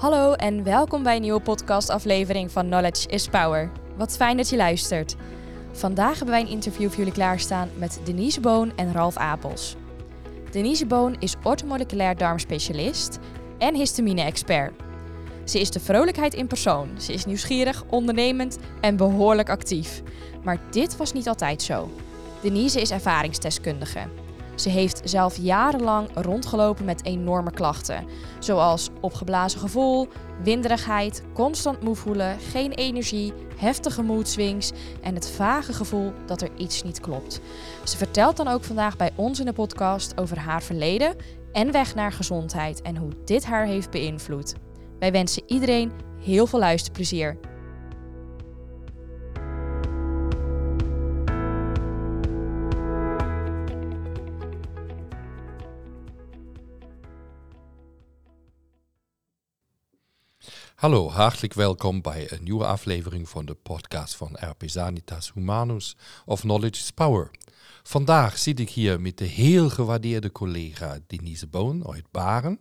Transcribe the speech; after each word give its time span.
Hallo 0.00 0.32
en 0.32 0.64
welkom 0.64 1.02
bij 1.02 1.16
een 1.16 1.22
nieuwe 1.22 1.40
podcastaflevering 1.40 2.52
van 2.52 2.66
Knowledge 2.66 3.08
is 3.08 3.28
Power. 3.28 3.70
Wat 3.96 4.16
fijn 4.16 4.36
dat 4.36 4.48
je 4.48 4.56
luistert. 4.56 5.16
Vandaag 5.72 6.16
hebben 6.16 6.34
wij 6.34 6.40
een 6.40 6.48
interview 6.48 6.88
voor 6.88 6.98
jullie 6.98 7.12
klaarstaan 7.12 7.68
met 7.78 8.00
Denise 8.04 8.40
Boon 8.40 8.72
en 8.76 8.92
Ralf 8.92 9.16
Apels. 9.16 9.76
Denise 10.50 10.86
Boon 10.86 11.16
is 11.18 11.34
ortomoleculair 11.42 12.16
darmspecialist 12.16 13.18
en 13.58 13.74
histamine-expert. 13.74 14.72
Ze 15.44 15.60
is 15.60 15.70
de 15.70 15.80
vrolijkheid 15.80 16.34
in 16.34 16.46
persoon. 16.46 17.00
Ze 17.00 17.12
is 17.12 17.24
nieuwsgierig, 17.24 17.84
ondernemend 17.90 18.58
en 18.80 18.96
behoorlijk 18.96 19.48
actief. 19.48 20.02
Maar 20.42 20.60
dit 20.70 20.96
was 20.96 21.12
niet 21.12 21.28
altijd 21.28 21.62
zo. 21.62 21.90
Denise 22.42 22.80
is 22.80 22.90
ervaringsdeskundige. 22.90 24.08
Ze 24.60 24.68
heeft 24.68 25.00
zelf 25.04 25.36
jarenlang 25.36 26.08
rondgelopen 26.14 26.84
met 26.84 27.04
enorme 27.04 27.50
klachten, 27.50 28.04
zoals 28.38 28.88
opgeblazen 29.00 29.60
gevoel, 29.60 30.08
winderigheid, 30.42 31.22
constant 31.34 31.82
moe 31.82 31.94
voelen, 31.94 32.38
geen 32.38 32.72
energie, 32.72 33.32
heftige 33.56 34.02
mood 34.02 34.36
en 35.00 35.14
het 35.14 35.30
vage 35.30 35.72
gevoel 35.72 36.12
dat 36.26 36.42
er 36.42 36.50
iets 36.56 36.82
niet 36.82 37.00
klopt. 37.00 37.40
Ze 37.84 37.96
vertelt 37.96 38.36
dan 38.36 38.48
ook 38.48 38.64
vandaag 38.64 38.96
bij 38.96 39.10
ons 39.14 39.40
in 39.40 39.46
de 39.46 39.52
podcast 39.52 40.20
over 40.20 40.38
haar 40.38 40.62
verleden 40.62 41.16
en 41.52 41.72
weg 41.72 41.94
naar 41.94 42.12
gezondheid 42.12 42.82
en 42.82 42.96
hoe 42.96 43.12
dit 43.24 43.44
haar 43.44 43.66
heeft 43.66 43.90
beïnvloed. 43.90 44.54
Wij 44.98 45.12
wensen 45.12 45.42
iedereen 45.46 45.92
heel 46.24 46.46
veel 46.46 46.58
luisterplezier. 46.58 47.38
Hallo, 60.80 61.10
hartelijk 61.10 61.54
welkom 61.54 62.02
bij 62.02 62.32
een 62.32 62.42
nieuwe 62.42 62.66
aflevering 62.66 63.28
van 63.28 63.44
de 63.44 63.54
podcast 63.54 64.16
van 64.16 64.36
RP 64.40 64.62
Sanitas 64.66 65.32
Humanus 65.34 65.96
of 66.24 66.40
Knowledge 66.40 66.82
is 66.82 66.90
Power. 66.90 67.30
Vandaag 67.82 68.38
zit 68.38 68.60
ik 68.60 68.70
hier 68.70 69.00
met 69.00 69.18
de 69.18 69.24
heel 69.24 69.70
gewaardeerde 69.70 70.32
collega 70.32 70.98
Denise 71.06 71.46
Boon 71.46 71.92
uit 71.92 72.10
Baren. 72.10 72.60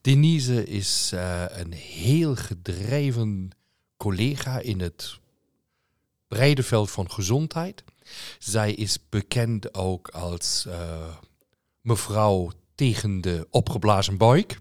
Denise 0.00 0.66
is 0.66 1.10
uh, 1.14 1.44
een 1.48 1.72
heel 1.72 2.36
gedreven 2.36 3.50
collega 3.96 4.58
in 4.58 4.80
het 4.80 5.18
brede 6.28 6.62
veld 6.62 6.90
van 6.90 7.10
gezondheid. 7.10 7.84
Zij 8.38 8.72
is 8.72 8.98
bekend 9.08 9.74
ook 9.74 10.08
als 10.08 10.64
uh, 10.68 11.16
mevrouw 11.80 12.50
tegen 12.74 13.20
de 13.20 13.46
opgeblazen 13.50 14.16
buik. 14.16 14.58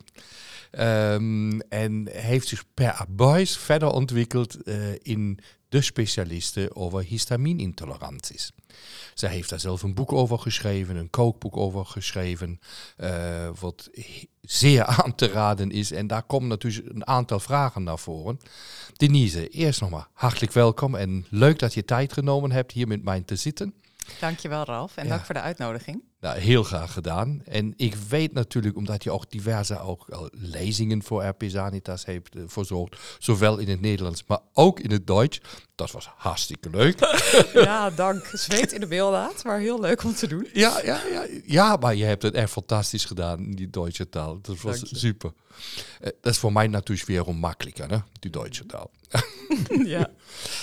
Um, 0.72 1.62
en 1.62 2.08
heeft 2.12 2.48
zich 2.48 2.64
per 2.74 2.92
abuis 2.92 3.58
verder 3.58 3.90
ontwikkeld 3.90 4.58
uh, 4.68 4.76
in 5.02 5.40
de 5.70 5.82
specialisten 5.82 6.76
over 6.76 7.04
histaminintoleranties. 7.04 8.52
Zij 9.14 9.30
heeft 9.30 9.50
daar 9.50 9.60
zelf 9.60 9.84
een 9.84 9.94
boek 9.94 10.12
over 10.12 10.40
geschreven, 10.40 10.96
een 10.96 11.10
kookboek 11.10 11.58
over 11.58 11.86
geschreven, 11.86 12.60
uh, 12.98 13.50
wat 13.60 13.90
zeer 14.42 14.86
aan 15.04 15.16
te 15.16 15.28
raden 15.28 15.72
is. 15.72 15.92
En 15.92 16.08
daar 16.08 16.24
komen 16.24 16.48
natuurlijk 16.48 16.96
een 16.96 17.08
aantal 17.08 17.40
vragen 17.40 17.84
naar 17.84 18.00
voren. 18.00 18.40
Denise, 18.98 19.48
eerst 19.48 19.82
nog 19.82 19.90
maar 19.90 20.08
hartelijk 20.14 20.52
welkom 20.52 20.96
en 20.96 21.26
leuk 21.30 21.60
dat 21.60 21.74
je 21.74 21.86
tijd 21.86 22.14
genomen 22.14 22.52
hebt 22.52 22.72
hier 22.72 22.88
met 22.88 23.04
mij 23.04 23.22
te 23.22 23.36
zitten. 23.36 23.74
Dankjewel 24.20 24.64
Ralf 24.64 24.98
en 24.98 25.04
ja. 25.04 25.10
dank 25.10 25.26
voor 25.26 25.36
de 25.36 25.42
uitnodiging. 25.42 26.04
Nou, 26.20 26.38
heel 26.38 26.64
graag 26.64 26.94
gedaan. 26.94 27.42
En 27.46 27.74
ik 27.76 27.96
weet 27.96 28.34
natuurlijk, 28.34 28.76
omdat 28.76 29.04
je 29.04 29.12
ook 29.12 29.30
diverse 29.30 29.80
ook 29.80 30.30
lezingen 30.32 31.04
voor 31.04 31.24
RP 31.24 31.44
Sanitas 31.48 32.06
heeft 32.06 32.36
uh, 32.36 32.44
verzorgd, 32.48 32.98
zowel 33.20 33.58
in 33.58 33.70
het 33.70 33.82
Nederlands, 33.82 34.24
maar 34.28 34.40
ook 34.54 34.80
in 34.80 34.92
het 34.92 35.08
Duits. 35.08 35.42
Dat 35.76 35.92
was 35.92 36.10
hartstikke 36.16 36.70
leuk. 36.70 37.00
ja, 37.54 37.90
dank. 37.90 38.26
Zweet 38.34 38.72
in 38.72 38.80
de 38.80 38.88
beeldaad, 38.88 39.44
maar 39.44 39.60
heel 39.60 39.80
leuk 39.80 40.04
om 40.04 40.14
te 40.14 40.28
doen. 40.28 40.48
Ja, 40.54 40.82
ja, 40.84 41.02
ja, 41.12 41.26
ja, 41.46 41.76
maar 41.76 41.96
je 41.96 42.04
hebt 42.04 42.24
het 42.24 42.34
echt 42.34 42.52
fantastisch 42.52 43.06
gedaan 43.06 43.40
in 43.40 43.56
die 43.56 43.70
Duitse 43.70 44.10
taal. 44.10 44.42
Dat 44.42 44.62
was 44.62 45.00
super. 45.00 45.32
Uh, 46.02 46.10
dat 46.22 46.34
is 46.34 46.40
voor 46.40 46.54
mij 46.54 46.68
natuurlijk 46.68 47.08
weer 47.08 47.36
makkelijker, 47.36 47.90
hè? 47.90 47.98
die 48.20 48.32
Duitse 48.32 48.66
taal. 48.66 48.92
ja. 49.86 50.10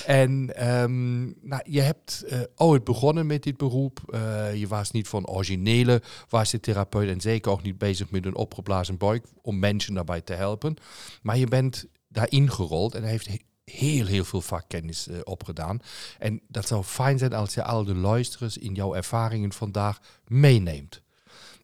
En 0.06 0.66
um, 0.82 1.34
nou, 1.40 1.62
je 1.64 1.80
hebt 1.80 2.24
uh, 2.28 2.40
ooit 2.56 2.84
begonnen 2.84 3.26
met 3.26 3.42
dit 3.42 3.56
beroep. 3.56 4.00
Uh, 4.08 4.54
je 4.54 4.66
was 4.66 4.90
niet 4.90 5.08
van 5.08 5.26
originele 5.26 6.02
was 6.28 6.50
je 6.50 6.60
therapeut 6.60 7.08
en 7.08 7.20
zeker 7.20 7.52
ook 7.52 7.62
niet 7.62 7.78
bezig 7.78 8.10
met 8.10 8.26
een 8.26 8.36
opgeblazen 8.36 8.96
buik 8.96 9.26
om 9.42 9.58
mensen 9.58 9.94
daarbij 9.94 10.20
te 10.20 10.32
helpen. 10.32 10.76
Maar 11.22 11.38
je 11.38 11.46
bent 11.46 11.86
daarin 12.08 12.50
gerold 12.50 12.94
en 12.94 13.02
heeft 13.02 13.28
heel, 13.64 14.06
heel 14.06 14.24
veel 14.24 14.40
vakkennis 14.40 15.08
uh, 15.08 15.18
opgedaan. 15.24 15.80
En 16.18 16.40
dat 16.48 16.66
zou 16.66 16.84
fijn 16.84 17.18
zijn 17.18 17.32
als 17.32 17.54
je 17.54 17.62
al 17.62 17.84
de 17.84 17.94
luisterers 17.94 18.58
in 18.58 18.74
jouw 18.74 18.94
ervaringen 18.94 19.52
vandaag 19.52 19.98
meeneemt. 20.26 21.02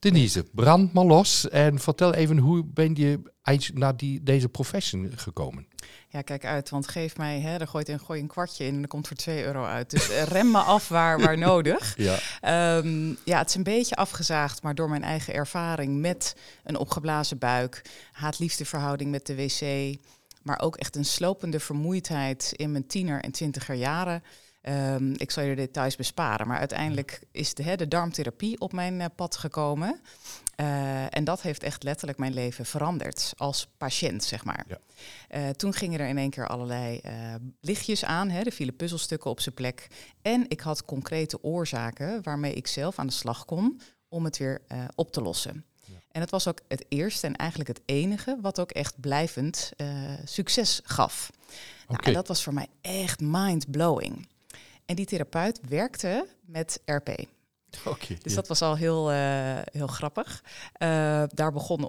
Denise, 0.02 0.44
brand 0.52 0.92
maar 0.92 1.04
los 1.04 1.48
en 1.48 1.78
vertel 1.78 2.14
even 2.14 2.38
hoe 2.38 2.64
ben 2.64 2.94
je 2.94 3.20
naar 3.74 3.96
die, 3.96 4.22
deze 4.22 4.48
profession 4.48 5.12
gekomen? 5.16 5.66
Ja, 6.08 6.22
kijk 6.22 6.44
uit, 6.44 6.70
want 6.70 6.88
geef 6.88 7.16
mij, 7.16 7.40
hè, 7.40 7.58
er 7.58 7.68
gooit 7.68 7.88
een, 7.88 8.00
gooi 8.00 8.20
een 8.20 8.26
kwartje 8.26 8.64
in 8.64 8.74
en 8.74 8.78
dan 8.78 8.88
komt 8.88 9.08
er 9.08 9.16
2 9.16 9.44
euro 9.44 9.64
uit. 9.64 9.90
Dus 9.90 10.10
eh, 10.10 10.22
rem 10.22 10.50
me 10.50 10.58
af 10.58 10.88
waar, 10.88 11.20
waar 11.20 11.38
nodig. 11.48 11.94
Ja. 11.96 12.76
Um, 12.76 13.16
ja, 13.24 13.38
het 13.38 13.48
is 13.48 13.54
een 13.54 13.62
beetje 13.62 13.94
afgezaagd, 13.94 14.62
maar 14.62 14.74
door 14.74 14.88
mijn 14.88 15.02
eigen 15.02 15.34
ervaring 15.34 16.00
met 16.00 16.36
een 16.64 16.76
opgeblazen 16.76 17.38
buik, 17.38 17.82
haat-liefde 18.12 18.64
verhouding 18.64 19.10
met 19.10 19.26
de 19.26 19.34
wc, 19.34 19.96
maar 20.42 20.60
ook 20.60 20.76
echt 20.76 20.96
een 20.96 21.04
slopende 21.04 21.60
vermoeidheid 21.60 22.52
in 22.56 22.72
mijn 22.72 22.86
tiener 22.86 23.20
en 23.20 23.32
twintiger 23.32 23.74
jaren. 23.74 24.22
Um, 24.68 25.14
ik 25.16 25.30
zal 25.30 25.42
je 25.42 25.54
de 25.54 25.60
details 25.60 25.96
besparen, 25.96 26.46
maar 26.46 26.58
uiteindelijk 26.58 27.20
is 27.30 27.54
de, 27.54 27.62
hè, 27.62 27.76
de 27.76 27.88
darmtherapie 27.88 28.60
op 28.60 28.72
mijn 28.72 29.00
uh, 29.00 29.06
pad 29.16 29.36
gekomen. 29.36 30.00
Uh, 30.60 31.16
en 31.16 31.24
dat 31.24 31.42
heeft 31.42 31.62
echt 31.62 31.82
letterlijk 31.82 32.18
mijn 32.18 32.34
leven 32.34 32.66
veranderd 32.66 33.32
als 33.36 33.68
patiënt, 33.76 34.24
zeg 34.24 34.44
maar. 34.44 34.64
Ja. 34.68 34.78
Uh, 35.30 35.48
toen 35.48 35.72
gingen 35.72 36.00
er 36.00 36.08
in 36.08 36.18
één 36.18 36.30
keer 36.30 36.48
allerlei 36.48 37.00
lichtjes 37.60 38.04
aan, 38.04 38.30
hè, 38.30 38.40
er 38.40 38.52
vielen 38.52 38.76
puzzelstukken 38.76 39.30
op 39.30 39.40
zijn 39.40 39.54
plek. 39.54 39.86
En 40.22 40.44
ik 40.48 40.60
had 40.60 40.84
concrete 40.84 41.42
oorzaken 41.42 42.22
waarmee 42.22 42.54
ik 42.54 42.66
zelf 42.66 42.98
aan 42.98 43.06
de 43.06 43.12
slag 43.12 43.44
kon 43.44 43.80
om 44.08 44.24
het 44.24 44.38
weer 44.38 44.62
op 44.94 45.12
te 45.12 45.22
lossen. 45.22 45.64
Ja. 45.84 45.94
En 46.10 46.20
dat 46.20 46.30
was 46.30 46.48
ook 46.48 46.60
het 46.68 46.84
eerste 46.88 47.26
en 47.26 47.36
eigenlijk 47.36 47.68
het 47.68 47.82
enige 47.84 48.38
wat 48.40 48.60
ook 48.60 48.70
echt 48.70 49.00
blijvend 49.00 49.72
succes 50.24 50.80
gaf. 50.84 51.30
Okay. 51.32 51.96
Nou, 51.96 52.02
en 52.02 52.12
dat 52.12 52.28
was 52.28 52.42
voor 52.42 52.54
mij 52.54 52.66
echt 52.80 53.20
mind-blowing. 53.20 54.30
En 54.86 54.94
die 54.94 55.06
therapeut 55.06 55.60
werkte 55.68 56.26
met 56.46 56.80
RP. 56.84 57.08
Okay, 57.84 58.18
dus 58.22 58.34
dat 58.34 58.48
was 58.48 58.62
al 58.62 58.76
heel, 58.76 59.12
uh, 59.12 59.58
heel 59.64 59.86
grappig. 59.86 60.44
Uh, 60.78 61.22
daar 61.28 61.52
begonnen 61.52 61.88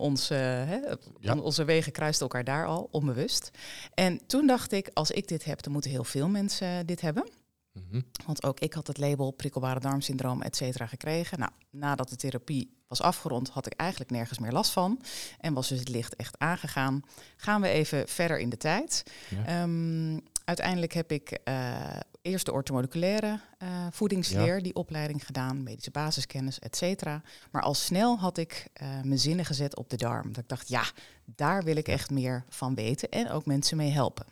hè, 0.68 0.80
ja. 1.20 1.38
onze 1.38 1.64
wegen 1.64 1.92
kruisten 1.92 2.22
elkaar 2.22 2.44
daar 2.44 2.66
al, 2.66 2.88
onbewust. 2.92 3.52
En 3.94 4.26
toen 4.28 4.48
dacht 4.48 4.72
ik, 4.72 4.90
als 4.94 5.12
ik 5.12 5.28
dit 5.28 5.44
heb, 5.44 5.62
dan 5.64 5.74
moeten 5.74 5.92
heel 5.92 6.04
veel 6.04 6.28
mensen 6.28 6.86
dit 6.86 7.02
hebben. 7.02 7.30
Mm 7.72 7.86
-hmm. 7.90 8.06
Want 8.26 8.44
ook 8.44 8.60
ik 8.60 8.74
had 8.74 8.88
het 8.88 8.98
label 8.98 9.32
prikkelbare 9.32 9.80
darmsyndroom, 9.80 10.42
et 10.42 10.56
cetera, 10.56 10.86
gekregen. 10.86 11.40
Nou, 11.40 11.52
nadat 11.70 12.10
de 12.10 12.16
therapie 12.16 12.74
was 12.88 13.02
afgerond, 13.02 13.50
had 13.50 13.66
ik 13.66 13.74
eigenlijk 13.74 14.12
nergens 14.12 14.40
meer 14.40 14.52
last 14.52 14.72
van. 14.72 15.02
En 15.40 15.54
was 15.54 15.68
dus 15.68 15.80
het 15.80 15.90
licht 15.90 16.16
echt 16.16 16.40
aangegaan. 16.40 17.02
Gaan 17.36 17.62
we 17.62 17.68
even 17.68 18.08
verder 18.08 18.40
in 18.40 18.50
de 18.50 18.58
tijd. 18.58 19.04
Ja. 19.46 19.62
Um, 19.62 20.24
uiteindelijk 20.46 20.94
heb 20.94 21.12
ik 21.12 21.40
uh, 21.46 22.00
eerst 22.22 22.46
de 22.46 22.52
ortomoleculaire 22.52 23.40
uh, 23.64 23.88
voedingsleer, 23.92 24.56
ja. 24.56 24.62
die 24.62 24.76
opleiding 24.76 25.26
gedaan, 25.26 25.64
medische 25.64 25.92
basiskennis, 25.92 26.60
et 26.60 26.76
cetera. 26.76 27.22
Maar 27.52 27.62
al 27.62 27.74
snel 27.74 28.20
had 28.20 28.38
ik 28.38 28.68
uh, 28.82 28.88
mijn 29.02 29.20
zinnen 29.20 29.46
gezet 29.46 29.76
op 29.76 29.90
de 29.90 29.98
darm. 29.98 30.34
Dat 30.34 30.44
ik 30.44 30.50
dacht, 30.50 30.70
ja, 30.70 30.84
daar 31.26 31.64
wil 31.64 31.76
ik 31.76 31.88
echt 31.88 32.10
meer 32.10 32.46
van 32.50 32.76
weten 32.76 33.10
en 33.10 33.30
ook 33.30 33.46
mensen 33.46 33.78
mee 33.78 33.92
helpen. 33.92 34.26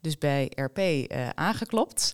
Dus 0.00 0.18
bij 0.18 0.52
RP 0.54 0.78
uh, 0.78 1.28
aangeklopt 1.28 2.12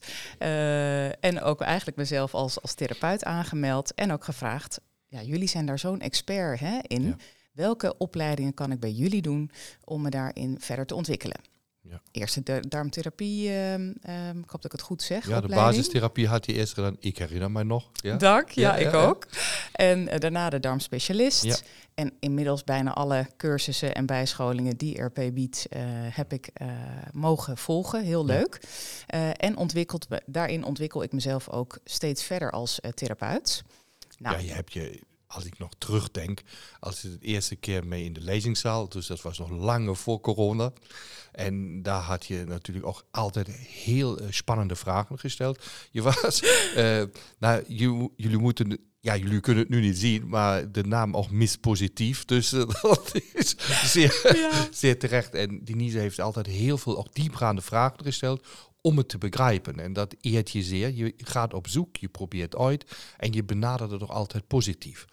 en 1.20 1.40
ook 1.42 1.60
eigenlijk 1.60 1.96
mezelf 1.96 2.34
als, 2.34 2.62
als 2.62 2.74
therapeut 2.74 3.24
aangemeld 3.24 3.94
en 3.94 4.12
ook 4.12 4.24
gevraagd, 4.24 4.80
ja, 5.06 5.22
jullie 5.22 5.48
zijn 5.48 5.66
daar 5.66 5.78
zo'n 5.78 6.00
expert 6.00 6.60
hè, 6.60 6.78
in. 6.82 7.02
Ja. 7.02 7.16
Welke 7.52 7.98
opleidingen 7.98 8.54
kan 8.54 8.72
ik 8.72 8.80
bij 8.80 8.90
jullie 8.92 9.22
doen 9.22 9.50
om 9.84 10.02
me 10.02 10.10
daarin 10.10 10.60
verder 10.60 10.86
te 10.86 10.94
ontwikkelen? 10.94 11.40
Ja. 11.90 12.00
Eerste 12.10 12.42
de 12.42 12.62
darmtherapie, 12.68 13.50
um, 13.52 13.90
ik 14.42 14.50
hoop 14.50 14.62
dat 14.62 14.64
ik 14.64 14.72
het 14.72 14.80
goed 14.80 15.02
zeg. 15.02 15.26
Ja, 15.26 15.36
opleiding. 15.36 15.52
de 15.52 15.66
basistherapie 15.66 16.28
had 16.28 16.46
je 16.46 16.52
eerst 16.52 16.74
gedaan. 16.74 16.96
Ik 16.98 17.18
herinner 17.18 17.50
mij 17.50 17.62
nog. 17.62 17.90
Ja. 17.92 18.16
Dank, 18.16 18.50
ja, 18.50 18.76
ja 18.76 18.86
ik 18.88 18.94
ook. 18.94 19.26
En 19.72 19.98
uh, 20.00 20.18
daarna 20.18 20.50
de 20.50 20.60
darmspecialist. 20.60 21.64
En 21.94 22.12
inmiddels 22.20 22.64
bijna 22.64 22.94
alle 22.94 23.26
cursussen 23.36 23.94
en 23.94 24.06
bijscholingen 24.06 24.76
die 24.76 25.02
RP 25.02 25.20
biedt, 25.32 25.66
uh, 25.70 25.80
heb 26.10 26.32
ik 26.32 26.50
uh, 26.62 26.68
mogen 27.12 27.56
volgen. 27.56 28.02
Heel 28.02 28.24
leuk. 28.24 28.60
en 29.36 29.56
ontwikkeld, 29.56 30.06
daarin 30.26 30.64
ontwikkel 30.64 31.02
ik 31.02 31.12
mezelf 31.12 31.48
ook 31.48 31.78
steeds 31.84 32.24
verder 32.24 32.50
als 32.50 32.80
therapeut. 32.94 33.62
Nou, 34.18 34.36
ja, 34.36 34.42
je 34.42 34.52
hebt 34.52 34.72
je 34.72 35.00
als 35.30 35.44
ik 35.44 35.58
nog 35.58 35.72
terugdenk, 35.78 36.42
als 36.80 37.04
ik 37.04 37.10
het 37.10 37.22
eerste 37.22 37.56
keer 37.56 37.86
mee 37.86 38.04
in 38.04 38.12
de 38.12 38.20
lezingzaal, 38.20 38.88
dus 38.88 39.06
dat 39.06 39.22
was 39.22 39.38
nog 39.38 39.50
lange 39.50 39.94
voor 39.94 40.20
corona. 40.20 40.72
En 41.32 41.82
daar 41.82 42.02
had 42.02 42.26
je 42.26 42.44
natuurlijk 42.46 42.86
ook 42.86 43.04
altijd 43.10 43.48
heel 43.50 44.18
eh, 44.18 44.26
spannende 44.30 44.76
vragen 44.76 45.18
gesteld. 45.18 45.64
Je 45.90 46.02
was, 46.02 46.42
uh, 46.76 47.02
nou, 47.38 47.64
jullie 48.16 48.38
moeten 48.38 48.78
ja, 49.00 49.16
jullie 49.16 49.40
kunnen 49.40 49.62
het 49.62 49.72
nu 49.72 49.80
niet 49.80 49.98
zien, 49.98 50.28
maar 50.28 50.72
de 50.72 50.84
naam 50.84 51.16
ook 51.16 51.30
mispositief. 51.30 52.24
Dus 52.24 52.52
uh, 52.52 52.60
dat 52.82 53.12
is 53.32 53.54
zeer, 53.84 54.20
ja. 54.34 54.68
zeer 54.70 54.98
terecht. 54.98 55.34
En 55.34 55.64
Denise 55.64 55.98
heeft 55.98 56.20
altijd 56.20 56.46
heel 56.46 56.78
veel 56.78 56.98
ook 56.98 57.14
diepgaande 57.14 57.62
vragen 57.62 58.04
gesteld 58.04 58.46
om 58.80 58.96
het 58.96 59.08
te 59.08 59.18
begrijpen. 59.18 59.80
En 59.80 59.92
dat 59.92 60.14
eert 60.20 60.50
je 60.50 60.62
zeer. 60.62 60.94
Je 60.94 61.14
gaat 61.16 61.54
op 61.54 61.68
zoek, 61.68 61.96
je 61.96 62.08
probeert 62.08 62.56
uit 62.56 62.96
en 63.16 63.32
je 63.32 63.44
benadert 63.44 63.90
het 63.90 64.00
toch 64.00 64.10
altijd 64.10 64.46
positief. 64.46 65.04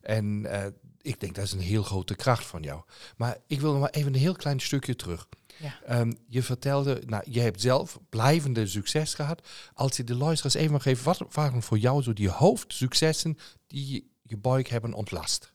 En 0.00 0.44
uh, 0.44 0.64
ik 1.00 1.20
denk 1.20 1.34
dat 1.34 1.44
is 1.44 1.52
een 1.52 1.60
heel 1.60 1.82
grote 1.82 2.14
kracht 2.14 2.46
van 2.46 2.62
jou. 2.62 2.82
Maar 3.16 3.38
ik 3.46 3.60
wil 3.60 3.72
nog 3.72 3.80
maar 3.80 3.90
even 3.90 4.14
een 4.14 4.20
heel 4.20 4.36
klein 4.36 4.60
stukje 4.60 4.96
terug. 4.96 5.28
Ja. 5.56 6.00
Um, 6.00 6.16
je 6.28 6.42
vertelde, 6.42 7.02
nou, 7.06 7.24
je 7.30 7.40
hebt 7.40 7.60
zelf 7.60 7.98
blijvende 8.08 8.66
succes 8.66 9.14
gehad. 9.14 9.48
Als 9.74 9.96
je 9.96 10.04
de 10.04 10.14
luisteraars 10.14 10.54
even 10.54 10.72
mag 10.72 10.82
geven, 10.82 11.04
wat 11.04 11.22
waren 11.30 11.62
voor 11.62 11.78
jou 11.78 12.02
zo 12.02 12.12
die 12.12 12.28
hoofdsuccessen 12.28 13.38
die 13.66 14.10
je 14.22 14.36
buik 14.36 14.68
hebben 14.68 14.92
ontlast? 14.94 15.53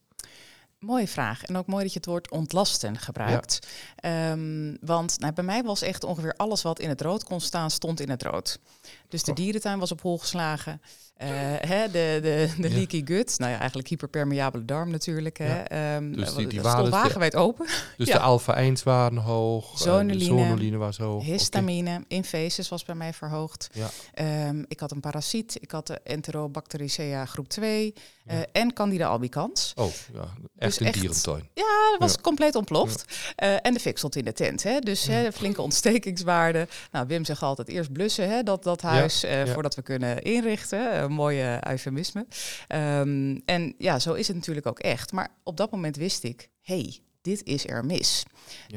Mooie 0.79 1.07
vraag. 1.07 1.43
En 1.43 1.57
ook 1.57 1.67
mooi 1.67 1.83
dat 1.83 1.93
je 1.93 1.99
het 1.99 2.07
woord 2.07 2.31
ontlasten 2.31 2.97
gebruikt. 2.97 3.67
Ehm, 3.95 4.75
want 4.81 5.19
nou, 5.19 5.33
bij 5.33 5.43
mij 5.43 5.63
was 5.63 5.81
echt 5.81 6.03
ongeveer 6.03 6.33
alles 6.33 6.61
wat 6.61 6.79
in 6.79 6.89
het 6.89 7.01
rood 7.01 7.23
kon 7.23 7.41
staan, 7.41 7.71
stond 7.71 7.99
in 7.99 8.09
het 8.09 8.23
rood. 8.23 8.59
Dus 9.07 9.23
de 9.23 9.31
oh. 9.31 9.37
dierentuin 9.37 9.79
was 9.79 9.91
op 9.91 10.01
hol 10.01 10.17
geslagen. 10.17 10.81
Uh, 11.23 11.27
hè, 11.57 11.91
de 11.91 12.19
de, 12.21 12.49
de 12.57 12.69
leaky 12.69 13.01
gut, 13.05 13.39
nou 13.39 13.51
ja, 13.51 13.57
eigenlijk 13.57 13.87
hyperpermeabele 13.87 14.65
darm 14.65 14.89
natuurlijk. 14.89 15.37
Hè. 15.37 15.95
Um, 15.95 16.15
dus 16.15 16.33
die, 16.33 16.47
die 16.47 16.59
stond 16.59 16.89
wagenwijd 16.89 17.35
open. 17.35 17.67
Dus 17.97 18.07
de 18.07 18.19
alfa-1's 18.19 18.83
waren 18.83 19.17
hoog, 19.17 19.79
zonuline, 19.79 20.33
uh, 20.33 20.47
zonuline 20.47 20.77
was 20.77 20.97
hoog. 20.97 21.23
Histamine, 21.23 21.89
okay. 21.89 22.03
infaces 22.07 22.69
was 22.69 22.85
bij 22.85 22.95
mij 22.95 23.13
verhoogd. 23.13 23.69
Ja. 23.73 24.47
Um, 24.47 24.65
ik 24.67 24.79
had 24.79 24.91
een 24.91 24.99
parasiet, 24.99 25.57
ik 25.61 25.71
had 25.71 25.87
de 25.87 25.99
Enterobacteriacea 26.03 27.25
groep 27.25 27.49
2 27.49 27.93
uh, 28.27 28.37
en 28.51 28.73
Candida 28.73 29.07
albicans. 29.07 29.73
Oh, 29.75 29.91
ja, 30.13 30.33
echt 30.57 30.77
dus 30.77 30.87
een 30.87 30.91
dierentuin. 30.91 31.49
Ja, 31.53 31.89
dat 31.91 31.99
was 31.99 32.21
compleet 32.21 32.55
ontploft. 32.55 33.05
en 33.35 33.73
de 33.73 33.79
fik 33.79 33.97
stond 33.97 34.15
in 34.15 34.25
de 34.25 34.33
tent, 34.33 34.63
hè. 34.63 34.79
dus 34.79 35.05
hè, 35.05 35.31
flinke 35.31 35.61
ontstekingswaarden. 35.61 36.69
Nou, 36.91 37.07
Wim 37.07 37.25
zegt 37.25 37.41
altijd 37.41 37.67
eerst 37.67 37.91
blussen, 37.91 38.29
hè, 38.29 38.43
dat, 38.43 38.63
dat 38.63 38.81
huis, 38.81 39.25
voordat 39.45 39.75
we 39.75 39.81
kunnen 39.81 40.21
inrichten 40.21 41.08
mooie 41.11 41.59
eufemisme. 41.67 42.25
Um, 42.67 43.41
en 43.45 43.75
ja, 43.77 43.99
zo 43.99 44.13
is 44.13 44.27
het 44.27 44.35
natuurlijk 44.35 44.67
ook 44.67 44.79
echt. 44.79 45.11
Maar 45.11 45.29
op 45.43 45.57
dat 45.57 45.71
moment 45.71 45.95
wist 45.95 46.23
ik, 46.23 46.49
hey, 46.61 46.99
dit 47.21 47.43
is 47.43 47.67
er 47.67 47.85
mis. 47.85 48.23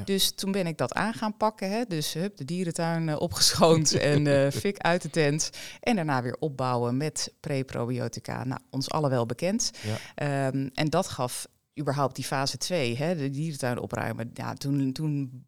Dus 0.04 0.34
toen 0.34 0.52
ben 0.52 0.66
ik 0.66 0.78
dat 0.78 0.94
aan 0.94 1.14
gaan 1.14 1.36
pakken. 1.36 1.70
Hè? 1.70 1.84
Dus 1.84 2.12
hup, 2.12 2.36
de 2.36 2.44
dierentuin 2.44 3.08
uh, 3.08 3.20
opgeschoond 3.20 3.92
en 4.12 4.26
uh, 4.26 4.50
fik 4.50 4.78
uit 4.78 5.02
de 5.02 5.10
tent. 5.10 5.50
En 5.80 5.96
daarna 5.96 6.22
weer 6.22 6.36
opbouwen 6.38 6.96
met 6.96 7.34
pre-probiotica. 7.40 8.44
Nou, 8.44 8.60
ons 8.70 8.90
alle 8.90 9.08
wel 9.08 9.26
bekend. 9.26 9.70
Ja. 10.14 10.46
Um, 10.46 10.70
en 10.74 10.90
dat 10.90 11.08
gaf 11.08 11.46
überhaupt 11.80 12.14
die 12.14 12.24
fase 12.24 12.56
2, 12.56 12.96
hè, 12.96 13.16
de 13.16 13.30
dierentuin 13.30 13.78
opruimen. 13.78 14.30
Ja, 14.34 14.54
toen, 14.54 14.92
toen 14.92 15.44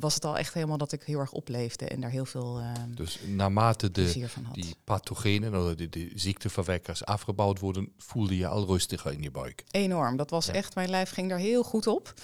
was 0.00 0.14
het 0.14 0.24
al 0.24 0.38
echt 0.38 0.54
helemaal 0.54 0.78
dat 0.78 0.92
ik 0.92 1.02
heel 1.02 1.18
erg 1.18 1.32
opleefde 1.32 1.84
en 1.84 2.00
daar 2.00 2.10
heel 2.10 2.24
veel 2.24 2.60
uh, 2.60 2.72
Dus 2.94 3.18
naarmate 3.26 3.90
de, 3.90 4.28
die 4.52 4.74
pathogenen, 4.84 5.66
of 5.66 5.74
de, 5.74 5.88
de 5.88 6.10
ziekteverwekkers 6.14 7.04
afgebouwd 7.04 7.58
worden, 7.58 7.92
voelde 7.98 8.36
je 8.36 8.46
al 8.46 8.66
rustiger 8.66 9.12
in 9.12 9.22
je 9.22 9.30
buik? 9.30 9.64
Enorm. 9.70 10.16
Dat 10.16 10.30
was 10.30 10.48
echt, 10.48 10.74
mijn 10.74 10.90
lijf 10.90 11.10
ging 11.10 11.28
daar 11.28 11.38
heel 11.38 11.62
goed 11.62 11.86
op. 11.86 12.14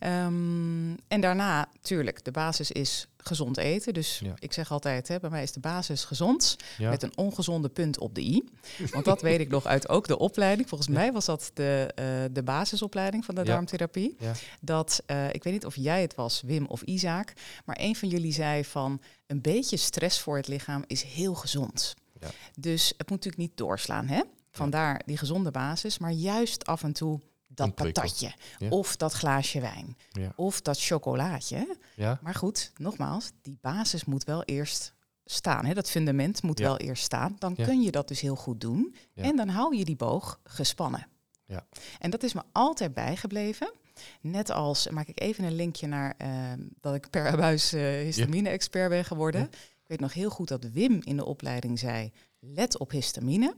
Um, 0.00 0.96
en 1.08 1.20
daarna, 1.20 1.68
tuurlijk, 1.80 2.24
de 2.24 2.30
basis 2.30 2.70
is 2.70 3.06
gezond 3.22 3.56
eten. 3.56 3.94
Dus 3.94 4.22
ik 4.38 4.52
zeg 4.52 4.72
altijd, 4.72 5.08
hè, 5.08 5.20
bij 5.20 5.30
mij 5.30 5.42
is 5.42 5.52
de 5.52 5.60
basis 5.60 6.04
gezond 6.04 6.56
met 6.78 7.02
een 7.02 7.16
ongezonde 7.16 7.68
punt 7.68 7.98
op 7.98 8.14
de 8.14 8.20
i. 8.20 8.48
Want 8.90 9.04
dat 9.04 9.22
weet 9.22 9.40
ik 9.40 9.48
nog 9.48 9.66
uit 9.66 9.88
ook 9.88 10.06
de 10.06 10.18
opleiding. 10.18 10.68
Volgens 10.68 10.90
mij 10.90 11.12
was 11.12 11.24
dat 11.24 11.50
de, 11.54 11.94
uh, 11.98 12.34
de 12.34 12.42
basisopleiding 12.42 13.24
van 13.24 13.34
de 13.34 13.42
darmtherapie. 13.42 14.16
Dat, 14.60 15.02
uh, 15.06 15.28
ik 15.32 15.44
weet 15.44 15.52
niet 15.52 15.66
of 15.66 15.76
jij 15.76 16.00
het 16.00 16.14
was, 16.14 16.42
Wim 16.42 16.66
of 16.66 16.82
Isaac, 16.82 17.32
maar 17.64 17.76
een 17.80 17.96
van 17.96 18.08
jullie 18.08 18.32
zei 18.32 18.64
van 18.64 19.00
een 19.26 19.40
beetje 19.40 19.76
stress 19.76 20.20
voor 20.20 20.36
het 20.36 20.48
lichaam 20.48 20.84
is 20.86 21.02
heel 21.02 21.34
gezond. 21.34 21.94
Dus 22.58 22.88
het 22.88 23.10
moet 23.10 23.24
natuurlijk 23.24 23.36
niet 23.36 23.56
doorslaan, 23.56 24.06
hè? 24.06 24.20
Vandaar 24.50 25.02
die 25.06 25.16
gezonde 25.16 25.50
basis, 25.50 25.98
maar 25.98 26.12
juist 26.12 26.66
af 26.66 26.82
en 26.82 26.92
toe 26.92 27.20
dat 27.54 27.74
patatje. 27.74 28.34
Of 28.68 28.96
dat 28.96 29.12
glaasje 29.12 29.60
wijn. 29.60 29.96
Of 30.36 30.60
dat 30.60 30.80
chocolaatje. 30.80 31.76
Ja. 31.94 32.18
Maar 32.22 32.34
goed, 32.34 32.72
nogmaals, 32.76 33.30
die 33.42 33.58
basis 33.60 34.04
moet 34.04 34.24
wel 34.24 34.42
eerst 34.44 34.94
staan. 35.24 35.64
Hè? 35.64 35.74
Dat 35.74 35.90
fundament 35.90 36.42
moet 36.42 36.58
wel 36.58 36.76
eerst 36.76 37.02
staan. 37.02 37.36
Dan 37.38 37.54
kun 37.54 37.82
je 37.82 37.90
dat 37.90 38.08
dus 38.08 38.20
heel 38.20 38.36
goed 38.36 38.60
doen. 38.60 38.94
En 39.14 39.36
dan 39.36 39.48
hou 39.48 39.76
je 39.76 39.84
die 39.84 39.96
boog 39.96 40.40
gespannen. 40.44 41.06
Ja. 41.44 41.66
En 41.98 42.10
dat 42.10 42.22
is 42.22 42.32
me 42.32 42.42
altijd 42.52 42.94
bijgebleven. 42.94 43.72
Net 44.20 44.50
als, 44.50 44.88
maak 44.88 45.08
ik 45.08 45.20
even 45.20 45.44
een 45.44 45.54
linkje 45.54 45.86
naar 45.86 46.14
uh, 46.22 46.52
dat 46.80 46.94
ik 46.94 47.10
per 47.10 47.28
abuis 47.28 47.74
uh, 47.74 47.82
histamine-expert 47.82 48.88
ben 48.88 49.04
geworden. 49.04 49.42
Ik 49.52 49.86
weet 49.86 50.00
nog 50.00 50.12
heel 50.12 50.30
goed 50.30 50.48
dat 50.48 50.64
Wim 50.64 51.00
in 51.02 51.16
de 51.16 51.24
opleiding 51.24 51.78
zei, 51.78 52.12
let 52.38 52.78
op 52.78 52.90
histamine 52.90 53.54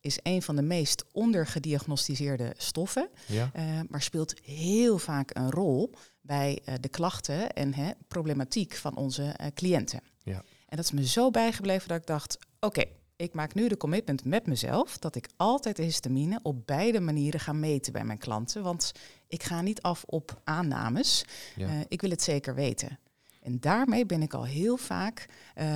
is 0.00 0.18
een 0.22 0.42
van 0.42 0.56
de 0.56 0.62
meest 0.62 1.04
ondergediagnosticeerde 1.12 2.54
stoffen, 2.56 3.08
ja. 3.26 3.50
uh, 3.56 3.80
maar 3.88 4.02
speelt 4.02 4.34
heel 4.42 4.98
vaak 4.98 5.36
een 5.36 5.50
rol 5.50 5.94
bij 6.20 6.60
uh, 6.64 6.74
de 6.80 6.88
klachten 6.88 7.52
en 7.52 7.74
hè, 7.74 7.90
problematiek 8.08 8.74
van 8.74 8.96
onze 8.96 9.22
uh, 9.22 9.46
cliënten. 9.54 10.00
Ja. 10.22 10.42
En 10.66 10.76
dat 10.76 10.84
is 10.84 10.90
me 10.90 11.06
zo 11.06 11.30
bijgebleven 11.30 11.88
dat 11.88 11.98
ik 11.98 12.06
dacht, 12.06 12.38
oké, 12.60 12.84
ik 13.16 13.34
maak 13.34 13.54
nu 13.54 13.68
de 13.68 13.76
commitment 13.76 14.24
met 14.24 14.46
mezelf 14.46 14.98
dat 14.98 15.14
ik 15.14 15.28
altijd 15.36 15.76
de 15.76 15.82
histamine 15.82 16.40
op 16.42 16.66
beide 16.66 17.00
manieren 17.00 17.40
ga 17.40 17.52
meten 17.52 17.92
bij 17.92 18.04
mijn 18.04 18.18
klanten, 18.18 18.62
want 18.62 18.92
ik 19.28 19.42
ga 19.42 19.60
niet 19.60 19.82
af 19.82 20.04
op 20.06 20.40
aannames. 20.44 21.24
Ja. 21.56 21.68
ik 21.88 22.00
wil 22.00 22.10
het 22.10 22.22
zeker 22.22 22.54
weten. 22.54 22.98
En 23.40 23.60
daarmee 23.60 24.06
ben 24.06 24.22
ik 24.22 24.34
al 24.34 24.44
heel 24.44 24.76
vaak 24.76 25.26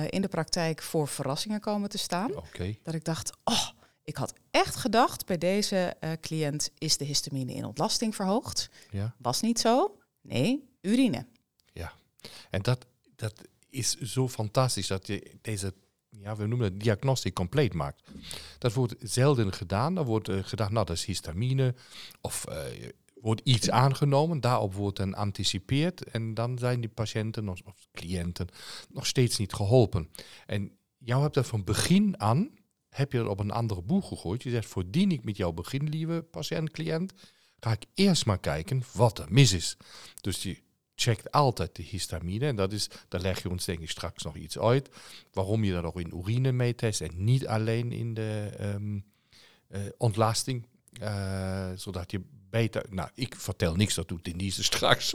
in 0.09 0.21
de 0.21 0.27
praktijk 0.27 0.81
voor 0.81 1.07
verrassingen 1.07 1.59
komen 1.59 1.89
te 1.89 1.97
staan. 1.97 2.35
Okay. 2.35 2.79
Dat 2.83 2.93
ik 2.93 3.03
dacht, 3.03 3.37
oh, 3.43 3.69
ik 4.05 4.15
had 4.15 4.33
echt 4.51 4.75
gedacht, 4.75 5.25
bij 5.25 5.37
deze 5.37 5.95
uh, 6.03 6.11
cliënt 6.21 6.71
is 6.77 6.97
de 6.97 7.05
histamine 7.05 7.53
in 7.53 7.65
ontlasting 7.65 8.15
verhoogd. 8.15 8.69
Ja. 8.89 9.15
Was 9.17 9.41
niet 9.41 9.59
zo. 9.59 9.97
Nee, 10.21 10.69
urine. 10.81 11.25
Ja, 11.73 11.93
en 12.49 12.61
dat, 12.61 12.85
dat 13.15 13.41
is 13.69 13.95
zo 13.95 14.29
fantastisch 14.29 14.87
dat 14.87 15.07
je 15.07 15.37
deze, 15.41 15.73
ja, 16.09 16.35
we 16.35 16.45
noemen 16.45 16.67
het 16.67 16.79
diagnostic 16.79 17.33
compleet 17.33 17.73
maakt. 17.73 18.03
Dat 18.57 18.73
wordt 18.73 18.95
zelden 18.99 19.53
gedaan. 19.53 19.97
Er 19.97 20.05
wordt 20.05 20.29
uh, 20.29 20.43
gedacht, 20.43 20.71
nou, 20.71 20.85
dat 20.85 20.95
is 20.95 21.05
histamine. 21.05 21.75
Of 22.21 22.45
uh, 22.49 22.87
wordt 23.13 23.41
iets 23.43 23.69
aangenomen, 23.69 24.41
daarop 24.41 24.73
wordt 24.73 24.97
dan 24.97 25.13
anticipeerd. 25.13 26.03
En 26.03 26.33
dan 26.33 26.57
zijn 26.57 26.79
die 26.79 26.89
patiënten 26.89 27.49
of, 27.49 27.61
of 27.65 27.87
cliënten 27.91 28.47
nog 28.89 29.05
steeds 29.05 29.37
niet 29.37 29.53
geholpen. 29.53 30.09
En 30.45 30.77
jou 30.97 31.21
hebt 31.21 31.33
dat 31.33 31.47
van 31.47 31.63
begin 31.63 32.19
aan 32.19 32.49
heb 32.95 33.11
je 33.11 33.17
er 33.17 33.29
op 33.29 33.39
een 33.39 33.51
andere 33.51 33.81
boel 33.81 34.01
gegooid. 34.01 34.43
Je 34.43 34.49
zegt, 34.49 34.67
voordien 34.67 35.11
ik 35.11 35.23
met 35.23 35.37
jou 35.37 35.53
begin, 35.53 35.89
lieve 35.89 36.25
patiënt, 36.31 36.71
cliënt, 36.71 37.13
ga 37.59 37.71
ik 37.71 37.85
eerst 37.93 38.25
maar 38.25 38.39
kijken 38.39 38.83
wat 38.93 39.19
er 39.19 39.25
mis 39.29 39.53
is. 39.53 39.77
Dus 40.21 40.43
je 40.43 40.57
checkt 40.95 41.31
altijd 41.31 41.75
de 41.75 41.83
histamine. 41.83 42.45
En 42.47 42.55
dat 42.55 42.71
is, 42.71 42.89
daar 43.07 43.21
leg 43.21 43.43
je 43.43 43.49
ons 43.49 43.65
denk 43.65 43.79
ik 43.79 43.89
straks 43.89 44.23
nog 44.23 44.35
iets 44.35 44.59
uit. 44.59 44.89
Waarom 45.33 45.63
je 45.63 45.71
dat 45.71 45.83
ook 45.83 45.99
in 45.99 46.13
urine 46.15 46.51
meetest 46.51 47.01
en 47.01 47.11
niet 47.15 47.47
alleen 47.47 47.91
in 47.91 48.13
de 48.13 48.51
um, 48.61 49.05
uh, 49.71 49.79
ontlasting. 49.97 50.65
Uh, 51.01 51.69
zodat 51.75 52.11
je 52.11 52.21
beter... 52.49 52.85
Nou, 52.89 53.09
ik 53.13 53.35
vertel 53.37 53.75
niks, 53.75 53.95
dat 53.95 54.07
doet 54.07 54.25
Denise 54.25 54.63
straks. 54.73 55.13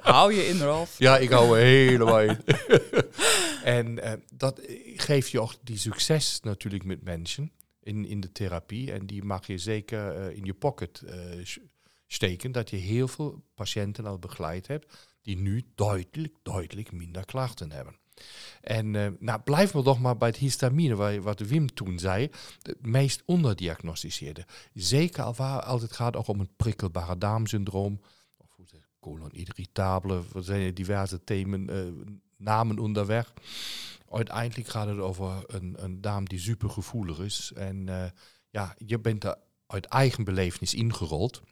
hou 0.00 0.34
je 0.34 0.46
in, 0.46 0.58
Ralf. 0.58 0.98
Ja, 0.98 1.18
ik 1.18 1.30
hou 1.30 1.58
helemaal 1.58 2.20
in. 2.20 2.38
en 3.68 3.98
uh, 3.98 4.12
dat 4.34 4.60
geeft 4.96 5.30
je 5.30 5.40
ook 5.40 5.54
die 5.62 5.78
succes 5.78 6.40
natuurlijk 6.40 6.84
met 6.84 7.02
mensen 7.02 7.52
in, 7.80 8.04
in 8.04 8.20
de 8.20 8.32
therapie. 8.32 8.92
En 8.92 9.06
die 9.06 9.24
mag 9.24 9.46
je 9.46 9.58
zeker 9.58 10.30
uh, 10.30 10.36
in 10.36 10.44
je 10.44 10.54
pocket 10.54 11.02
uh, 11.04 11.44
steken. 12.06 12.52
Dat 12.52 12.70
je 12.70 12.76
heel 12.76 13.08
veel 13.08 13.44
patiënten 13.54 14.06
al 14.06 14.18
begeleid 14.18 14.66
hebt 14.66 15.08
die 15.22 15.36
nu 15.36 15.64
duidelijk, 15.74 16.34
duidelijk 16.42 16.92
minder 16.92 17.24
klachten 17.24 17.72
hebben. 17.72 17.96
En 18.60 18.90
nou, 19.18 19.40
blijf 19.44 19.74
me 19.74 19.82
toch 19.82 20.00
maar 20.00 20.16
bij 20.16 20.28
het 20.28 20.36
histamine, 20.36 21.20
wat 21.20 21.40
Wim 21.40 21.74
toen 21.74 21.98
zei, 21.98 22.30
het 22.62 22.86
meest 22.86 23.22
onderdiagnosticeerde. 23.24 24.46
Zeker 24.74 25.22
als 25.22 25.82
het 25.82 25.92
gaat 25.92 26.16
ook 26.16 26.26
om 26.26 26.40
een 26.40 26.56
prikkelbare 26.56 27.18
darmsyndroom, 27.18 28.00
of 28.36 28.56
colon 29.00 29.30
irritabele, 29.30 30.22
er 30.34 30.44
zijn 30.44 30.74
diverse 30.74 31.24
themen, 31.24 31.68
namen 32.38 32.78
onderweg. 32.78 33.32
Uiteindelijk 34.10 34.68
gaat 34.68 34.88
het 34.88 34.98
over 34.98 35.44
een, 35.46 36.00
darm 36.00 36.28
die 36.28 36.38
supergevoelig 36.38 37.18
is. 37.18 37.52
En 37.54 37.86
uh, 37.86 38.04
ja, 38.50 38.74
je 38.86 38.98
bent 38.98 39.24
er 39.24 39.36
uit 39.66 39.84
eigen 39.84 40.24
belevenis 40.24 40.74
ingerold. 40.74 41.42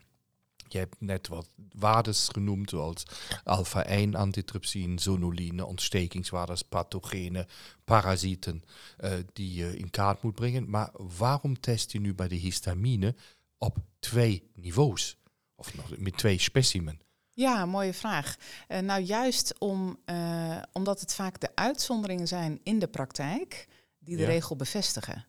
Je 0.69 0.79
hebt 0.79 1.01
net 1.01 1.29
wat 1.29 1.49
waardes 1.73 2.29
genoemd, 2.33 2.71
zoals 2.71 3.07
alpha-1 3.45 4.11
antitrypsin, 4.11 4.99
zonuline, 4.99 5.65
ontstekingswaardes, 5.65 6.63
pathogenen, 6.63 7.47
parasieten, 7.85 8.63
uh, 9.01 9.13
die 9.33 9.53
je 9.53 9.77
in 9.77 9.91
kaart 9.91 10.23
moet 10.23 10.35
brengen. 10.35 10.71
Maar 10.71 10.91
waarom 11.17 11.61
test 11.61 11.93
je 11.93 12.01
nu 12.01 12.15
bij 12.15 12.29
de 12.29 12.35
histamine 12.35 13.15
op 13.59 13.79
twee 13.99 14.51
niveaus? 14.55 15.17
Of 15.55 15.75
nog 15.75 15.99
met 15.99 16.17
twee 16.17 16.39
specimen? 16.39 17.01
Ja, 17.37 17.67
mooie 17.67 17.95
vraag. 17.95 18.37
Uh, 18.69 18.79
nou, 18.79 19.03
juist 19.03 19.59
om, 19.59 19.99
uh, 20.07 20.59
omdat 20.73 21.01
het 21.01 21.15
vaak 21.15 21.41
de 21.41 21.51
uitzonderingen 21.55 22.29
zijn 22.29 22.61
in 22.63 22.79
de 22.79 22.87
praktijk 22.89 23.67
die 23.99 24.17
de 24.17 24.23
Ja. 24.23 24.29
regel 24.29 24.57
bevestigen. 24.57 25.25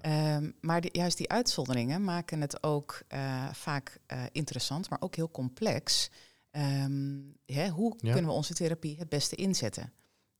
Ehm, 0.00 0.50
maar 0.60 0.80
die- 0.80 0.90
juist 0.96 1.16
die 1.16 1.28
uitzonderingen 1.28 2.04
maken 2.04 2.40
het 2.40 2.62
ook 2.62 3.02
eh, 3.08 3.52
vaak 3.52 3.98
eh, 4.06 4.22
interessant, 4.32 4.90
maar 4.90 5.00
ook 5.00 5.14
heel 5.16 5.30
complex. 5.30 6.10
Ehm, 6.50 7.18
hè, 7.46 7.68
hoe 7.68 7.94
Ja. 7.98 8.12
kunnen 8.12 8.30
we 8.30 8.36
onze 8.36 8.54
therapie 8.54 8.98
het 8.98 9.08
beste 9.08 9.36
inzetten? 9.36 9.92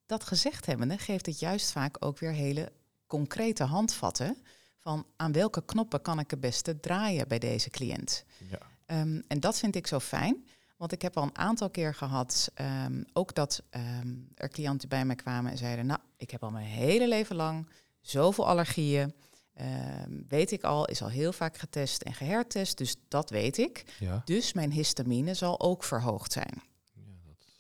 Dat 0.07 0.25
gezegd 0.25 0.67
hebbende 0.67 0.99
geeft 0.99 1.27
het 1.27 1.39
juist 1.39 1.71
vaak 1.73 1.97
ook 2.05 2.19
weer 2.19 2.33
hele 2.33 2.73
concrete 3.07 3.65
handvatten 3.65 4.37
van 4.79 5.07
aan 5.17 5.33
welke 5.33 5.65
knoppen 5.65 6.03
kan 6.03 6.19
ik 6.19 6.31
het 6.31 6.41
beste 6.41 6.81
draaien 6.81 7.29
bij 7.29 7.39
deze 7.39 7.71
cliënt. 7.71 8.25
Ja. 8.51 8.59
Ehm, 8.87 9.21
en 9.29 9.41
dat 9.41 9.59
vind 9.59 9.77
ik 9.77 9.87
zo 9.87 9.99
fijn. 10.01 10.47
Want 10.79 10.93
ik 10.93 11.03
heb 11.03 11.17
al 11.17 11.23
een 11.23 11.39
aantal 11.39 11.71
keer 11.71 11.95
gehad, 11.95 12.51
ehm, 12.55 13.03
ook 13.13 13.35
dat 13.35 13.63
ehm, 13.71 14.15
er 14.35 14.49
cliënten 14.49 14.89
bij 14.89 15.05
mij 15.05 15.17
kwamen 15.17 15.51
en 15.51 15.59
zeiden, 15.59 15.87
nou, 15.87 16.01
ik 16.17 16.31
heb 16.31 16.43
al 16.43 16.51
mijn 16.51 16.67
hele 16.67 17.09
leven 17.09 17.37
lang 17.37 17.69
zoveel 18.01 18.47
allergieën. 18.47 19.15
Ehm, 19.55 20.11
weet 20.29 20.51
ik 20.51 20.63
al, 20.63 20.85
is 20.85 21.03
al 21.03 21.09
heel 21.09 21.33
vaak 21.33 21.59
getest 21.59 22.03
en 22.03 22.15
gehertest, 22.15 22.79
dus 22.79 22.97
dat 23.09 23.31
weet 23.31 23.59
ik. 23.59 23.85
Ja. 23.99 24.23
Dus 24.25 24.53
mijn 24.53 24.73
histamine 24.73 25.35
zal 25.35 25.61
ook 25.61 25.85
verhoogd 25.85 26.33
zijn. 26.33 26.63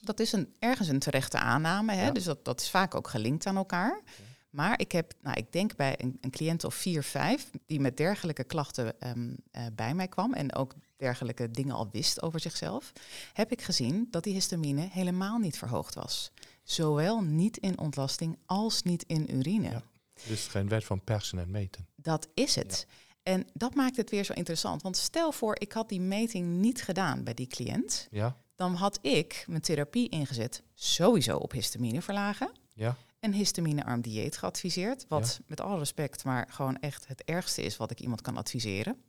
Dat 0.00 0.20
is 0.20 0.32
een, 0.32 0.54
ergens 0.58 0.88
een 0.88 0.98
terechte 0.98 1.38
aanname, 1.38 1.94
hè? 1.94 2.04
Ja. 2.04 2.10
dus 2.10 2.24
dat, 2.24 2.44
dat 2.44 2.60
is 2.60 2.70
vaak 2.70 2.94
ook 2.94 3.08
gelinkt 3.08 3.46
aan 3.46 3.56
elkaar. 3.56 4.02
Maar 4.50 4.80
ik 4.80 4.92
heb, 4.92 5.12
nou, 5.22 5.36
ik 5.36 5.52
denk 5.52 5.76
bij 5.76 5.94
een, 5.96 6.18
een 6.20 6.30
cliënt 6.30 6.64
of 6.64 6.74
vier, 6.74 7.02
vijf, 7.02 7.50
die 7.66 7.80
met 7.80 7.96
dergelijke 7.96 8.44
klachten 8.44 9.00
eh, 9.00 9.12
bij 9.72 9.94
mij 9.94 10.08
kwam 10.08 10.34
en 10.34 10.54
ook 10.54 10.74
dergelijke 10.98 11.50
dingen 11.50 11.74
al 11.74 11.88
wist 11.90 12.22
over 12.22 12.40
zichzelf, 12.40 12.92
heb 13.32 13.52
ik 13.52 13.62
gezien 13.62 14.08
dat 14.10 14.24
die 14.24 14.32
histamine 14.32 14.88
helemaal 14.90 15.38
niet 15.38 15.58
verhoogd 15.58 15.94
was. 15.94 16.30
Zowel 16.62 17.20
niet 17.20 17.56
in 17.56 17.78
ontlasting 17.78 18.38
als 18.46 18.82
niet 18.82 19.02
in 19.02 19.34
urine. 19.36 19.70
Ja. 19.70 19.82
Dus 20.26 20.46
geen 20.46 20.68
wet 20.68 20.84
van 20.84 21.04
persen 21.04 21.38
en 21.38 21.50
meten. 21.50 21.86
Dat 21.96 22.28
is 22.34 22.54
het. 22.54 22.86
En 23.22 23.46
dat 23.52 23.74
maakt 23.74 23.96
het 23.96 24.10
weer 24.10 24.24
zo 24.24 24.32
interessant. 24.32 24.82
Want 24.82 24.96
stel 24.96 25.32
voor, 25.32 25.60
ik 25.60 25.72
had 25.72 25.88
die 25.88 26.00
meting 26.00 26.46
niet 26.46 26.82
gedaan 26.82 27.24
bij 27.24 27.34
die 27.34 27.46
cliënt. 27.46 28.08
Ja? 28.10 28.36
Dan 28.56 28.74
had 28.74 28.98
ik 29.02 29.44
mijn 29.48 29.60
therapie 29.60 30.08
ingezet, 30.08 30.62
sowieso 30.74 31.36
op 31.36 31.52
histamine 31.52 32.02
verlagen. 32.02 32.50
Ja? 32.74 32.96
Een 33.20 33.34
histaminearm 33.34 34.00
dieet 34.00 34.36
geadviseerd. 34.36 35.04
Wat 35.08 35.40
met 35.46 35.60
alle 35.60 35.78
respect, 35.78 36.24
maar 36.24 36.48
gewoon 36.50 36.78
echt 36.78 37.06
het 37.06 37.24
ergste 37.24 37.62
is 37.62 37.76
wat 37.76 37.90
ik 37.90 38.00
iemand 38.00 38.20
kan 38.20 38.36
adviseren. 38.36 39.04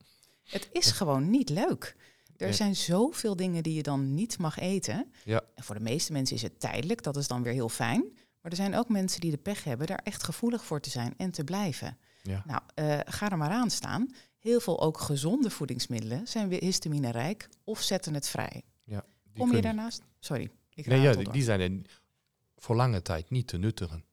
Het 0.49 0.69
is 0.71 0.91
gewoon 0.91 1.29
niet 1.29 1.49
leuk. 1.49 1.95
Er 2.37 2.45
Nee. 2.45 2.53
zijn 2.53 2.75
zoveel 2.75 3.35
dingen 3.35 3.63
die 3.63 3.73
je 3.73 3.83
dan 3.83 4.13
niet 4.13 4.37
mag 4.37 4.59
eten. 4.59 5.11
Ja. 5.25 5.41
En 5.55 5.63
voor 5.63 5.75
de 5.75 5.81
meeste 5.81 6.11
mensen 6.11 6.35
is 6.35 6.41
het 6.41 6.59
tijdelijk, 6.59 7.03
dat 7.03 7.17
is 7.17 7.27
dan 7.27 7.43
weer 7.43 7.53
heel 7.53 7.69
fijn. 7.69 8.01
Maar 8.41 8.51
er 8.51 8.57
zijn 8.57 8.75
ook 8.75 8.89
mensen 8.89 9.21
die 9.21 9.31
de 9.31 9.37
pech 9.37 9.63
hebben 9.63 9.87
daar 9.87 10.01
echt 10.03 10.23
gevoelig 10.23 10.63
voor 10.65 10.79
te 10.81 10.89
zijn 10.89 11.13
en 11.17 11.31
te 11.31 11.43
blijven. 11.43 11.97
Ja. 12.23 12.43
Nou, 12.45 12.61
eh, 12.75 12.99
ga 13.05 13.29
er 13.31 13.37
maar 13.37 13.49
aan 13.49 13.69
staan. 13.69 14.13
Heel 14.39 14.59
veel 14.59 14.81
ook 14.81 14.99
gezonde 14.99 15.49
voedingsmiddelen 15.49 16.27
zijn 16.27 16.47
weer 16.47 16.61
histamine-rijk 16.61 17.49
of 17.63 17.81
zetten 17.81 18.13
het 18.13 18.27
vrij. 18.29 18.61
ja. 18.83 19.05
Kom 19.37 19.55
je 19.55 19.61
daarnaast? 19.61 20.01
Sorry, 20.19 20.49
ik 20.73 20.85
Nee, 20.85 21.01
ja, 21.01 21.13
die, 21.13 21.23
door. 21.23 21.37
zijn 21.41 21.59
er 21.61 21.71
voor 22.57 22.75
lange 22.75 23.01
tijd 23.01 23.29
niet 23.29 23.47
te 23.47 23.57
nuttigen. 23.57 24.03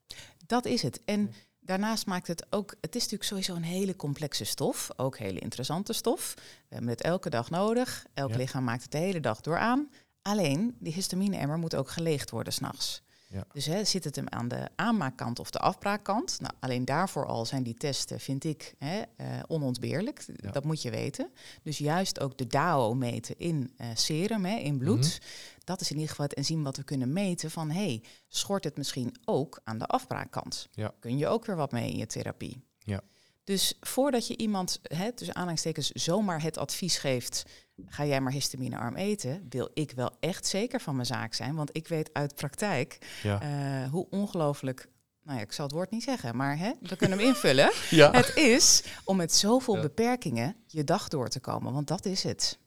Dat 0.47 0.65
is 0.65 0.83
het. 0.83 1.01
En 1.05 1.33
daarnaast 1.67 2.07
maakt 2.07 2.27
het 2.27 2.47
ook, 2.51 2.75
het 2.81 2.95
is 2.95 3.03
natuurlijk 3.03 3.29
sowieso 3.31 3.55
een 3.55 3.63
hele 3.63 3.97
complexe 3.97 4.45
stof, 4.45 4.89
ook 4.97 5.19
hele 5.19 5.39
interessante 5.39 5.93
stof. 5.93 6.35
We 6.37 6.43
hebben 6.69 6.91
het 6.91 7.03
elke 7.03 7.31
dag 7.31 7.51
nodig. 7.51 8.07
Elk 8.15 8.31
Ja. 8.31 8.37
lichaam 8.37 8.65
maakt 8.65 8.83
het 8.83 8.93
de 8.93 8.99
hele 8.99 9.21
dag 9.21 9.41
door 9.41 9.59
aan. 9.59 9.91
Alleen, 10.23 10.77
die 10.79 10.93
histamine-emmer 10.93 11.59
moet 11.59 11.75
ook 11.75 11.91
geleegd 11.91 12.31
worden 12.31 12.53
s'nachts. 12.53 13.03
Ja. 13.29 13.45
Dus 13.53 13.67
hè, 13.67 13.85
zit 13.85 14.05
het 14.05 14.17
hem 14.17 14.29
aan 14.29 14.49
de 14.49 14.69
aanmaakkant 14.77 15.39
of 15.39 15.51
de 15.51 15.59
afbraakkant? 15.59 16.41
Nou, 16.41 16.53
alleen 16.61 16.85
daarvoor 16.85 17.27
al 17.27 17.47
zijn 17.47 17.63
die 17.63 17.75
testen, 17.75 18.21
vind 18.21 18.45
ik, 18.45 18.75
hè, 18.79 19.03
eh, 19.17 19.27
onontbeerlijk. 19.47 20.25
Ja. 20.37 20.51
Dat 20.51 20.65
moet 20.65 20.83
je 20.83 20.91
weten. 20.91 21.31
Dus 21.63 21.79
juist 21.79 22.21
ook 22.21 22.39
de 22.39 22.47
DAO 22.47 22.95
meten 22.95 23.35
in 23.39 23.73
eh, 23.77 23.87
serum, 23.95 24.45
hè, 24.45 24.57
in 24.57 24.79
bloed. 24.79 24.99
Mhm. 25.21 25.56
Dat 25.67 25.81
is 25.81 25.89
in 25.91 25.95
ieder 25.95 26.11
geval 26.11 26.27
het 26.27 26.35
enzym 26.35 26.63
wat 26.63 26.77
we 26.77 26.83
kunnen 26.85 27.13
meten 27.13 27.51
van... 27.51 27.71
hey, 27.71 28.03
schort 28.29 28.65
het 28.65 28.77
misschien 28.77 29.17
ook 29.25 29.61
aan 29.65 29.79
de 29.79 29.87
afbraakkant? 29.87 30.69
Ja. 30.73 30.93
Kun 31.01 31.19
je 31.19 31.27
ook 31.27 31.45
weer 31.47 31.57
wat 31.57 31.73
mee 31.73 31.91
in 31.91 31.97
je 31.99 32.07
therapie? 32.07 32.65
Ja. 32.79 33.01
Dus 33.45 33.75
voordat 33.81 34.27
je 34.27 34.37
iemand, 34.37 34.81
hè, 34.83 35.13
tussen 35.13 35.35
aanhalingstekens, 35.35 35.91
zomaar 35.91 36.43
het 36.43 36.59
advies 36.59 36.99
geeft... 36.99 37.43
ga 37.87 38.05
jij 38.07 38.21
maar 38.21 38.33
histaminearm 38.33 38.97
eten, 38.97 39.47
wil 39.49 39.71
ik 39.75 39.91
wel 39.91 40.11
echt 40.21 40.47
zeker 40.47 40.81
van 40.81 40.95
mijn 40.95 41.07
zaak 41.07 41.35
zijn. 41.35 41.55
Want 41.55 41.71
ik 41.77 41.89
weet 41.89 42.11
uit 42.13 42.35
praktijk 42.35 42.99
Ja. 43.23 43.41
eh, 43.41 43.91
hoe 43.91 44.07
ongelooflijk... 44.11 44.89
Nou 45.23 45.39
ja, 45.39 45.45
ik 45.45 45.53
zal 45.53 45.65
het 45.65 45.75
woord 45.75 45.91
niet 45.91 46.03
zeggen, 46.03 46.37
maar 46.37 46.59
hè, 46.59 46.73
we 46.81 46.97
kunnen 46.97 47.19
hem 47.19 47.27
invullen. 47.35 47.73
ja. 47.91 48.11
Het 48.11 48.37
is 48.37 48.83
om 49.05 49.17
met 49.17 49.35
zoveel 49.35 49.75
Ja. 49.77 49.81
beperkingen 49.81 50.57
je 50.67 50.85
dag 50.85 51.09
door 51.09 51.29
te 51.29 51.41
komen, 51.41 51.73
want 51.73 51.89
dat 51.89 52.05
is 52.05 52.23
het. 52.23 52.59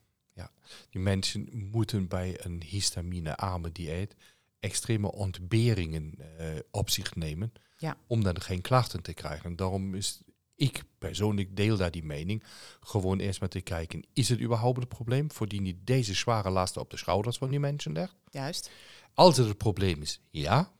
Die 0.90 1.02
mensen 1.02 1.50
moeten 1.72 2.08
bij 2.08 2.46
een 2.46 2.64
histamine-arme 2.66 3.72
dieet 3.72 4.16
extreme 4.60 5.12
ontberingen 5.12 6.14
eh, 6.38 6.46
op 6.72 6.90
zich 6.90 7.16
nemen 7.16 7.54
Ja. 7.78 7.98
om 8.08 8.24
dan 8.24 8.42
geen 8.42 8.62
klachten 8.62 9.02
te 9.02 9.14
krijgen. 9.14 9.56
Daarom 9.56 9.96
is 9.96 10.22
ik 10.56 10.84
persoonlijk 10.98 11.56
deel 11.56 11.78
daar 11.78 11.92
die 11.92 12.04
mening. 12.04 12.44
Gewoon 12.80 13.20
eerst 13.20 13.40
maar 13.40 13.50
te 13.50 13.62
kijken, 13.62 14.04
is 14.14 14.30
het 14.30 14.40
überhaupt 14.42 14.78
een 14.82 14.88
probleem? 14.88 15.32
Voordien 15.32 15.66
je 15.66 15.84
deze 15.84 16.14
zware 16.14 16.50
lasten 16.50 16.82
op 16.82 16.90
de 16.90 16.98
schouders 16.98 17.38
van 17.38 17.50
die 17.50 17.60
mensen 17.60 17.92
legt. 17.92 18.16
Juist. 18.30 18.70
Als 19.14 19.38
het 19.38 19.48
het 19.48 19.58
probleem 19.58 20.02
is, 20.02 20.20
ja, 20.30 20.72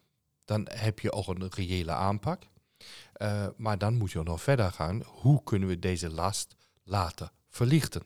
dan 0.46 0.68
heb 0.72 1.00
je 1.00 1.12
ook 1.12 1.28
een 1.28 1.50
reële 1.50 1.92
aanpak. 1.92 2.44
Eh, 3.14 3.48
maar 3.58 3.78
dan 3.78 3.98
moet 3.98 4.12
je 4.12 4.24
nog 4.24 4.42
verder 4.42 4.72
gaan. 4.72 5.02
Hoe 5.06 5.44
kunnen 5.44 5.68
we 5.68 5.80
deze 5.80 6.10
last 6.10 6.56
laten 6.84 7.32
verlichten? 7.50 8.04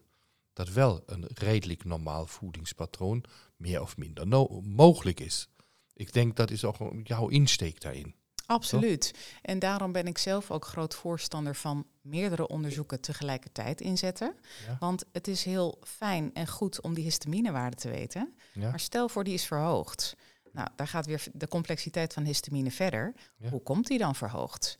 Dat 0.53 0.69
wel 0.69 1.03
een 1.05 1.27
redelijk 1.33 1.83
normaal 1.83 2.25
voedingspatroon 2.25 3.23
meer 3.55 3.81
of 3.81 3.97
minder 3.97 4.27
no- 4.27 4.61
mogelijk 4.61 5.19
is. 5.19 5.47
Ik 5.93 6.13
denk 6.13 6.35
dat 6.35 6.51
is 6.51 6.65
ook 6.65 6.77
jouw 7.03 7.27
insteek 7.27 7.81
daarin. 7.81 8.15
Absoluut. 8.45 9.13
En 9.41 9.59
daarom 9.59 9.91
ben 9.91 10.07
ik 10.07 10.17
zelf 10.17 10.51
ook 10.51 10.65
groot 10.65 10.95
voorstander 10.95 11.55
van 11.55 11.87
meerdere 12.01 12.47
onderzoeken 12.47 13.01
tegelijkertijd 13.01 13.81
inzetten. 13.81 14.35
Ja. 14.67 14.77
Want 14.79 15.05
het 15.11 15.27
is 15.27 15.43
heel 15.43 15.79
fijn 15.83 16.33
en 16.33 16.47
goed 16.47 16.81
om 16.81 16.93
die 16.93 17.03
histaminewaarde 17.03 17.75
te 17.75 17.89
weten. 17.89 18.35
Ja? 18.53 18.69
Maar 18.69 18.79
stel 18.79 19.09
voor 19.09 19.23
die 19.23 19.33
is 19.33 19.45
verhoogd. 19.45 20.15
Nou, 20.51 20.67
daar 20.75 20.87
gaat 20.87 21.05
weer 21.05 21.23
de 21.33 21.47
complexiteit 21.47 22.13
van 22.13 22.23
histamine 22.23 22.71
verder. 22.71 23.13
Ja. 23.37 23.49
Hoe 23.49 23.61
komt 23.61 23.87
die 23.87 23.97
dan 23.97 24.15
verhoogd? 24.15 24.77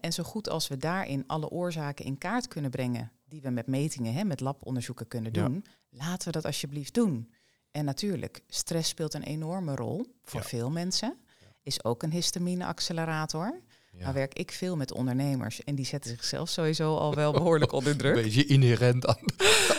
En 0.00 0.12
zo 0.12 0.22
goed 0.22 0.48
als 0.48 0.68
we 0.68 0.76
daarin 0.76 1.24
alle 1.26 1.48
oorzaken 1.48 2.04
in 2.04 2.18
kaart 2.18 2.48
kunnen 2.48 2.70
brengen, 2.70 3.12
die 3.28 3.40
we 3.40 3.50
met 3.50 3.66
metingen, 3.66 4.14
hè, 4.14 4.24
met 4.24 4.40
labonderzoeken 4.40 5.08
kunnen 5.08 5.32
Ja. 5.34 5.42
doen, 5.44 5.64
laten 5.90 6.26
we 6.26 6.32
dat 6.32 6.44
alsjeblieft 6.44 6.94
doen. 6.94 7.32
En 7.70 7.84
natuurlijk, 7.84 8.40
stress 8.48 8.88
speelt 8.88 9.14
een 9.14 9.22
enorme 9.22 9.74
rol 9.74 10.06
voor 10.24 10.40
Ja. 10.40 10.46
veel 10.46 10.70
mensen. 10.70 11.16
Is 11.62 11.84
ook 11.84 12.02
een 12.02 12.12
histamine-accelerator. 12.12 13.60
Ja. 13.92 14.02
Nou 14.02 14.14
werk 14.14 14.34
ik 14.38 14.52
veel 14.52 14.76
met 14.76 14.92
ondernemers 14.92 15.64
en 15.64 15.74
die 15.74 15.84
zetten 15.86 16.10
zichzelf 16.10 16.48
sowieso 16.48 16.96
al 16.96 17.14
wel 17.14 17.32
behoorlijk 17.32 17.72
onder 17.78 17.92
Een 17.92 17.98
druk. 17.98 18.14
beetje 18.14 18.46
inherent 18.46 19.06
aan, 19.06 19.16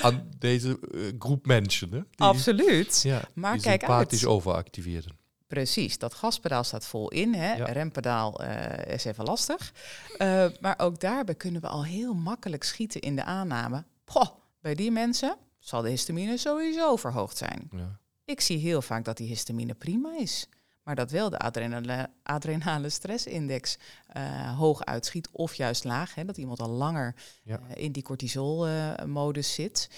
aan 0.01 0.29
deze 0.37 0.79
eh, 0.93 1.01
groep 1.19 1.45
mensen. 1.45 1.91
Hè? 1.91 1.99
Die, 1.99 2.07
Absoluut. 2.17 3.01
Ja, 3.01 3.21
Maar 3.33 3.53
die 3.53 3.61
kijk 3.61 3.79
sympathisch 3.81 4.21
uit. 4.23 4.31
overactiveerden. 4.31 5.17
Precies, 5.49 5.97
dat 5.97 6.13
gaspedaal 6.13 6.63
staat 6.63 6.85
vol 6.85 7.09
in. 7.09 7.33
Hè? 7.33 7.53
Ja. 7.53 7.65
Rempedaal 7.65 8.43
eh, 8.43 8.93
is 8.93 9.05
even 9.05 9.23
lastig. 9.23 9.73
Eh, 10.17 10.45
maar 10.61 10.79
ook 10.79 10.99
daarbij 10.99 11.35
kunnen 11.35 11.61
we 11.61 11.67
al 11.67 11.85
heel 11.85 12.13
makkelijk 12.13 12.63
schieten 12.63 13.01
in 13.01 13.15
de 13.15 13.23
aanname. 13.23 13.83
Goh, 14.05 14.27
bij 14.61 14.75
die 14.75 14.91
mensen 14.91 15.37
zal 15.59 15.81
de 15.81 15.89
histamine 15.89 16.37
sowieso 16.37 16.95
verhoogd 16.95 17.37
zijn. 17.37 17.69
Ja. 17.71 17.99
Ik 18.25 18.41
zie 18.41 18.57
heel 18.57 18.81
vaak 18.81 19.05
dat 19.05 19.17
die 19.17 19.27
histamine 19.27 19.73
prima 19.73 20.17
is. 20.19 20.47
Maar 20.83 20.95
dat 20.95 21.11
wel 21.11 21.29
de 21.29 21.39
adrenale, 21.39 22.09
adrenale 22.23 22.89
stressindex 22.89 23.77
eh, 24.07 24.57
hoog 24.57 24.85
uitschiet 24.85 25.29
of 25.31 25.53
juist 25.53 25.83
laag. 25.83 26.15
Hè, 26.15 26.25
dat 26.25 26.37
iemand 26.37 26.59
al 26.59 26.69
langer 26.69 27.15
Ja. 27.43 27.59
in 27.73 27.91
die 27.91 28.03
cortisol-modus 28.03 29.53
zit. 29.53 29.89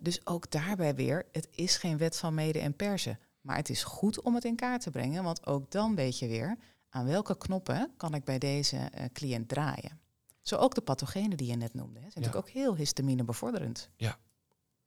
Dus 0.00 0.26
ook 0.26 0.50
daarbij 0.50 0.94
weer, 0.94 1.26
het 1.32 1.48
is 1.50 1.76
geen 1.76 1.98
wet 1.98 2.16
van 2.16 2.34
mede 2.34 2.58
en 2.58 2.76
persen. 2.76 3.18
Maar 3.44 3.56
het 3.56 3.68
is 3.70 3.84
goed 3.84 4.22
om 4.22 4.34
het 4.34 4.44
in 4.44 4.56
kaart 4.56 4.80
te 4.82 4.90
brengen, 4.90 5.22
want 5.24 5.46
ook 5.46 5.70
dan 5.70 5.94
weet 5.94 6.18
je 6.18 6.26
weer... 6.28 6.56
aan 6.88 7.06
welke 7.06 7.36
knoppen 7.38 7.90
kan 7.96 8.14
ik 8.14 8.24
bij 8.24 8.38
deze 8.38 8.76
eh, 8.76 9.04
cliënt 9.12 9.48
draaien. 9.48 10.00
Zo 10.42 10.56
ook 10.56 10.74
de 10.74 10.80
pathogenen 10.80 11.36
die 11.36 11.46
je 11.46 11.56
net 11.56 11.74
noemde. 11.74 12.00
Hè, 12.00 12.10
zijn 12.10 12.12
Ja. 12.14 12.20
natuurlijk 12.20 12.46
ook 12.46 12.62
heel 12.62 12.76
histamine 12.76 13.24
bevorderend. 13.24 13.90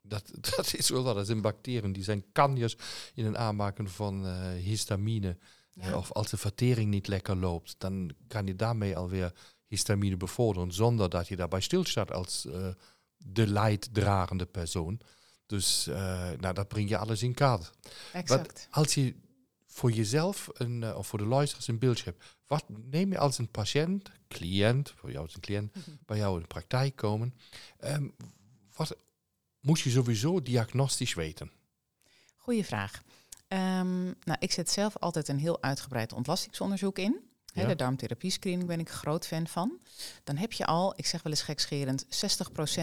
Dat, 0.02 0.32
dat 0.56 0.74
is 0.74 0.90
wel 0.90 1.04
wat. 1.04 1.16
Dat 1.16 1.26
zijn 1.26 1.42
bacteriën. 1.42 1.92
Die 1.94 2.04
zijn 2.04 2.32
kanjers 2.32 2.76
in 3.14 3.26
het 3.26 3.36
aanmaken 3.36 3.90
van 3.90 4.26
eh, 4.26 4.50
histamine. 4.52 5.38
Ja. 5.72 5.82
Eh, 5.84 5.98
of 5.98 6.12
als 6.12 6.30
de 6.30 6.38
vertering 6.38 6.90
niet 6.90 7.08
lekker 7.08 7.36
loopt, 7.36 7.76
dan 7.78 8.12
kan 8.28 8.46
je 8.46 8.56
daarmee 8.56 8.98
alweer 8.98 9.34
histamine 9.66 10.18
bevorderen. 10.18 10.72
Zonder 10.72 11.10
dat 11.10 11.28
je 11.28 11.36
daarbij 11.36 11.62
stilstaat 11.62 12.12
als 12.12 12.48
de 13.18 13.48
leiddragende 13.48 14.46
persoon. 14.46 15.00
Dus 15.48 15.88
eh, 15.88 16.30
nou, 16.40 16.54
dat 16.54 16.68
breng 16.68 16.90
je 16.90 16.98
alles 16.98 17.24
in 17.24 17.34
kaart. 17.34 17.72
Exact. 18.14 18.68
Als 18.72 18.94
je 18.94 19.16
voor 19.66 19.92
jezelf 19.92 20.50
een, 20.54 20.84
eh, 20.84 20.98
of 20.98 21.08
voor 21.08 21.20
de 21.20 21.26
luisteraars 21.26 21.68
een 21.68 21.80
beeldje 21.80 22.04
hebt, 22.04 22.24
wat 22.48 22.64
neem 22.68 23.12
je 23.12 23.18
als 23.18 23.38
een 23.38 23.52
patiënt, 23.52 24.10
cliënt, 24.28 24.94
voor 24.98 25.12
jou 25.12 25.24
als 25.24 25.36
een 25.36 25.42
cliënt, 25.42 25.76
bij 26.06 26.18
jou 26.18 26.36
in 26.36 26.42
de 26.42 26.48
praktijk 26.48 26.96
komen, 26.96 27.34
ehm, 27.80 28.08
wat 28.76 28.98
moet 29.60 29.80
je 29.80 29.90
sowieso 29.90 30.42
diagnostisch 30.42 31.14
weten? 31.14 31.52
Goeie 32.36 32.66
vraag. 32.66 33.04
Ehm, 33.48 34.04
nou, 34.04 34.38
ik 34.40 34.52
zet 34.52 34.70
zelf 34.70 34.98
altijd 34.98 35.28
een 35.28 35.40
heel 35.40 35.62
uitgebreid 35.62 36.14
ontlastingsonderzoek 36.14 37.00
in. 37.00 37.27
Ja. 37.62 37.68
De 37.68 37.76
darmtherapie 37.76 38.32
screening 38.32 38.68
ben 38.68 38.80
ik 38.80 38.90
groot 38.90 39.28
fan 39.28 39.48
van. 39.48 39.80
Dan 40.24 40.38
heb 40.38 40.54
je 40.54 40.66
al, 40.66 40.94
ik 40.96 41.06
zeg 41.06 41.24
wel 41.24 41.32
eens 41.32 41.42
gekscherend, 41.42 42.06
60% 42.06 42.08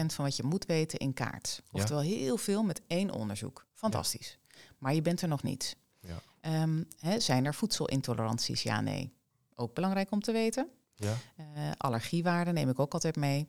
van 0.05 0.25
wat 0.25 0.35
je 0.35 0.43
moet 0.43 0.65
weten 0.65 0.99
in 0.99 1.13
kaart. 1.13 1.61
Ja. 1.63 1.69
Oftewel 1.71 2.01
heel 2.01 2.37
veel 2.37 2.63
met 2.63 2.81
één 2.87 3.11
onderzoek. 3.11 3.65
Fantastisch. 3.73 4.37
Maar 4.77 4.93
je 4.93 5.01
bent 5.01 5.21
er 5.21 5.27
nog 5.27 5.43
niet. 5.43 5.75
Ja. 5.99 6.21
Ehm, 6.41 6.83
zijn 7.17 7.45
er 7.45 7.53
voedselintoleranties? 7.53 8.63
Ja, 8.63 8.81
nee. 8.81 9.13
Ook 9.55 9.73
belangrijk 9.73 10.11
om 10.11 10.21
te 10.21 10.31
weten. 10.31 10.67
Ja? 10.95 11.17
Eh, 11.35 11.45
allergiewaarden 11.77 12.53
neem 12.53 12.69
ik 12.69 12.79
ook 12.79 12.93
altijd 12.93 13.15
mee. 13.15 13.47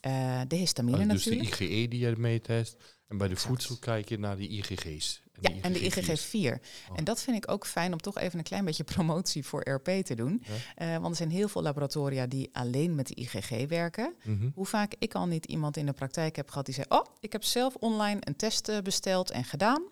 Eh, 0.00 0.40
de 0.48 0.56
histamine 0.56 1.06
dus 1.06 1.24
de 1.24 1.30
natuurlijk. 1.30 1.60
IgE 1.60 1.88
die 1.88 1.98
je 1.98 2.16
meetest. 2.16 2.76
En 3.08 3.18
bij 3.18 3.28
de 3.28 3.34
Exact. 3.34 3.50
voedsel 3.50 3.76
kijk 3.76 4.08
je 4.08 4.18
naar 4.18 4.36
die 4.36 4.48
IgG's. 4.48 5.22
Ja, 5.40 5.50
en 5.62 5.72
de 5.72 5.80
IgG4's. 5.80 6.26
IgG4. 6.26 6.60
Oh. 6.90 6.98
En 6.98 7.04
dat 7.04 7.20
vind 7.22 7.36
ik 7.36 7.50
ook 7.50 7.66
fijn 7.66 7.92
om 7.92 8.00
toch 8.00 8.18
even 8.18 8.38
een 8.38 8.44
klein 8.44 8.64
beetje 8.64 8.84
promotie 8.94 9.44
voor 9.44 9.70
RP 9.70 9.88
te 9.88 10.14
doen. 10.14 10.42
Ja. 10.46 10.94
Eh, 10.94 11.00
want 11.00 11.10
er 11.10 11.16
zijn 11.16 11.30
heel 11.30 11.48
veel 11.48 11.62
laboratoria 11.62 12.26
die 12.26 12.48
alleen 12.52 12.94
met 12.94 13.06
de 13.06 13.14
IgG 13.14 13.68
werken. 13.68 14.14
Mhm. 14.24 14.48
Hoe 14.54 14.66
vaak 14.66 14.94
ik 14.98 15.14
al 15.14 15.26
niet 15.26 15.46
iemand 15.46 15.76
in 15.76 15.86
de 15.86 15.92
praktijk 15.92 16.36
heb 16.36 16.48
gehad 16.48 16.64
die 16.64 16.74
zei: 16.74 16.86
Oh, 16.88 17.04
ik 17.20 17.32
heb 17.32 17.44
zelf 17.44 17.74
online 17.74 18.20
een 18.20 18.36
test 18.36 18.68
eh, 18.68 18.78
besteld 18.78 19.30
en 19.30 19.44
gedaan. 19.44 19.82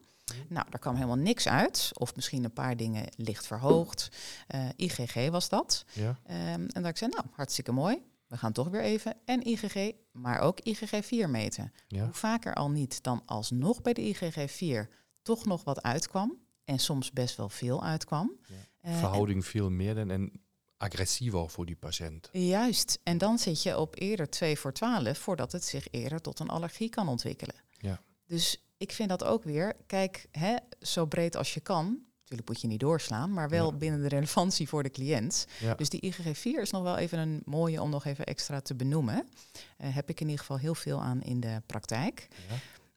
Nou, 0.49 0.67
daar 0.71 0.81
kwam 0.81 0.95
helemaal 0.95 1.17
niks 1.17 1.49
uit. 1.49 1.91
Of 1.93 2.17
misschien 2.17 2.45
een 2.45 2.53
paar 2.53 2.77
dingen 2.77 3.07
licht 3.17 3.47
verhoogd. 3.47 4.09
Eh, 4.47 4.69
IgG 4.77 5.31
was 5.31 5.49
dat. 5.49 5.85
Ja? 5.93 6.19
Ehm, 6.27 6.39
en 6.49 6.83
dat 6.83 6.87
ik 6.87 6.97
zei: 6.97 7.11
Nou, 7.11 7.25
hartstikke 7.33 7.73
mooi. 7.73 8.03
We 8.27 8.37
gaan 8.37 8.53
toch 8.53 8.69
weer 8.69 8.81
even 8.81 9.17
en 9.25 9.47
IgG, 9.47 9.93
maar 10.13 10.41
ook 10.41 10.59
IgG4 10.69 11.29
meten. 11.29 11.73
Ja? 11.89 12.05
Hoe 12.05 12.13
vaker 12.13 12.55
al 12.55 12.71
niet 12.71 13.03
dan 13.03 13.23
alsnog 13.27 13.83
bij 13.83 13.93
de 13.93 14.15
IgG4 14.15 14.91
toch 15.25 15.45
nog 15.45 15.65
wat 15.65 15.83
uitkwam. 15.83 16.37
En 16.65 16.79
soms 16.79 17.13
best 17.13 17.37
wel 17.37 17.49
veel 17.49 17.85
uitkwam. 17.85 18.33
Ja. 18.49 18.55
Eh, 18.81 18.99
Verhouding 18.99 19.47
veel 19.47 19.71
meer 19.71 19.99
en, 19.99 20.11
en 20.11 20.33
agressiever 20.77 21.51
voor 21.51 21.67
die 21.67 21.77
patiënt. 21.77 22.29
Juist. 22.33 22.99
En 23.03 23.19
dan 23.19 23.39
zit 23.39 23.63
je 23.63 23.79
op 23.79 23.95
eerder 23.99 24.31
2 24.31 24.59
voor 24.59 24.73
12 24.73 25.19
voordat 25.19 25.53
het 25.53 25.65
zich 25.65 25.87
eerder 25.91 26.21
tot 26.21 26.39
een 26.39 26.49
allergie 26.49 26.89
kan 26.89 27.09
ontwikkelen. 27.09 27.55
Ja. 27.71 28.01
Dus 28.27 28.65
ik 28.77 28.93
vind 28.93 29.09
dat 29.09 29.25
ook 29.25 29.45
weer, 29.45 29.77
kijk, 29.87 30.27
hè, 30.31 30.57
zo 30.81 31.07
breed 31.07 31.37
als 31.37 31.55
je 31.55 31.61
kan. 31.61 31.99
Natuurlijk 32.21 32.49
moet 32.49 32.61
je 32.61 32.67
niet 32.69 32.81
doorslaan, 32.81 33.33
maar 33.33 33.49
wel 33.49 33.71
Ja. 33.71 33.77
binnen 33.77 34.01
de 34.03 34.09
relevantie 34.09 34.69
voor 34.69 34.83
de 34.83 34.91
cliënt. 34.91 35.47
Ja. 35.61 35.75
Dus 35.75 35.89
die 35.89 36.01
IgG4 36.13 36.61
is 36.61 36.71
nog 36.71 36.83
wel 36.83 36.97
even 36.97 37.19
een 37.19 37.43
mooie 37.45 37.83
om 37.83 37.91
nog 37.91 38.05
even 38.05 38.25
extra 38.25 38.61
te 38.61 38.75
benoemen. 38.75 39.29
Eh, 39.77 39.95
heb 39.95 40.09
ik 40.09 40.21
in 40.21 40.27
ieder 40.27 40.41
geval 40.41 40.59
heel 40.59 40.75
veel 40.75 41.01
aan 41.03 41.23
in 41.23 41.41
de 41.41 41.63
praktijk. 41.67 42.29
Ja? 42.49 42.55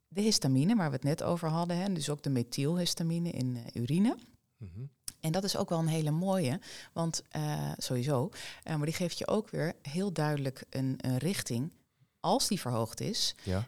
De 0.08 0.22
histamine, 0.22 0.76
waar 0.76 0.90
we 0.90 0.96
het 0.96 1.04
net 1.04 1.24
over 1.24 1.50
hadden, 1.50 1.78
hè, 1.78 1.94
dus 1.94 2.10
ook 2.10 2.24
de 2.24 2.30
methylhistamine 2.30 3.30
in 3.30 3.56
eh, 3.58 3.82
urine. 3.82 4.18
Mhm. 4.58 4.86
En 5.20 5.32
dat 5.32 5.44
is 5.44 5.58
ook 5.58 5.70
wel 5.70 5.80
een 5.80 5.88
hele 5.88 6.12
mooie, 6.12 6.60
want 6.94 7.22
eh, 7.30 7.72
sowieso, 7.78 8.30
eh, 8.64 8.76
maar 8.76 8.86
die 8.86 8.96
geeft 8.96 9.18
je 9.18 9.28
ook 9.28 9.50
weer 9.50 9.74
heel 9.82 10.14
duidelijk 10.14 10.64
een, 10.70 10.94
een 10.98 11.18
richting. 11.18 11.72
Als 12.20 12.48
die 12.48 12.60
verhoogd 12.60 13.02
is, 13.02 13.36
Ja? 13.44 13.68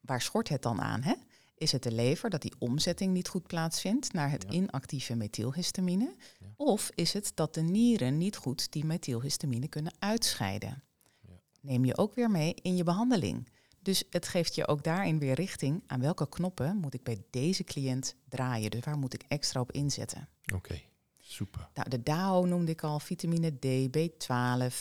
waar 0.00 0.20
schort 0.22 0.48
het 0.48 0.62
dan 0.62 0.80
aan? 0.80 1.02
Hè? 1.02 1.14
Is 1.54 1.72
het 1.72 1.82
de 1.82 1.92
lever 1.92 2.30
dat 2.30 2.42
die 2.42 2.54
omzetting 2.58 3.12
niet 3.12 3.28
goed 3.28 3.46
plaatsvindt 3.46 4.12
naar 4.12 4.30
het 4.30 4.44
Ja. 4.48 4.50
inactieve 4.50 5.14
methylhistamine? 5.14 6.14
Ja. 6.38 6.46
Of 6.56 6.90
is 6.94 7.12
het 7.12 7.32
dat 7.34 7.54
de 7.54 7.60
nieren 7.62 8.18
niet 8.18 8.36
goed 8.36 8.72
die 8.72 8.84
methylhistamine 8.84 9.68
kunnen 9.68 9.94
uitscheiden? 9.98 10.82
Ja. 11.20 11.40
Neem 11.60 11.84
je 11.84 11.96
ook 11.96 12.14
weer 12.14 12.30
mee 12.30 12.54
in 12.54 12.76
je 12.76 12.84
behandeling. 12.84 13.48
Dus 13.84 14.04
het 14.10 14.28
geeft 14.28 14.54
je 14.54 14.68
ook 14.68 14.82
daarin 14.84 15.18
weer 15.18 15.34
richting 15.34 15.82
aan 15.86 16.00
welke 16.00 16.28
knoppen 16.28 16.76
moet 16.76 16.94
ik 16.94 17.02
bij 17.02 17.22
deze 17.30 17.64
cliënt 17.64 18.14
draaien. 18.28 18.70
Dus 18.70 18.80
waar 18.84 18.98
moet 18.98 19.14
ik 19.14 19.22
extra 19.28 19.60
op 19.60 19.72
inzetten? 19.72 20.28
Oké, 20.54 20.80
super. 21.20 21.68
Nou, 21.74 21.88
de 21.88 22.02
DAO 22.02 22.44
noemde 22.44 22.70
ik 22.72 22.82
al, 22.82 23.00
vitamine 23.00 23.58
D, 23.58 23.66
B12, 23.98 24.74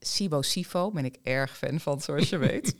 SIBO-SIFO, 0.00 0.90
ben 0.90 1.04
ik 1.04 1.16
erg 1.22 1.56
fan 1.56 1.80
van, 1.80 2.00
zoals 2.00 2.28
je 2.28 2.38
weet. 2.48 2.76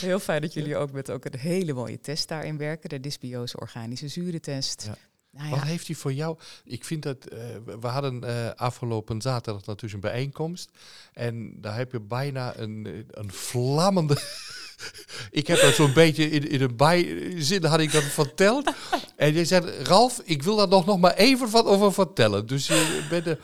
Heel 0.00 0.18
fijn 0.18 0.42
dat 0.42 0.52
jullie 0.52 0.76
ook 0.76 0.92
met 0.92 1.10
ook 1.10 1.24
een 1.24 1.38
hele 1.38 1.72
mooie 1.72 2.00
test 2.00 2.28
daarin 2.28 2.56
werken, 2.56 2.88
de 2.88 3.00
dysbiose 3.00 3.60
organische 3.60 4.08
zurentest. 4.08 4.84
Ja. 4.84 4.96
Nou 5.38 5.50
Wat 5.50 5.62
heeft 5.62 5.86
hij 5.86 5.96
voor 5.96 6.12
jou? 6.12 6.36
Ik 6.64 6.84
vind 6.84 7.02
dat 7.02 7.24
eh, 7.24 7.38
we 7.80 7.86
hadden 7.86 8.24
eh, 8.24 8.50
afgelopen 8.54 9.20
zaterdag 9.20 9.66
natuurlijk 9.66 9.94
een 9.94 10.10
bijeenkomst. 10.10 10.70
En 11.12 11.52
daar 11.60 11.76
heb 11.76 11.92
je 11.92 12.00
bijna 12.00 12.56
een, 12.56 12.86
eh, 12.86 12.92
een 13.10 13.32
vlammende. 13.32 14.16
ik 15.30 15.46
heb 15.46 15.60
dat 15.60 15.74
zo'n 15.74 15.92
beetje 15.92 16.30
in, 16.30 16.48
in 16.48 16.62
een 16.62 16.76
bijzin 16.76 17.64
had 17.64 17.80
ik 17.80 17.92
dat 17.92 18.02
verteld. 18.02 18.72
en 19.16 19.34
je 19.34 19.44
zei, 19.44 19.82
Ralf, 19.82 20.20
ik 20.24 20.42
wil 20.42 20.56
daar 20.56 20.68
nog, 20.68 20.86
nog 20.86 20.98
maar 20.98 21.14
even 21.14 21.50
wat 21.50 21.66
over 21.66 21.92
vertellen. 21.92 22.46
Dus 22.46 22.66
je 22.66 23.06
bent 23.10 23.24
de, 23.24 23.38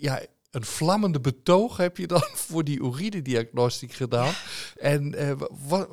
ja, 0.00 0.22
een 0.50 0.64
vlammende 0.64 1.20
betoog 1.20 1.76
heb 1.76 1.96
je 1.96 2.06
dan 2.06 2.24
voor 2.46 2.64
die 2.64 2.82
urinediagnostiek 2.82 3.92
gedaan. 3.92 4.32
En 4.76 5.14
wat, 5.68 5.88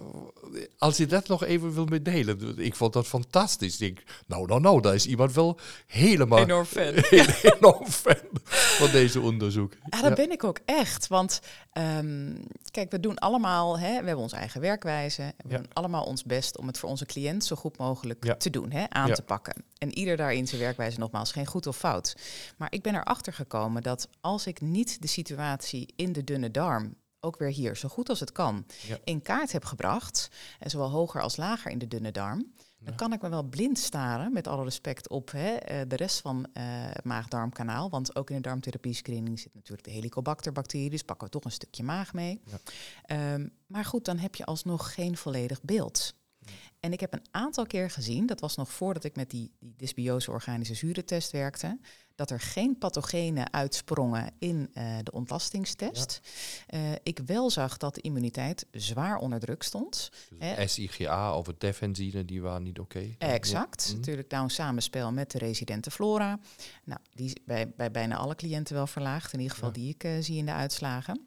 als 0.77 0.97
je 0.97 1.05
dat 1.05 1.27
nog 1.27 1.43
even 1.43 1.73
wil 1.73 1.85
meedelen, 1.85 2.57
ik 2.59 2.75
vond 2.75 2.93
dat 2.93 3.07
fantastisch. 3.07 3.73
Ik 3.73 3.79
denk, 3.79 4.03
nou, 4.27 4.47
nou, 4.47 4.61
nou, 4.61 4.81
daar 4.81 4.93
is 4.93 5.05
iemand 5.05 5.33
wel 5.33 5.59
helemaal 5.85 6.39
enorm 6.39 6.65
fan. 6.65 6.93
enorm 7.57 7.87
fan 7.87 8.15
van 8.49 8.91
deze 8.91 9.21
onderzoek. 9.21 9.73
Ja, 9.89 10.01
dat 10.01 10.15
ben 10.15 10.31
ik 10.31 10.43
ook 10.43 10.59
echt. 10.65 11.07
Want 11.07 11.41
ehm, 11.71 12.35
kijk, 12.71 12.91
we 12.91 12.99
doen 12.99 13.17
allemaal, 13.17 13.79
hè, 13.79 13.87
we 13.89 13.93
hebben 14.05 14.17
onze 14.17 14.35
eigen 14.35 14.61
werkwijze. 14.61 15.33
We 15.37 15.49
Ja. 15.49 15.57
doen 15.57 15.67
allemaal 15.73 16.03
ons 16.03 16.23
best 16.23 16.57
om 16.57 16.67
het 16.67 16.77
voor 16.77 16.89
onze 16.89 17.05
cliënt 17.05 17.43
zo 17.43 17.55
goed 17.55 17.77
mogelijk 17.77 18.25
Ja. 18.25 18.35
te 18.35 18.49
doen, 18.49 18.71
hè, 18.71 18.85
aan 18.89 19.07
Ja. 19.07 19.13
te 19.13 19.21
pakken. 19.21 19.63
En 19.77 19.97
ieder 19.97 20.17
daarin 20.17 20.47
zijn 20.47 20.61
werkwijze 20.61 20.99
nogmaals 20.99 21.31
geen 21.31 21.45
goed 21.45 21.67
of 21.67 21.77
fout. 21.77 22.15
Maar 22.57 22.71
ik 22.71 22.81
ben 22.81 22.95
erachter 22.95 23.33
gekomen 23.33 23.83
dat 23.83 24.07
als 24.21 24.47
ik 24.47 24.61
niet 24.61 25.01
de 25.01 25.07
situatie 25.07 25.93
in 25.95 26.11
de 26.13 26.23
dunne 26.23 26.51
darm 26.51 26.95
ook 27.27 27.37
weer 27.37 27.49
hier 27.51 27.77
zo 27.77 27.87
goed 27.89 28.09
als 28.09 28.19
het 28.19 28.31
kan 28.31 28.65
Ja. 28.87 28.97
in 29.03 29.21
kaart 29.21 29.51
heb 29.51 29.65
gebracht, 29.65 30.29
en 30.59 30.69
zowel 30.69 30.89
hoger 30.89 31.21
als 31.21 31.37
lager 31.37 31.71
in 31.71 31.77
de 31.77 31.87
dunne 31.87 32.11
darm, 32.11 32.53
dan 32.79 32.95
kan 32.95 33.13
ik 33.13 33.21
me 33.21 33.29
wel 33.29 33.43
blind 33.43 33.79
staren, 33.79 34.33
met 34.33 34.47
alle 34.47 34.63
respect 34.63 35.09
op 35.09 35.31
hè, 35.31 35.53
eh, 35.55 35.81
de 35.87 35.95
rest 35.95 36.21
van 36.21 36.47
eh, 36.53 36.63
het 36.67 37.03
maag-darmkanaal. 37.03 37.89
Want 37.89 38.15
ook 38.15 38.29
in 38.29 38.35
de 38.35 38.41
darmtherapie 38.41 38.93
screening 38.93 39.39
zit 39.39 39.53
natuurlijk 39.53 39.87
de 39.87 39.91
helicobacter-bacterie, 39.93 40.89
dus 40.89 41.03
pakken 41.03 41.25
we 41.27 41.33
toch 41.33 41.43
een 41.43 41.51
stukje 41.51 41.83
maag 41.83 42.13
mee. 42.13 42.41
Ja. 42.45 42.57
Ehm, 43.03 43.47
maar 43.67 43.85
goed, 43.85 44.05
dan 44.05 44.17
heb 44.17 44.35
je 44.35 44.45
alsnog 44.45 44.93
geen 44.93 45.17
volledig 45.17 45.61
beeld. 45.61 46.13
En 46.79 46.91
ik 46.93 46.99
heb 46.99 47.13
een 47.13 47.25
aantal 47.31 47.65
keer 47.65 47.89
gezien, 47.89 48.25
dat 48.25 48.39
was 48.39 48.55
nog 48.55 48.71
voordat 48.71 49.03
ik 49.03 49.15
met 49.15 49.29
die, 49.29 49.51
die 49.59 49.73
dysbiose 49.77 50.31
organische 50.31 50.73
zurentest 50.73 51.31
werkte, 51.31 51.79
dat 52.15 52.29
er 52.31 52.39
geen 52.39 52.77
pathogenen 52.77 53.53
uitsprongen 53.53 54.31
in 54.39 54.69
eh, 54.73 54.97
de 55.03 55.11
ontlastingstest. 55.11 56.19
Eh, 56.67 56.79
ik 57.03 57.19
wel 57.25 57.49
zag 57.49 57.77
dat 57.77 57.95
de 57.95 58.01
immuniteit 58.01 58.65
zwaar 58.71 59.17
onder 59.17 59.39
druk 59.39 59.63
stond. 59.63 60.09
Dus? 60.39 60.73
SIGA 60.73 61.37
of 61.37 61.47
het 61.47 61.59
defensine, 61.59 62.25
die 62.25 62.41
waren 62.41 62.63
niet 62.63 62.79
oké. 62.79 63.15
Exact. 63.17 63.83
Ja. 63.83 63.87
Mhm. 63.89 63.97
Natuurlijk 63.97 64.31
nou 64.31 64.43
een 64.43 64.49
samenspel 64.49 65.11
met 65.11 65.31
de 65.31 65.37
residente 65.37 65.91
flora. 65.91 66.39
Nou, 66.83 66.99
die 67.13 67.25
is 67.25 67.33
bij, 67.45 67.69
bij 67.69 67.91
bijna 67.91 68.15
alle 68.15 68.35
cliënten 68.35 68.75
wel 68.75 68.87
verlaagd. 68.87 69.33
In 69.33 69.39
ieder 69.39 69.53
geval 69.55 69.69
Ja. 69.69 69.75
die 69.75 69.89
ik 69.89 70.03
eh, 70.03 70.11
zie 70.19 70.37
in 70.37 70.45
de 70.45 70.53
uitslagen. 70.53 71.26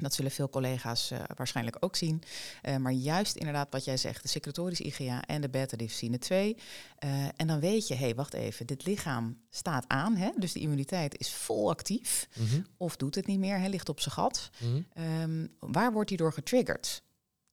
Dat 0.00 0.14
zullen 0.14 0.30
veel 0.30 0.48
collega's 0.48 1.10
eh, 1.10 1.20
waarschijnlijk 1.34 1.76
ook 1.80 1.96
zien. 1.96 2.22
Eh, 2.62 2.76
maar 2.76 2.92
juist 2.92 3.36
inderdaad 3.36 3.66
wat 3.70 3.84
jij 3.84 3.96
zegt, 3.96 4.22
de 4.22 4.28
secretorische 4.28 4.84
IgA 4.84 5.22
en 5.24 5.40
de 5.40 5.48
beta-difficine 5.48 6.18
2. 6.18 6.56
Eh, 6.98 7.24
en 7.36 7.46
dan 7.46 7.60
weet 7.60 7.88
je, 7.88 7.94
hé, 7.94 8.00
hey, 8.04 8.14
wacht 8.14 8.32
even, 8.34 8.66
dit 8.66 8.86
lichaam 8.86 9.40
staat 9.50 9.84
aan. 9.88 10.16
Hè? 10.16 10.30
Dus 10.36 10.52
de 10.52 10.60
immuniteit 10.60 11.18
is 11.18 11.32
vol 11.32 11.70
actief. 11.70 12.28
Mhm, 12.38 12.60
Of 12.76 12.96
doet 12.96 13.14
het 13.14 13.26
niet 13.26 13.38
meer, 13.38 13.58
hij 13.58 13.68
ligt 13.68 13.88
op 13.88 14.00
zijn 14.00 14.14
gat. 14.14 14.50
mhm. 14.58 14.80
Ehm, 14.92 15.46
waar 15.58 15.92
wordt 15.92 16.08
hij 16.08 16.18
door 16.18 16.32
getriggerd? 16.32 17.02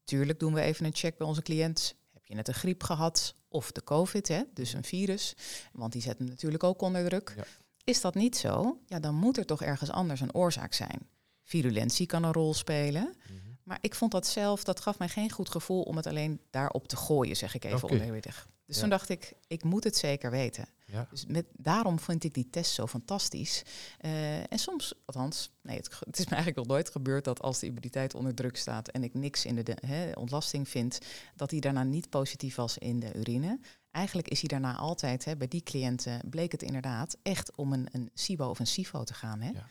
Tuurlijk 0.04 0.40
doen 0.40 0.54
we 0.54 0.62
even 0.62 0.86
een 0.86 0.96
check 0.96 1.18
bij 1.18 1.28
onze 1.28 1.42
cliënt. 1.42 1.96
Heb 2.14 2.26
je 2.26 2.36
net 2.36 2.48
een 2.48 2.54
griep 2.54 2.84
gehad 2.84 3.36
of 3.48 3.72
de 3.72 3.84
COVID, 3.84 4.28
hè? 4.28 4.42
dus 4.54 4.74
een 4.74 4.84
virus? 4.84 5.34
Want 5.74 5.92
die 5.92 6.02
zet 6.02 6.18
hem 6.18 6.28
natuurlijk 6.28 6.64
ook 6.64 6.82
onder 6.82 7.06
druk. 7.06 7.34
Ja. 7.38 7.44
Is 7.84 8.02
dat 8.02 8.16
niet 8.16 8.38
zo? 8.38 8.80
Ja, 8.86 9.00
dan 9.00 9.16
moet 9.16 9.38
er 9.38 9.46
toch 9.46 9.62
ergens 9.62 9.90
anders 9.90 10.22
een 10.22 10.34
oorzaak 10.34 10.74
zijn. 10.74 11.08
Virulentie 11.46 12.06
kan 12.06 12.24
een 12.24 12.34
rol 12.34 12.54
spelen. 12.54 13.16
Maar 13.64 13.78
ik 13.82 13.96
vond 13.96 14.12
dat 14.12 14.28
zelf, 14.28 14.64
dat 14.64 14.80
gaf 14.80 15.00
mij 15.00 15.10
geen 15.10 15.32
goed 15.32 15.50
gevoel 15.50 15.82
om 15.82 15.96
het 15.96 16.08
alleen 16.08 16.40
daarop 16.50 16.88
te 16.88 16.96
gooien, 16.96 17.36
zeg 17.36 17.56
ik 17.56 17.64
even 17.64 17.90
oneerbiedig. 17.90 18.48
Dus 18.66 18.76
Ja. 18.76 18.82
toen 18.82 18.90
dacht 18.90 19.10
ik, 19.10 19.34
ik 19.48 19.64
moet 19.64 19.84
het 19.84 19.98
zeker 19.98 20.32
weten. 20.32 20.68
Ja. 20.86 21.08
Dus 21.10 21.26
met, 21.26 21.46
daarom 21.52 22.00
vind 22.00 22.24
ik 22.24 22.34
die 22.34 22.50
test 22.50 22.74
zo 22.74 22.88
fantastisch. 22.88 23.64
Eh, 23.98 24.52
en 24.52 24.60
soms, 24.60 24.94
althans, 25.06 25.52
nee, 25.62 25.78
het, 25.78 26.20
is 26.20 26.26
me 26.26 26.36
eigenlijk 26.36 26.56
nog 26.56 26.68
nooit 26.68 26.90
gebeurd 26.90 27.24
dat 27.24 27.42
als 27.42 27.60
de 27.60 27.66
immuniteit 27.66 28.16
onder 28.16 28.34
druk 28.36 28.58
staat 28.58 28.88
en 28.88 29.04
ik 29.04 29.14
niks 29.14 29.46
in 29.46 29.56
de, 29.56 30.12
ontlasting 30.14 30.70
vind, 30.70 31.00
dat 31.36 31.52
hij 31.52 31.60
daarna 31.60 31.84
niet 31.84 32.10
positief 32.10 32.56
was 32.56 32.78
in 32.78 33.00
de 33.00 33.14
urine. 33.14 33.60
Eigenlijk 33.92 34.28
is 34.28 34.40
hij 34.40 34.50
daarna 34.50 34.76
altijd, 34.76 35.36
bij 35.38 35.48
die 35.48 35.64
cliënten 35.64 36.22
bleek 36.30 36.52
het 36.52 36.64
inderdaad 36.64 37.18
echt 37.22 37.56
om 37.56 37.74
een, 37.74 37.88
een 37.92 38.10
SIBO 38.14 38.50
of 38.50 38.60
een 38.60 38.68
SIFO 38.68 39.04
te 39.04 39.14
gaan. 39.14 39.42
Hè? 39.42 39.50
Ja. 39.50 39.68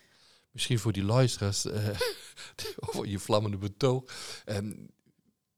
Misschien 0.55 0.79
voor 0.79 0.93
die 0.93 1.03
luisteraars, 1.03 1.67
over 2.87 3.07
je 3.07 3.19
vlammende 3.19 3.57
betoog. 3.57 4.05
Ehm, 4.45 4.73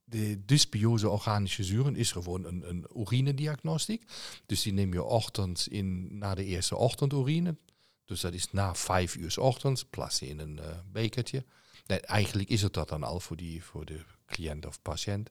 de 0.05 0.45
dysbiose 0.45 1.09
organische 1.09 1.65
zuren 1.65 1.97
is 1.97 2.13
gewoon 2.13 2.45
een, 2.45 2.69
een 2.69 2.87
urinediagnostiek. 2.97 4.11
Dus 4.47 4.63
die 4.63 4.73
neem 4.73 4.93
je 4.93 5.03
ochtends 5.03 5.69
in, 5.69 6.19
na 6.19 6.35
de 6.35 6.45
eerste 6.45 6.77
ochtendurine. 6.77 7.57
Dus 8.05 8.21
dat 8.21 8.33
is 8.33 8.51
na 8.53 8.75
vijf 8.75 9.17
uur 9.17 9.41
ochtends, 9.41 9.85
plaatsen 9.85 10.27
in 10.27 10.39
een 10.39 10.59
eh, 10.59 10.79
bekertje. 10.93 11.45
Eigenlijk 11.87 12.49
is 12.49 12.63
het 12.63 12.73
dat 12.73 12.89
dan 12.89 13.03
al 13.03 13.21
voor, 13.21 13.37
die, 13.37 13.65
voor 13.65 13.85
de 13.85 14.01
cliënt 14.27 14.67
of 14.67 14.83
patiënt. 14.83 15.31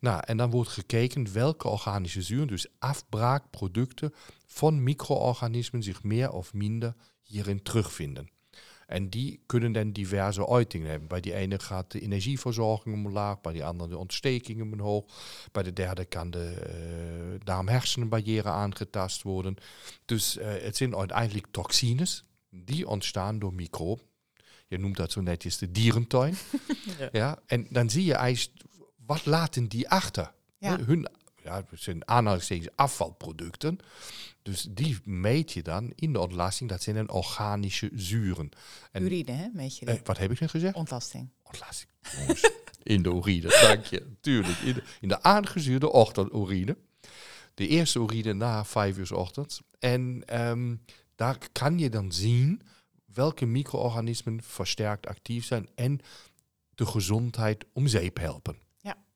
Nou, 0.00 0.22
en 0.26 0.36
dan 0.36 0.50
wordt 0.50 0.70
gekeken 0.70 1.32
welke 1.32 1.68
organische 1.68 2.22
zuren, 2.22 2.46
dus 2.46 2.66
afbraakproducten 2.78 4.14
van 4.46 4.82
micro-organismen, 4.82 5.82
zich 5.82 6.02
meer 6.02 6.30
of 6.30 6.52
minder 6.52 6.94
hierin 7.22 7.62
terugvinden. 7.62 8.28
En 8.86 9.10
die 9.10 9.40
kunnen 9.46 9.72
dan 9.72 9.92
diverse 9.92 10.48
uitingen 10.48 10.90
hebben. 10.90 11.08
Bij 11.08 11.20
die 11.20 11.34
ene 11.34 11.58
gaat 11.58 11.90
de 11.90 12.00
energieverzorging 12.00 12.94
omlaag, 12.94 13.40
bij 13.40 13.52
die 13.52 13.64
andere 13.64 13.90
de 13.90 13.98
ontstekingen 13.98 14.72
omhoog. 14.72 15.04
Bij 15.52 15.62
de 15.62 15.72
derde 15.72 16.04
kan 16.04 16.30
de 16.30 16.54
uh, 17.34 17.40
darm-hersenbarrière 17.44 18.48
aangetast 18.48 19.22
worden. 19.22 19.56
Dus 20.04 20.36
uh, 20.36 20.44
het 20.46 20.76
zijn 20.76 20.96
uiteindelijk 20.96 21.46
toxines 21.50 22.24
die 22.50 22.88
ontstaan 22.88 23.38
door 23.38 23.54
microben. 23.54 24.04
Je 24.66 24.78
noemt 24.78 24.96
dat 24.96 25.12
zo 25.12 25.20
netjes 25.20 25.58
de 25.58 25.70
dierentuin. 25.70 26.34
ja. 26.98 27.08
ja. 27.12 27.38
En 27.46 27.66
dan 27.70 27.90
zie 27.90 28.04
je 28.04 28.14
eigenlijk, 28.14 28.64
wat 29.06 29.26
laten 29.26 29.68
die 29.68 29.88
achter? 29.88 30.32
Ja. 30.58 30.78
Hun 30.78 31.08
ja, 31.44 31.64
het 31.70 31.80
zijn 31.80 32.08
aanhalingstekens 32.08 32.68
afvalproducten. 32.74 33.78
Dus 34.44 34.66
die 34.70 34.98
meet 35.04 35.52
je 35.52 35.62
dan 35.62 35.92
in 35.94 36.12
de 36.12 36.20
ontlasting. 36.20 36.70
Dat 36.70 36.82
zijn 36.82 36.96
dan 36.96 37.10
organische 37.10 37.90
zuren. 37.94 38.50
En, 38.92 39.02
urine, 39.02 39.32
hè, 39.32 39.48
meet 39.52 39.78
je 39.78 39.86
eh, 39.86 39.98
Wat 40.04 40.18
heb 40.18 40.30
ik 40.30 40.40
nu 40.40 40.48
gezegd? 40.48 40.74
Ontlasting. 40.74 41.30
Ontlasting. 41.42 41.90
In 42.82 43.02
de 43.02 43.08
urine, 43.08 43.48
dank 43.48 43.84
je. 43.84 44.06
Tuurlijk. 44.20 44.58
In 44.58 44.74
de, 44.74 44.82
in 45.00 45.08
de 45.08 45.22
aangezuurde 45.22 45.92
ochtendurine. 45.92 46.76
De 47.54 47.68
eerste 47.68 47.98
urine 47.98 48.32
na 48.32 48.64
vijf 48.64 48.98
uur 48.98 49.16
ochtends. 49.16 49.60
En 49.78 50.22
um, 50.40 50.84
daar 51.16 51.38
kan 51.52 51.78
je 51.78 51.90
dan 51.90 52.12
zien 52.12 52.62
welke 53.04 53.46
micro-organismen 53.46 54.42
versterkt 54.42 55.06
actief 55.06 55.44
zijn 55.44 55.68
en 55.74 56.00
de 56.74 56.86
gezondheid 56.86 57.64
om 57.72 57.86
zeep 57.86 58.18
helpen. 58.18 58.63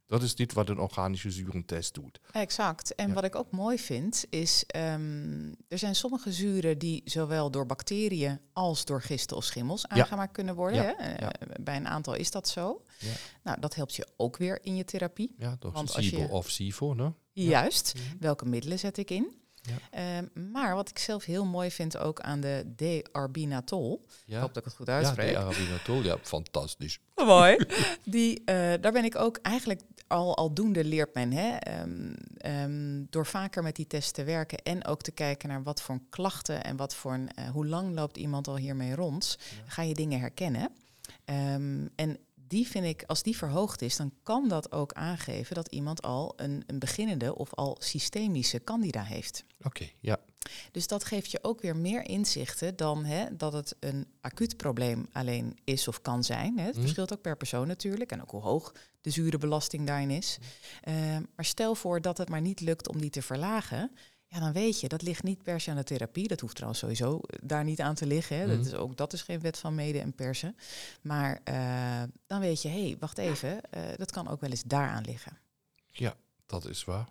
Dat 0.08 0.22
is 0.22 0.34
dit 0.34 0.52
wat 0.52 0.68
een 0.68 0.78
organische 0.78 1.30
zurentest 1.30 1.94
doet. 1.94 2.20
Exact. 2.32 2.94
En 2.94 3.08
Ja. 3.08 3.14
wat 3.14 3.24
ik 3.24 3.34
ook 3.34 3.50
mooi 3.50 3.78
vind, 3.78 4.24
is 4.30 4.64
um, 4.76 5.54
er 5.68 5.78
zijn 5.78 5.94
sommige 5.94 6.32
zuren 6.32 6.78
die 6.78 7.02
zowel 7.04 7.50
door 7.50 7.66
bacteriën 7.66 8.40
als 8.52 8.84
door 8.84 9.02
gisten 9.02 9.36
of 9.36 9.44
schimmels 9.44 9.80
Ja. 9.82 9.88
aangemaakt 9.88 10.32
kunnen 10.32 10.54
worden. 10.54 10.82
Ja. 10.82 10.94
Hè? 10.96 11.22
Uh, 11.22 11.28
bij 11.60 11.76
een 11.76 11.88
aantal 11.88 12.14
is 12.14 12.30
dat 12.30 12.48
zo. 12.48 12.82
Ja. 12.98 13.12
Nou, 13.42 13.60
dat 13.60 13.74
helpt 13.74 13.94
je 13.94 14.06
ook 14.16 14.36
weer 14.36 14.58
in 14.64 14.76
je 14.76 14.84
therapie. 14.84 15.34
Ja, 15.38 15.56
door 15.58 15.72
Want 15.72 15.94
als 15.96 16.08
je- 16.08 16.28
of 16.28 16.50
SIFO, 16.50 16.94
ne? 16.94 17.12
Juist. 17.32 17.94
Mhm. 17.94 18.04
Welke 18.20 18.44
middelen 18.44 18.78
zet 18.78 18.96
ik 18.98 19.10
in? 19.10 19.32
Ja. 19.68 19.76
Ehm, 19.90 20.50
maar 20.50 20.74
wat 20.74 20.88
ik 20.88 20.98
zelf 20.98 21.24
heel 21.24 21.44
mooi 21.44 21.70
vind 21.70 21.96
ook 21.98 22.20
aan 22.20 22.40
de 22.40 22.64
D-arbinatol, 22.76 24.02
ik 24.06 24.10
Ja, 24.24 24.40
hoop 24.40 24.48
dat 24.54 24.56
ik 24.56 24.64
het 24.64 24.74
goed 24.74 24.86
ja 24.86 24.92
uitspreek. 24.92 25.30
de 25.32 25.38
arabinatol, 25.38 26.02
ja, 26.02 26.16
fantastisch. 26.22 26.98
Mooi. 27.16 27.56
Die, 28.04 28.42
eh, 28.44 28.54
daar 28.80 28.92
ben 28.92 29.04
ik 29.04 29.16
ook 29.16 29.38
eigenlijk 29.42 29.80
al 30.06 30.36
aldoende 30.36 30.84
leert 30.84 31.14
men. 31.14 31.32
Hè? 31.32 31.56
Ehm, 31.56 32.12
ehm, 32.36 33.02
door 33.10 33.26
vaker 33.26 33.62
met 33.62 33.76
die 33.76 33.86
test 33.86 34.14
te 34.14 34.24
werken 34.24 34.58
en 34.62 34.84
ook 34.86 35.02
te 35.02 35.10
kijken 35.10 35.48
naar 35.48 35.62
wat 35.62 35.82
voor 35.82 36.00
klachten 36.10 36.64
en 36.64 36.76
wat 36.76 36.94
voor 36.94 37.12
een, 37.12 37.30
eh, 37.34 37.50
hoe 37.50 37.66
lang 37.66 37.94
loopt 37.94 38.16
iemand 38.16 38.48
al 38.48 38.56
hiermee 38.56 38.94
rond, 38.94 39.38
ga 39.66 39.82
je 39.82 39.94
dingen 39.94 40.20
herkennen. 40.20 40.70
En 41.94 42.18
die 42.48 42.66
vind 42.68 42.84
ik, 42.84 43.02
als 43.06 43.22
die 43.22 43.36
verhoogd 43.36 43.82
is, 43.82 43.96
dan 43.96 44.12
kan 44.22 44.48
dat 44.48 44.72
ook 44.72 44.92
aangeven 44.92 45.54
dat 45.54 45.68
iemand 45.72 46.02
al 46.02 46.32
een, 46.36 46.62
een 46.66 46.78
beginnende 46.78 47.34
of 47.36 47.54
al 47.54 47.76
systemische 47.80 48.64
candida 48.64 49.02
heeft. 49.02 49.44
Oké, 49.62 49.88
ja. 50.00 50.18
Dus 50.72 50.86
dat 50.86 51.04
geeft 51.04 51.30
je 51.30 51.38
ook 51.42 51.60
weer 51.60 51.76
meer 51.76 52.04
inzichten 52.08 52.76
dan 52.76 53.04
hè, 53.04 53.36
dat 53.36 53.52
het 53.52 53.76
een 53.80 54.06
acuut 54.20 54.56
probleem 54.56 55.06
alleen 55.12 55.58
is 55.64 55.88
of 55.88 56.02
kan 56.02 56.24
zijn. 56.24 56.58
Hè. 56.58 56.64
Het 56.64 56.72
Mhm. 56.74 56.80
verschilt 56.82 57.12
ook 57.12 57.20
per 57.20 57.36
persoon 57.36 57.66
natuurlijk 57.66 58.12
en 58.12 58.20
ook 58.22 58.30
hoe 58.30 58.40
hoog 58.42 58.72
de 59.00 59.10
zure 59.10 59.38
belasting 59.38 59.86
daarin 59.86 60.10
is. 60.10 60.38
Eh, 60.82 60.94
maar 61.36 61.44
stel 61.44 61.74
voor 61.74 62.00
dat 62.00 62.18
het 62.18 62.28
maar 62.28 62.40
niet 62.40 62.60
lukt 62.60 62.88
om 62.88 63.00
die 63.00 63.10
te 63.10 63.22
verlagen. 63.22 63.90
Ja, 64.30 64.40
dan 64.40 64.52
weet 64.52 64.80
je, 64.80 64.88
dat 64.88 65.02
ligt 65.02 65.22
niet 65.22 65.42
per 65.42 65.60
se 65.60 65.70
aan 65.70 65.76
de 65.76 65.84
therapie. 65.84 66.28
Dat 66.28 66.40
hoeft 66.40 66.54
trouwens 66.54 66.80
sowieso 66.80 67.18
eh, 67.18 67.38
daar 67.42 67.64
niet 67.64 67.80
aan 67.80 67.94
te 67.94 68.06
liggen. 68.06 68.36
Hè. 68.36 68.46
Mhm. 68.46 68.56
dat 68.56 68.66
is 68.66 68.74
ook, 68.74 68.96
dat 68.96 69.12
is 69.12 69.22
geen 69.22 69.40
wet 69.40 69.58
van 69.58 69.74
mede 69.74 70.00
en 70.00 70.14
persen. 70.14 70.56
Maar 71.02 71.40
eh, 71.44 72.02
dan 72.26 72.40
weet 72.40 72.62
je, 72.62 72.68
hé, 72.68 72.86
hey, 72.86 72.96
wacht 72.98 73.18
even, 73.18 73.70
eh, 73.70 73.82
dat 73.96 74.10
kan 74.10 74.28
ook 74.28 74.40
wel 74.40 74.50
eens 74.50 74.62
daaraan 74.62 75.04
liggen. 75.04 75.38
Ja, 75.90 76.14
dat 76.46 76.64
is 76.64 76.84
waar. 76.84 77.08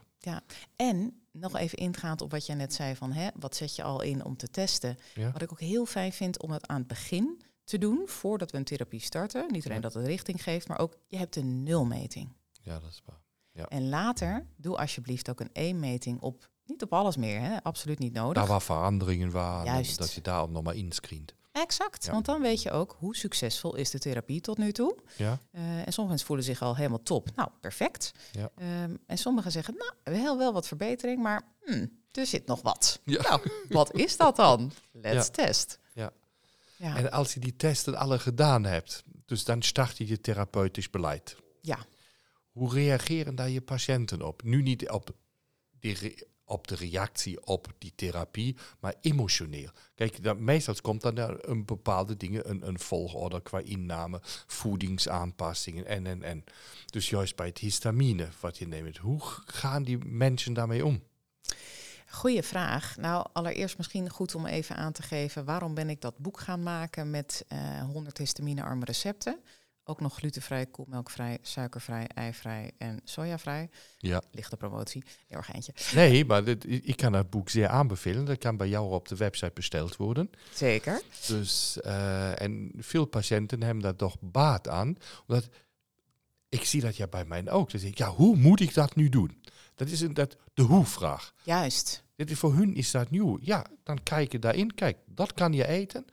En 0.75 1.21
nog 1.31 1.55
even 1.55 1.77
ingaand 1.77 2.21
op 2.21 2.31
wat 2.31 2.45
jij 2.45 2.55
net 2.55 2.73
zei 2.73 2.95
van, 2.95 3.11
hè, 3.11 3.29
wat 3.35 3.55
zet 3.55 3.75
je 3.75 3.83
al 3.83 4.01
in 4.01 4.25
om 4.25 4.37
te 4.37 4.47
testen? 4.49 4.97
Ja. 5.13 5.31
Wat 5.31 5.41
ik 5.41 5.51
ook 5.51 5.59
heel 5.59 5.85
fijn 5.85 6.13
vind 6.13 6.41
om 6.41 6.51
het 6.51 6.67
aan 6.67 6.77
het 6.77 6.87
begin 6.87 7.41
te 7.63 7.77
doen, 7.77 8.07
voordat 8.07 8.51
we 8.51 8.57
een 8.57 8.63
therapie 8.63 8.99
starten. 9.01 9.45
Niet 9.51 9.63
alleen 9.65 9.75
Ja. 9.77 9.81
dat 9.83 9.93
het 9.93 10.05
richting 10.05 10.43
geeft, 10.43 10.67
maar 10.67 10.79
ook 10.79 10.97
je 11.07 11.17
hebt 11.17 11.35
een 11.35 11.63
nulmeting. 11.63 12.33
Ja, 12.61 12.79
dat 12.79 12.89
is 12.89 13.01
waar. 13.05 13.21
Ja. 13.51 13.65
En 13.65 13.89
later 13.89 14.45
doe 14.55 14.77
alsjeblieft 14.77 15.29
ook 15.29 15.39
een 15.39 15.53
één-meting 15.53 16.21
op, 16.21 16.49
niet 16.67 16.83
op 16.83 16.93
alles 16.93 17.17
meer, 17.17 17.39
hè, 17.41 17.63
absoluut 17.63 17.99
niet 17.99 18.13
nodig. 18.13 18.33
Daar 18.33 18.47
waar 18.47 18.61
veranderingen 18.61 19.31
waren, 19.31 19.65
Juist. 19.65 19.97
dat 19.97 20.13
je 20.13 20.21
daarop 20.21 20.49
nog 20.49 20.63
maar 20.63 20.75
inscreent. 20.75 21.33
Exact, 21.51 22.05
Ja. 22.05 22.11
want 22.11 22.25
dan 22.25 22.41
weet 22.41 22.61
je 22.61 22.71
ook 22.71 22.95
hoe 22.99 23.15
succesvol 23.15 23.75
is 23.75 23.89
de 23.89 23.99
therapie 23.99 24.41
tot 24.41 24.57
nu 24.57 24.71
toe. 24.71 24.97
Ja, 25.15 25.39
Eh, 25.51 25.61
en 25.61 25.77
sommige 25.77 26.07
mensen 26.07 26.25
voelen 26.27 26.45
zich 26.45 26.61
al 26.61 26.75
helemaal 26.75 27.03
top. 27.03 27.29
Nou, 27.35 27.49
perfect. 27.61 28.11
Ja. 28.31 28.51
Ehm, 28.55 28.95
en 29.05 29.17
sommigen 29.17 29.51
zeggen, 29.51 29.75
nou, 29.77 30.17
wel, 30.21 30.37
wel 30.37 30.53
wat 30.53 30.67
verbetering, 30.67 31.21
maar 31.21 31.41
hmm, 31.65 31.99
er 32.11 32.25
zit 32.25 32.45
nog 32.45 32.61
wat. 32.61 32.99
Ja. 33.03 33.21
Nou, 33.21 33.41
wat 33.69 33.93
is 33.93 34.17
dat 34.17 34.35
dan? 34.35 34.71
Let's 34.91 35.29
test. 35.29 35.79
Ja. 35.93 36.11
Ja. 36.75 36.95
En 36.97 37.11
als 37.11 37.33
je 37.33 37.39
die 37.39 37.55
testen 37.55 37.95
alle 37.95 38.19
gedaan 38.19 38.63
hebt, 38.63 39.03
dus 39.25 39.43
dan 39.43 39.61
start 39.61 39.97
je 39.97 40.07
je 40.07 40.21
therapeutisch 40.21 40.89
beleid. 40.89 41.35
Ja. 41.61 41.77
Hoe 42.51 42.73
reageren 42.73 43.35
daar 43.35 43.49
je 43.49 43.61
patiënten 43.61 44.21
op? 44.21 44.43
Nu 44.43 44.61
niet 44.61 44.89
op, 44.89 45.09
die 45.79 46.27
op 46.47 46.67
de 46.67 46.75
reactie 46.75 47.45
op 47.45 47.67
die 47.77 47.93
therapie, 47.95 48.55
maar 48.79 48.93
emotioneel. 49.01 49.69
Kijk, 49.95 50.35
meestal 50.37 50.75
komt 50.81 51.01
dan 51.01 51.37
een 51.41 51.65
bepaalde 51.65 52.17
dingen, 52.17 52.49
een, 52.49 52.67
een 52.67 52.79
volgorde 52.79 53.41
qua 53.41 53.59
inname, 53.59 54.19
voedingsaanpassingen 54.47 55.85
en, 55.85 56.07
en, 56.07 56.23
en. 56.23 56.43
Dus 56.85 57.09
juist 57.09 57.35
bij 57.35 57.47
het 57.47 57.57
histamine 57.57 58.27
wat 58.39 58.57
je 58.57 58.67
neemt, 58.67 58.97
hoe 58.97 59.19
gaan 59.45 59.83
die 59.83 59.97
mensen 60.05 60.53
daarmee 60.53 60.85
om? 60.85 61.03
Goeie 62.09 62.43
vraag. 62.43 62.97
Nou, 62.97 63.27
allereerst 63.33 63.77
misschien 63.77 64.09
goed 64.09 64.35
om 64.35 64.45
even 64.45 64.75
aan 64.75 64.91
te 64.91 65.01
geven 65.01 65.45
waarom 65.45 65.73
ben 65.73 65.89
ik 65.89 66.01
dat 66.01 66.17
boek 66.17 66.39
gaan 66.39 66.63
maken 66.63 67.09
met 67.09 67.45
eh 67.47 67.81
100 67.81 68.17
histaminearme 68.17 68.85
recepten. 68.85 69.39
Ook 69.89 70.01
nog 70.01 70.15
glutenvrij, 70.15 70.65
koelmelkvrij, 70.65 71.37
suikervrij, 71.41 72.07
eivrij 72.07 72.71
en 72.77 72.99
sojavrij. 73.03 73.69
Ja. 73.97 74.21
Lichte 74.31 74.57
promotie, 74.57 75.03
heel 75.27 75.37
erg 75.37 75.53
eentje. 75.53 75.73
Nee, 75.95 76.25
maar 76.25 76.43
dit, 76.43 76.65
ik 76.87 76.97
kan 76.97 77.13
het 77.13 77.29
boek 77.29 77.49
zeer 77.49 77.67
aanbevelen. 77.67 78.25
Dat 78.25 78.37
kan 78.37 78.57
bij 78.57 78.67
jou 78.67 78.91
op 78.91 79.07
de 79.07 79.15
website 79.15 79.51
besteld 79.53 79.95
worden. 79.95 80.29
Zeker. 80.53 81.01
Dus, 81.27 81.79
eh, 81.81 82.41
en 82.41 82.71
veel 82.77 83.05
patiënten 83.05 83.63
hebben 83.63 83.83
daar 83.83 83.95
toch 83.95 84.15
baat 84.19 84.67
aan. 84.67 84.95
Omdat 85.27 85.49
ik 86.49 86.63
zie 86.63 86.81
dat 86.81 86.97
ja 86.97 87.07
bij 87.07 87.25
mij 87.25 87.49
ook. 87.49 87.71
Dus 87.71 87.83
ik, 87.83 87.97
ja, 87.97 88.09
hoe 88.09 88.35
moet 88.35 88.59
ik 88.59 88.73
dat 88.73 88.95
nu 88.95 89.09
doen? 89.09 89.43
Dat 89.75 89.87
is 89.87 90.01
een, 90.01 90.13
dat, 90.13 90.37
de 90.53 90.61
hoe-vraag. 90.61 91.33
Juist. 91.43 92.03
Dit 92.15 92.31
is, 92.31 92.39
voor 92.39 92.53
hun 92.53 92.75
is 92.75 92.91
dat 92.91 93.09
nieuw. 93.09 93.37
Ja, 93.41 93.65
dan 93.83 94.03
kijk 94.03 94.31
je 94.31 94.39
daarin. 94.39 94.73
Kijk, 94.73 94.97
dat 95.05 95.33
kan 95.33 95.53
je 95.53 95.67
eten. 95.67 96.05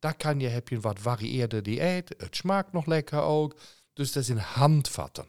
Daar 0.00 0.16
kan 0.16 0.40
je, 0.40 0.48
heb 0.48 0.68
je 0.68 0.74
een 0.74 0.80
wat 0.80 0.98
varieerde 0.98 1.62
dieet. 1.62 2.14
Het 2.18 2.36
smaakt 2.36 2.72
nog 2.72 2.86
lekker 2.86 3.20
ook. 3.20 3.56
Dus 3.92 4.12
dat 4.12 4.22
is 4.22 4.28
een 4.28 4.38
handvatten. 4.38 5.26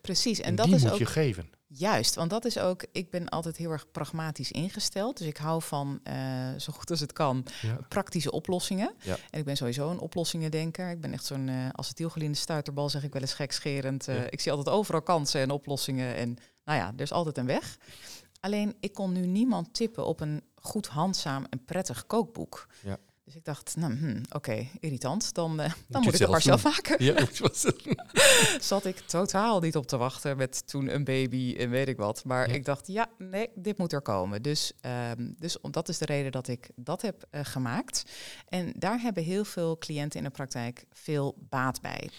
Precies, 0.00 0.38
en, 0.38 0.44
En, 0.44 0.54
dat 0.54 0.66
die 0.66 0.74
is 0.74 0.82
moet 0.82 0.92
ook 0.92 0.98
je 0.98 1.06
geven. 1.06 1.50
juist, 1.66 2.14
want 2.14 2.30
dat 2.30 2.44
is 2.44 2.58
ook, 2.58 2.84
ik 2.92 3.10
ben 3.10 3.28
altijd 3.28 3.56
heel 3.56 3.70
erg 3.70 3.90
pragmatisch 3.90 4.50
ingesteld. 4.52 5.18
Dus 5.18 5.26
ik 5.26 5.36
hou 5.36 5.62
van, 5.62 6.00
eh, 6.02 6.14
zo 6.58 6.72
goed 6.72 6.90
als 6.90 7.00
het 7.00 7.12
kan, 7.12 7.46
Ja. 7.62 7.78
praktische 7.88 8.30
oplossingen. 8.30 8.94
Ja. 9.02 9.16
En 9.30 9.38
ik 9.38 9.44
ben 9.44 9.56
sowieso 9.56 9.90
een 9.90 9.98
oplossingendenker. 9.98 10.90
Ik 10.90 11.00
ben 11.00 11.12
echt 11.12 11.24
zo'n 11.24 11.48
uh, 11.48 11.68
acetylgeliende 11.72 12.38
stuiterbal, 12.38 12.88
zeg 12.90 13.02
ik 13.04 13.12
wel 13.12 13.22
eens 13.22 13.34
gekscherend. 13.34 14.08
Uh, 14.08 14.16
Ja. 14.16 14.30
Ik 14.30 14.40
zie 14.40 14.50
altijd 14.52 14.76
overal 14.76 15.02
kansen 15.02 15.40
en 15.40 15.50
oplossingen. 15.50 16.14
En 16.14 16.36
nou 16.64 16.78
ja, 16.78 16.92
er 16.96 17.02
is 17.02 17.12
altijd 17.12 17.38
een 17.38 17.46
weg. 17.46 17.76
Alleen, 18.40 18.74
ik 18.80 18.92
kon 18.94 19.12
nu 19.12 19.26
niemand 19.26 19.74
tippen 19.74 20.06
op 20.06 20.20
een 20.20 20.42
goed 20.54 20.86
handzaam 20.86 21.46
en 21.50 21.64
prettig 21.64 22.06
kookboek. 22.06 22.66
Ja. 22.82 22.96
Dus 23.26 23.34
ik 23.36 23.44
dacht, 23.44 23.76
nou, 23.76 23.94
hm, 23.94 24.22
oké, 24.32 24.66
irritant. 24.80 25.34
Dan, 25.34 25.60
uh, 25.60 25.72
dan 25.88 26.02
moet 26.02 26.14
ik 26.14 26.20
het 26.20 26.30
maar 26.30 26.42
zelf 26.42 26.64
maken. 26.64 27.04
Ja, 27.04 27.26
Zat 28.60 28.84
ik 28.84 28.98
totaal 28.98 29.60
niet 29.60 29.76
op 29.76 29.86
te 29.86 29.96
wachten 29.96 30.36
met 30.36 30.66
toen 30.66 30.94
een 30.94 31.04
baby 31.04 31.54
en 31.58 31.70
weet 31.70 31.88
ik 31.88 31.96
wat. 31.96 32.24
Maar 32.24 32.48
Ja. 32.48 32.54
ik 32.54 32.64
dacht, 32.64 32.86
ja, 32.86 33.06
nee, 33.18 33.48
dit 33.54 33.78
moet 33.78 33.92
er 33.92 34.02
komen. 34.02 34.42
Dus, 34.42 34.72
ehm, 34.80 35.32
dus 35.38 35.60
om- 35.60 35.70
dat 35.70 35.88
is 35.88 35.98
de 35.98 36.04
reden 36.04 36.32
dat 36.32 36.48
ik 36.48 36.70
dat 36.76 37.02
heb 37.02 37.26
eh, 37.30 37.40
gemaakt. 37.44 38.02
En 38.48 38.72
daar 38.78 39.00
hebben 39.00 39.22
heel 39.22 39.44
veel 39.44 39.78
cliënten 39.78 40.18
in 40.18 40.24
de 40.24 40.30
praktijk 40.32 40.84
veel 40.92 41.36
baat 41.48 41.80
bij. 41.80 42.10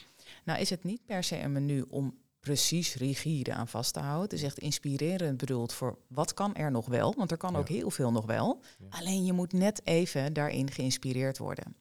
Nou 0.43 0.59
is 0.59 0.69
het 0.69 0.83
niet 0.83 1.05
per 1.05 1.23
se 1.23 1.39
een 1.39 1.51
menu 1.51 1.81
om 1.89 2.17
precies 2.47 2.95
rigide 2.95 3.53
aan 3.53 3.67
vast 3.67 3.93
te 3.93 3.99
houden. 3.99 4.23
Het 4.23 4.33
is 4.33 4.43
echt 4.43 4.59
inspirerend 4.59 5.37
bedoeld 5.37 5.73
voor 5.73 5.97
wat 6.07 6.33
kan 6.33 6.55
er 6.55 6.71
nog 6.71 6.85
wel. 6.85 7.13
Want 7.17 7.31
er 7.31 7.37
kan 7.37 7.51
Ja. 7.53 7.57
ook 7.59 7.67
heel 7.67 7.89
veel 7.89 8.11
nog 8.11 8.25
wel. 8.25 8.61
Ja. 8.79 8.85
Alleen 8.89 9.25
je 9.25 9.33
moet 9.33 9.53
net 9.53 9.81
even 9.85 10.33
daarin 10.33 10.71
geïnspireerd 10.71 11.37
worden. 11.37 11.75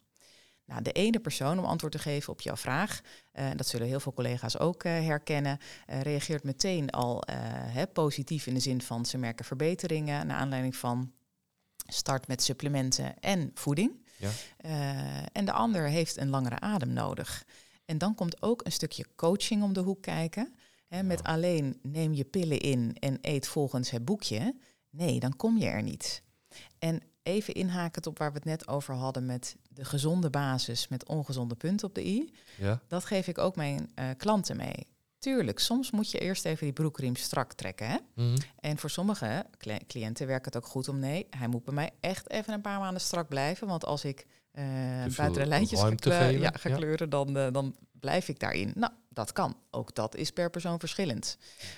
Nou, 0.65 0.83
de 0.83 0.93
ene 0.93 1.19
persoon, 1.21 1.59
om 1.59 1.65
antwoord 1.65 1.93
te 1.93 1.99
geven 1.99 2.33
op 2.33 2.41
jouw 2.41 2.57
vraag, 2.57 3.01
eh, 3.33 3.47
dat 3.57 3.67
zullen 3.67 3.87
heel 3.87 4.01
veel 4.01 4.13
collega's 4.13 4.59
ook 4.59 4.85
eh, 4.85 4.93
herkennen, 4.93 5.59
eh, 5.87 6.01
reageert 6.01 6.43
meteen 6.43 6.91
al 6.91 7.23
hè, 7.71 7.87
positief 7.87 8.47
in 8.47 8.55
de 8.55 8.61
zin 8.61 8.83
van 8.83 9.05
ze 9.07 9.19
merken 9.19 9.45
verbeteringen 9.45 10.27
naar 10.27 10.37
aanleiding 10.37 10.77
van 10.77 11.13
start 11.87 12.27
met 12.29 12.43
supplementen 12.43 13.19
en 13.21 13.51
voeding. 13.55 14.05
Ja. 14.17 14.31
En 15.33 15.45
de 15.45 15.53
ander 15.53 15.89
heeft 15.89 16.17
een 16.17 16.29
langere 16.29 16.61
adem 16.61 16.93
nodig. 16.93 17.45
En 17.87 17.99
dan 17.99 18.15
komt 18.15 18.43
ook 18.43 18.65
een 18.65 18.73
stukje 18.73 19.07
coaching 19.17 19.63
om 19.63 19.73
de 19.73 19.81
hoek 19.81 20.03
kijken. 20.03 20.55
Hè, 20.87 21.03
Met 21.03 21.23
alleen 21.23 21.79
neem 21.83 22.13
je 22.15 22.25
pillen 22.25 22.59
in 22.61 22.97
en 23.01 23.19
eet 23.21 23.49
volgens 23.49 23.91
het 23.91 24.05
boekje. 24.05 24.55
Nee, 24.91 25.21
dan 25.21 25.37
kom 25.37 25.59
je 25.59 25.67
er 25.67 25.83
niet. 25.83 26.23
En 26.79 27.03
even 27.23 27.55
inhakend 27.55 28.07
op 28.07 28.19
waar 28.19 28.31
we 28.31 28.37
het 28.37 28.45
net 28.45 28.69
over 28.69 28.95
hadden 28.95 29.27
met 29.27 29.57
de 29.69 29.85
gezonde 29.85 30.31
basis 30.31 30.89
met 30.89 31.07
ongezonde 31.09 31.55
punten 31.55 31.89
op 31.89 31.95
de 31.95 32.07
i. 32.07 32.33
Ja, 32.59 32.83
Dat 32.89 33.05
geef 33.05 33.27
ik 33.29 33.39
ook 33.39 33.57
mijn 33.57 33.91
eh, 33.95 34.09
klanten 34.17 34.57
mee. 34.57 34.87
Tuurlijk, 35.19 35.59
soms 35.59 35.91
moet 35.91 36.11
je 36.11 36.19
eerst 36.19 36.45
even 36.45 36.65
die 36.65 36.73
broekriem 36.73 37.17
strak 37.17 37.53
trekken. 37.53 37.89
Hè? 37.89 37.97
Mhm. 38.15 38.37
En 38.61 38.79
voor 38.79 38.91
sommige 38.91 39.47
cli- 39.59 39.87
cliënten 39.87 40.27
werkt 40.27 40.45
het 40.45 40.57
ook 40.57 40.67
goed 40.67 40.89
om 40.89 40.99
nee, 40.99 41.27
hij 41.31 41.49
moet 41.49 41.65
bij 41.65 41.75
mij 41.75 41.91
echt 42.01 42.31
even 42.31 42.53
een 42.55 42.61
paar 42.61 42.79
maanden 42.79 43.01
strak 43.01 43.29
blijven. 43.29 43.67
Want 43.67 43.85
als 43.85 44.05
ik 44.05 44.27
buiten 45.17 45.33
de 45.33 45.47
lijntjes 45.47 45.79
ga, 45.79 45.85
ruimte 45.85 46.09
kle- 46.09 46.19
geven, 46.19 46.41
ja, 46.41 46.53
ga 46.59 46.69
ja. 46.69 46.77
kleuren, 46.77 47.11
dan, 47.11 47.37
eh, 47.37 47.53
dan 47.53 47.77
blijf 48.01 48.29
ik 48.29 48.39
daarin. 48.39 48.73
Nou, 48.75 48.93
dat 49.09 49.33
kan. 49.33 49.57
Ook 49.71 49.95
dat 49.95 50.15
is 50.17 50.31
per 50.31 50.51
persoon 50.51 50.79
verschillend. 50.79 51.37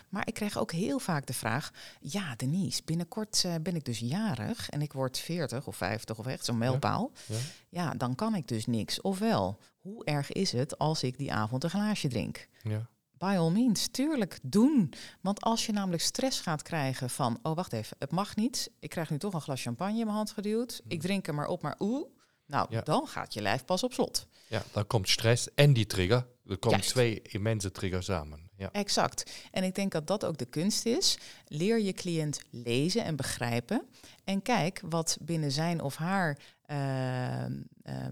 Maar 0.09 0.27
ik 0.27 0.35
krijg 0.35 0.59
ook 0.59 0.73
heel 0.73 0.99
vaak 0.99 1.27
de 1.27 1.33
vraag: 1.33 1.71
ja, 2.01 2.35
Denise, 2.37 2.83
binnenkort 2.85 3.45
eh, 3.45 3.55
ben 3.63 3.75
ik 3.77 3.85
dus 3.85 3.99
jarig 3.99 4.69
en 4.71 4.83
ik 4.83 4.93
word 4.93 5.19
40 5.19 5.67
of 5.67 5.77
50 5.77 6.19
of 6.19 6.27
echt 6.27 6.45
zo'n 6.45 6.59
mijlpaal. 6.59 7.13
ja. 7.27 7.37
Ja, 7.71 7.91
dan 7.95 8.15
kan 8.15 8.35
ik 8.35 8.49
dus 8.49 8.67
niks. 8.67 9.01
Ofwel, 9.01 9.59
hoe 9.79 10.05
erg 10.05 10.33
is 10.33 10.53
het 10.53 10.79
als 10.79 11.03
ik 11.03 11.19
die 11.19 11.33
avond 11.33 11.65
een 11.65 11.71
glaasje 11.71 12.09
drink? 12.09 12.49
ja. 12.63 12.89
By 13.19 13.35
all 13.39 13.51
means, 13.51 13.89
tuurlijk, 13.91 14.39
doen. 14.43 14.93
Want 15.21 15.41
als 15.41 15.67
je 15.67 15.73
namelijk 15.73 16.03
stress 16.03 16.41
gaat 16.41 16.63
krijgen 16.63 17.11
van... 17.11 17.39
oh, 17.43 17.55
wacht 17.55 17.73
even, 17.73 17.97
het 17.99 18.11
mag 18.11 18.37
niet. 18.37 18.71
Ik 18.79 18.91
krijg 18.91 19.11
nu 19.11 19.19
toch 19.19 19.35
een 19.35 19.41
glas 19.41 19.63
champagne 19.63 19.99
in 19.99 20.05
mijn 20.05 20.17
hand 20.17 20.31
geduwd. 20.31 20.81
Ik 20.89 21.01
drink 21.01 21.27
er 21.27 21.35
maar 21.35 21.47
op, 21.47 21.63
maar 21.63 21.77
oeh. 21.79 22.07
Nou, 22.49 22.67
Ja. 22.71 22.81
dan 22.81 23.07
gaat 23.07 23.35
je 23.35 23.43
lijf 23.43 23.65
pas 23.65 23.83
op 23.83 23.93
slot. 23.93 24.27
ja, 24.47 24.63
dan 24.73 24.87
komt 24.87 25.09
stress 25.09 25.55
en 25.55 25.73
die 25.73 25.87
trigger. 25.87 26.27
Er 26.47 26.59
komen 26.59 26.79
Juist. 26.79 26.93
twee 26.93 27.23
immense 27.23 27.71
triggers 27.71 28.07
samen. 28.07 28.51
Ja. 28.57 28.73
Exact. 28.73 29.31
En 29.51 29.65
ik 29.65 29.75
denk 29.75 29.93
dat 29.93 30.07
dat 30.07 30.25
ook 30.25 30.39
de 30.39 30.45
kunst 30.45 30.87
is. 30.87 31.19
Leer 31.47 31.79
je 31.81 31.93
cliënt 31.93 32.41
lezen 32.51 33.05
en 33.05 33.17
begrijpen. 33.17 33.83
En 34.25 34.43
kijk 34.43 34.83
wat 34.89 35.19
binnen 35.21 35.53
zijn 35.53 35.81
of 35.83 35.97
haar 35.97 36.39
eh, 36.63 37.45
eh, 37.45 37.51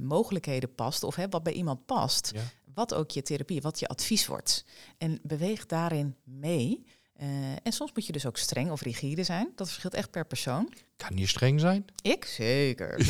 mogelijkheden 0.01 0.75
past. 0.75 1.03
Of 1.03 1.15
hè, 1.15 1.29
wat 1.29 1.43
bij 1.43 1.53
iemand 1.53 1.87
past. 1.87 2.31
Ja. 2.35 2.43
Wat 2.75 2.95
ook 2.95 3.11
je 3.11 3.23
therapie, 3.23 3.61
wat 3.61 3.79
je 3.81 3.89
advies 3.89 4.27
wordt. 4.27 4.65
En 4.99 5.19
beweeg 5.23 5.67
daarin 5.67 6.17
mee. 6.25 6.85
Eh, 7.17 7.27
en 7.63 7.73
soms 7.73 7.93
moet 7.95 8.07
je 8.07 8.13
dus 8.13 8.27
ook 8.27 8.37
streng 8.37 8.71
of 8.71 8.81
rigide 8.81 9.25
zijn. 9.25 9.53
Dat 9.55 9.69
verschilt 9.69 9.95
echt 9.95 10.11
per 10.11 10.27
persoon. 10.27 10.73
Kan 10.97 11.17
je 11.17 11.27
streng 11.27 11.61
zijn? 11.61 11.85
Ik 12.03 12.25
zeker. 12.25 12.95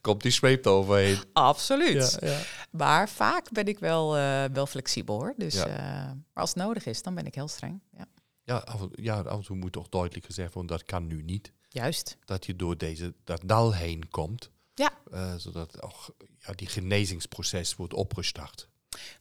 Komt 0.00 0.22
die 0.22 0.30
zweep 0.32 0.66
overheen. 0.66 1.18
Absoluut. 1.32 2.16
Ja, 2.20 2.28
ja. 2.28 2.40
Maar 2.70 3.08
vaak 3.08 3.50
ben 3.52 3.66
ik 3.66 3.78
wel, 3.78 4.16
eh, 4.16 4.44
wel 4.52 4.66
flexibel 4.66 5.14
hoor. 5.16 5.34
Dus, 5.36 5.54
Ja. 5.54 5.66
eh, 5.66 5.74
maar 6.12 6.16
als 6.42 6.48
het 6.54 6.58
nodig 6.58 6.86
is, 6.86 7.02
dan 7.02 7.14
ben 7.14 7.26
ik 7.26 7.34
heel 7.34 7.48
streng. 7.48 7.80
Ja. 7.96 8.06
Ja, 8.44 8.56
af, 8.56 8.80
en- 8.80 8.90
ja, 8.94 9.20
af 9.20 9.36
en 9.38 9.44
toe 9.44 9.56
moet 9.56 9.72
toch 9.72 9.88
duidelijk 9.88 10.26
gezegd 10.26 10.54
worden, 10.54 10.76
dat 10.76 10.86
kan 10.86 11.06
nu 11.06 11.22
niet. 11.22 11.52
Juist. 11.68 12.16
Dat 12.24 12.46
je 12.46 12.56
door 12.56 12.76
deze, 12.76 13.14
dat 13.24 13.40
dal 13.44 13.74
heen 13.74 14.08
komt. 14.10 14.50
Ja. 14.74 14.92
zodat 15.38 15.82
ook, 15.82 16.14
ja, 16.38 16.52
die 16.52 16.66
genezingsproces 16.68 17.76
wordt 17.76 17.94
opgestart. 17.94 18.68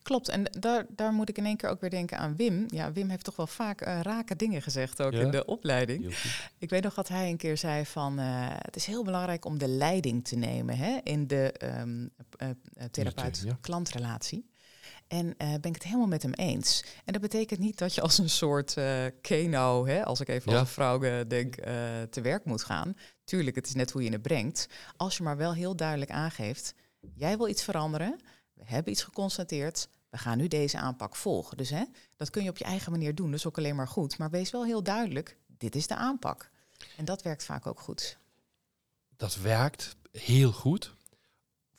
Klopt, 0.02 0.30
en 0.30 0.44
daar, 0.60 0.86
daar 0.90 1.12
moet 1.14 1.30
ik 1.30 1.38
in 1.38 1.46
één 1.46 1.58
keer 1.58 1.70
ook 1.70 1.82
weer 1.82 1.90
denken 1.90 2.18
aan 2.18 2.36
Wim. 2.36 2.66
Ja, 2.68 2.92
Wim 2.92 3.10
heeft 3.10 3.24
toch 3.24 3.36
wel 3.36 3.48
vaak 3.48 3.82
eh, 3.82 4.00
rake 4.02 4.36
dingen 4.36 4.62
gezegd, 4.62 5.02
ook 5.02 5.14
Ja? 5.14 5.20
in 5.20 5.32
de 5.32 5.46
opleiding. 5.46 6.16
Ik 6.58 6.70
weet 6.70 6.84
nog 6.84 6.94
dat 6.94 7.08
hij 7.08 7.30
een 7.30 7.38
keer 7.38 7.58
zei 7.58 7.86
van... 7.86 8.20
eh, 8.20 8.26
het 8.50 8.76
is 8.76 8.86
heel 8.86 9.04
belangrijk 9.04 9.46
om 9.46 9.58
de 9.58 9.68
leiding 9.68 10.28
te 10.28 10.36
nemen 10.36 10.78
hè, 10.78 11.00
in 11.04 11.28
de 11.28 11.52
ehm 11.52 12.08
eh, 12.38 12.48
therapeut-klantrelatie. 12.92 14.52
En 15.08 15.36
ben 15.38 15.62
ik 15.64 15.74
het 15.74 15.84
helemaal 15.84 16.08
met 16.08 16.22
hem 16.22 16.34
eens. 16.34 16.84
En 17.06 17.14
dat 17.14 17.22
betekent 17.22 17.60
niet 17.60 17.78
dat 17.78 17.96
je 17.96 18.02
als 18.02 18.18
een 18.18 18.30
soort 18.30 18.78
eh 18.78 19.06
keno, 19.22 19.86
hè, 19.88 20.06
als 20.06 20.20
ik 20.20 20.28
even 20.28 20.52
Ja. 20.52 20.58
als 20.60 20.68
een 20.68 20.74
vrouw 20.74 21.00
denk, 21.28 21.56
te 22.10 22.22
werk 22.22 22.46
moet 22.46 22.64
gaan. 22.64 22.96
Tuurlijk, 23.24 23.56
het 23.56 23.68
is 23.68 23.74
net 23.74 23.92
hoe 23.92 24.04
je 24.04 24.12
het 24.12 24.22
brengt. 24.22 24.68
Als 24.98 25.18
je 25.18 25.24
maar 25.24 25.38
wel 25.38 25.54
heel 25.54 25.76
duidelijk 25.76 26.12
aangeeft, 26.12 26.74
jij 27.14 27.38
wil 27.38 27.48
iets 27.48 27.64
veranderen. 27.64 28.16
We 28.66 28.74
hebben 28.74 28.92
iets 28.92 29.04
geconstateerd. 29.04 29.88
We 30.10 30.18
gaan 30.18 30.38
nu 30.38 30.48
deze 30.48 30.78
aanpak 30.78 31.16
volgen. 31.16 31.58
Dus 31.58 31.70
hè, 31.70 31.84
dat 32.16 32.30
kun 32.30 32.44
je 32.44 32.50
op 32.50 32.58
je 32.58 32.64
eigen 32.64 32.92
manier 32.92 33.16
doen. 33.16 33.34
Is 33.34 33.46
ook 33.46 33.58
alleen 33.58 33.76
maar 33.76 33.88
goed. 33.88 34.18
Maar 34.18 34.30
wees 34.30 34.52
wel 34.52 34.66
heel 34.66 34.84
duidelijk, 34.84 35.38
dit 35.58 35.76
is 35.76 35.88
de 35.88 35.96
aanpak. 35.96 36.52
En 36.98 37.06
dat 37.06 37.22
werkt 37.22 37.44
vaak 37.44 37.66
ook 37.68 37.80
goed. 37.80 38.18
Dat 39.18 39.36
werkt 39.36 39.96
heel 40.12 40.52
goed. 40.52 40.96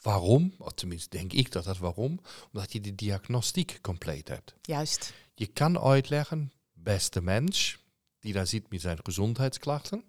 Waarom? 0.03 0.55
Of 0.59 0.73
tenminste, 0.73 1.17
denk 1.17 1.33
ik 1.33 1.53
dat 1.53 1.65
dat 1.65 1.79
waarom. 1.79 2.21
Omdat 2.53 2.73
je 2.73 2.81
de 2.81 2.95
diagnostiek 2.95 3.79
compleet 3.81 4.29
hebt. 4.29 4.55
Juist. 4.63 5.13
Je 5.35 5.47
kan 5.47 5.79
uitleggen, 5.79 6.53
beste 6.73 7.23
mens, 7.23 7.79
die 8.21 8.33
daar 8.33 8.47
zit 8.47 8.71
met 8.71 8.81
zijn 8.81 8.99
gezondheidsklachten. 9.03 10.05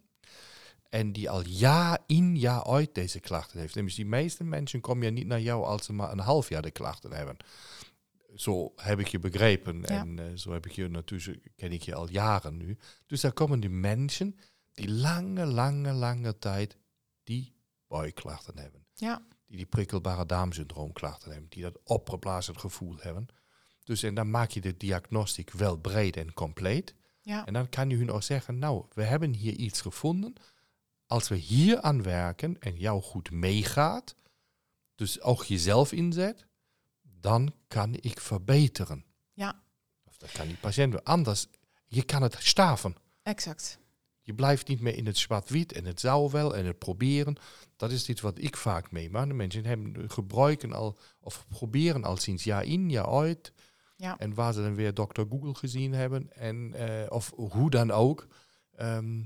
En 0.90 1.12
die 1.12 1.30
al 1.30 1.46
jaar 1.46 2.00
in, 2.06 2.38
jaar 2.38 2.64
uit 2.64 2.96
deze 2.96 3.20
klachten 3.20 3.60
heeft. 3.60 3.76
Nämlich 3.76 3.96
die 3.96 4.06
meeste 4.06 4.44
mensen 4.44 4.82
komen 4.82 5.06
ja 5.06 5.12
niet 5.12 5.28
naar 5.28 5.42
jou 5.42 5.64
als 5.64 5.86
ze 5.86 5.94
maar 5.94 6.12
een 6.12 6.20
half 6.20 6.50
jaar 6.50 6.62
de 6.62 6.72
klachten 6.72 7.12
hebben. 7.12 7.38
Zo 8.36 8.74
heb 8.76 9.00
ik 9.00 9.08
je 9.08 9.20
begrepen. 9.20 9.82
Ja. 9.82 9.88
En 9.88 10.20
eh, 10.20 10.26
zo 10.36 10.52
heb 10.52 10.66
ik 10.66 10.72
je 10.72 10.88
natuurlijk, 10.88 11.48
ken 11.56 11.72
ik 11.72 11.82
je 11.82 11.96
al 11.96 12.10
jaren 12.10 12.58
nu. 12.58 12.78
Dus 13.06 13.22
daar 13.22 13.34
komen 13.34 13.60
die 13.60 13.70
mensen 13.70 14.36
die 14.74 14.90
lange, 14.92 15.46
lange, 15.46 15.92
lange 15.92 16.38
tijd 16.38 16.78
die 17.24 17.56
buikklachten 17.88 18.58
hebben. 18.58 18.86
Ja, 18.94 19.22
Die 19.46 19.58
die 19.58 19.66
prikkelbare 19.66 20.26
darmsyndroomklachten 20.26 21.32
hebben. 21.32 21.50
Die 21.50 21.64
dat 21.64 21.80
opgeblazen 21.84 22.60
gevoel 22.60 22.96
hebben. 23.00 23.28
Dus 23.84 24.04
en 24.04 24.16
dan 24.16 24.30
maak 24.30 24.50
je 24.50 24.62
de 24.62 24.78
diagnostiek 24.78 25.52
wel 25.52 25.78
breed 25.78 26.18
en 26.18 26.34
compleet. 26.34 26.96
ja, 27.22 27.46
En 27.46 27.54
dan 27.54 27.70
kan 27.70 27.90
je 27.90 27.96
hun 27.96 28.12
ook 28.12 28.24
zeggen, 28.24 28.60
nou, 28.60 28.86
we 28.94 29.04
hebben 29.04 29.34
hier 29.34 29.54
iets 29.54 29.82
gevonden. 29.82 30.34
Als 31.16 31.28
we 31.28 31.36
hier 31.36 31.82
aan 31.82 32.04
werken 32.04 32.60
en 32.60 32.78
jou 32.78 33.02
goed 33.02 33.32
meegaat, 33.32 34.16
dus 34.96 35.22
ook 35.22 35.44
jezelf 35.44 35.92
inzet, 35.92 36.46
dan 37.02 37.54
kan 37.68 37.94
ik 38.00 38.20
verbeteren. 38.20 39.06
ja, 39.34 39.62
Of 40.04 40.18
dat 40.18 40.32
kan 40.32 40.48
die 40.48 40.58
patiënt. 40.58 41.04
Anders, 41.04 41.48
je 41.86 42.04
kan 42.04 42.22
het 42.22 42.36
staven. 42.40 42.96
exact. 43.24 43.80
Je 44.22 44.34
blijft 44.34 44.68
niet 44.68 44.80
meer 44.82 44.96
in 44.96 45.06
het 45.06 45.18
zwart-wit 45.18 45.72
en 45.72 45.86
het 45.86 46.00
zou 46.00 46.32
wel 46.32 46.56
en 46.56 46.66
het 46.66 46.80
proberen. 46.80 47.36
Dat 47.76 47.92
is 47.92 48.10
iets 48.10 48.22
wat 48.22 48.38
ik 48.38 48.58
vaak 48.58 48.92
meemaak. 48.92 49.28
De 49.28 49.34
mensen 49.34 49.66
hebben 49.66 50.10
gebruiken 50.12 50.74
al, 50.74 50.98
of 51.20 51.46
proberen 51.48 52.04
al 52.04 52.18
sinds 52.18 52.44
jaar 52.44 52.64
in, 52.64 52.90
jaar 52.90 53.08
uit. 53.10 53.54
Ja. 53.96 54.18
En 54.18 54.34
waar 54.34 54.54
ze 54.54 54.62
dan 54.62 54.76
weer 54.76 54.94
Dr. 54.94 55.22
Google 55.30 55.56
gezien 55.56 55.94
hebben. 55.94 56.34
En, 56.34 56.74
eh, 56.74 57.12
of 57.12 57.32
hoe 57.36 57.70
dan 57.70 57.92
ook. 57.92 58.28
Ehm, 58.76 59.24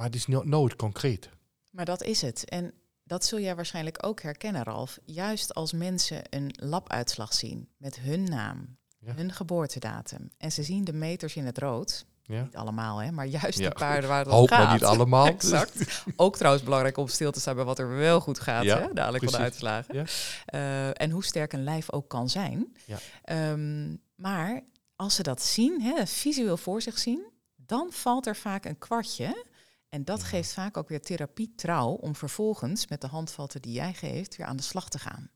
maar 0.00 0.08
het 0.08 0.18
is 0.18 0.26
no 0.26 0.42
nooit 0.44 0.76
concreet. 0.76 1.28
Maar 1.70 1.84
dat 1.84 2.02
is 2.02 2.20
het. 2.22 2.48
En 2.48 2.72
dat 3.04 3.24
zul 3.24 3.40
jij 3.40 3.54
waarschijnlijk 3.56 4.06
ook 4.06 4.22
herkennen, 4.22 4.62
Ralf. 4.62 4.98
Juist 5.04 5.54
als 5.54 5.72
mensen 5.72 6.22
een 6.30 6.50
labuitslag 6.54 7.34
zien 7.34 7.68
met 7.76 7.98
hun 7.98 8.24
naam, 8.24 8.76
Ja. 8.98 9.12
hun 9.14 9.32
geboortedatum. 9.32 10.30
En 10.38 10.52
ze 10.52 10.62
zien 10.62 10.84
de 10.84 10.92
meters 10.92 11.36
in 11.36 11.46
het 11.46 11.58
rood. 11.58 12.06
Ja. 12.22 12.42
Niet 12.42 12.56
allemaal, 12.56 12.98
hè, 13.02 13.10
maar 13.10 13.26
juist 13.26 13.58
Ja. 13.58 13.68
die 13.68 13.78
paarden 13.78 14.08
waar 14.08 14.24
het 14.24 14.34
om 14.34 14.48
gaat. 14.48 14.64
maar 14.64 14.72
niet 14.72 14.84
allemaal. 14.84 15.26
Exact. 15.36 16.02
Ook 16.16 16.36
trouwens 16.36 16.64
belangrijk 16.64 16.96
om 16.96 17.08
stil 17.08 17.32
te 17.32 17.40
staan 17.40 17.54
bij 17.54 17.64
wat 17.64 17.78
er 17.78 17.88
wel 17.88 18.20
goed 18.20 18.40
gaat, 18.40 18.64
Ja, 18.64 18.78
hè, 18.80 18.92
dadelijk 18.92 19.24
van 19.24 19.32
de 19.32 19.38
uitslagen. 19.38 19.94
Ja. 19.94 20.04
Eh, 20.46 21.02
en 21.02 21.10
hoe 21.10 21.24
sterk 21.24 21.52
een 21.52 21.64
lijf 21.64 21.92
ook 21.92 22.08
kan 22.08 22.28
zijn. 22.28 22.76
Ja. 22.84 22.98
Ehm, 23.24 23.96
maar 24.14 24.60
als 24.96 25.14
ze 25.14 25.22
dat 25.22 25.42
zien, 25.42 25.82
hè, 25.82 26.06
visueel 26.06 26.56
voor 26.56 26.82
zich 26.82 26.98
zien, 26.98 27.22
dan 27.56 27.88
valt 27.92 28.26
er 28.26 28.36
vaak 28.36 28.64
een 28.64 28.78
kwartje. 28.78 29.44
En 29.90 30.04
dat 30.04 30.20
Ja. 30.20 30.26
geeft 30.26 30.52
vaak 30.52 30.76
ook 30.76 30.88
weer 30.88 31.00
therapie 31.00 31.52
trouw 31.56 31.90
om 31.90 32.16
vervolgens 32.16 32.86
met 32.88 33.00
de 33.00 33.06
handvatten 33.06 33.62
die 33.62 33.72
jij 33.72 33.94
geeft 33.94 34.36
weer 34.36 34.46
aan 34.46 34.56
de 34.56 34.62
slag 34.62 34.88
te 34.88 34.98
gaan. 34.98 35.30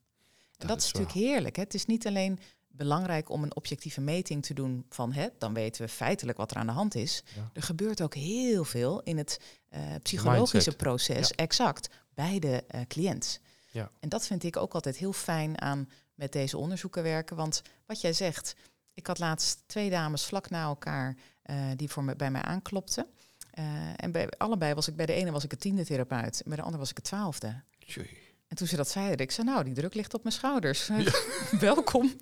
En 0.58 0.66
dat, 0.66 0.78
is 0.78 0.84
natuurlijk 0.84 1.12
heerlijk. 1.14 1.56
Hè? 1.56 1.62
Het 1.62 1.74
is 1.74 1.86
niet 1.86 2.06
alleen 2.06 2.38
belangrijk 2.68 3.28
om 3.28 3.42
een 3.42 3.56
objectieve 3.56 4.00
meting 4.00 4.44
te 4.44 4.54
doen 4.54 4.86
van 4.88 5.12
hè, 5.12 5.28
dan 5.38 5.54
weten 5.54 5.82
we 5.82 5.88
feitelijk 5.88 6.38
wat 6.38 6.50
er 6.50 6.56
aan 6.56 6.66
de 6.66 6.72
hand 6.72 6.94
is. 6.94 7.22
Ja. 7.34 7.50
Er 7.52 7.62
gebeurt 7.62 8.02
ook 8.02 8.14
heel 8.14 8.64
veel 8.64 9.02
in 9.02 9.18
het 9.18 9.40
eh, 9.68 9.80
psychologische 10.02 10.56
Mindset. 10.56 10.76
proces, 10.76 11.30
exact, 11.30 11.88
bij 12.14 12.38
de 12.38 12.64
eh, 12.68 12.80
cliënt. 12.88 13.40
Ja. 13.70 13.90
En 14.00 14.08
dat 14.08 14.26
vind 14.26 14.42
ik 14.42 14.56
ook 14.56 14.74
altijd 14.74 14.96
heel 14.96 15.12
fijn 15.12 15.60
aan 15.60 15.88
met 16.14 16.32
deze 16.32 16.56
onderzoeken 16.56 17.02
werken. 17.02 17.36
Want 17.36 17.62
wat 17.86 18.00
jij 18.00 18.12
zegt, 18.12 18.54
ik 18.94 19.06
had 19.06 19.18
laatst 19.18 19.62
twee 19.66 19.90
dames 19.90 20.24
vlak 20.24 20.50
na 20.50 20.62
elkaar 20.62 21.16
eh, 21.42 21.56
die 21.76 21.88
voor 21.90 22.04
me, 22.04 22.16
bij 22.16 22.30
mij 22.30 22.42
aanklopten. 22.42 23.06
Eh, 23.54 23.64
en 23.96 24.12
bij 24.12 24.28
allebei 24.28 24.74
was 24.74 24.88
ik, 24.88 24.96
bij 24.96 25.06
de 25.06 25.12
ene 25.12 25.30
was 25.30 25.44
ik 25.44 25.50
het 25.50 25.60
tiende 25.60 25.84
therapeut, 25.84 26.40
en 26.42 26.48
bij 26.48 26.56
de 26.56 26.62
andere 26.62 26.78
was 26.78 26.90
ik 26.90 26.96
het 26.96 27.04
twaalfde. 27.04 27.62
Tjui. 27.78 28.08
En 28.48 28.56
toen 28.56 28.66
ze 28.66 28.76
dat 28.76 28.88
zeiden, 28.88 29.18
ik 29.18 29.30
zei, 29.30 29.46
nou, 29.46 29.64
die 29.64 29.74
druk 29.74 29.94
ligt 29.94 30.14
op 30.14 30.22
mijn 30.22 30.34
schouders. 30.34 30.90
Welkom. 31.60 32.12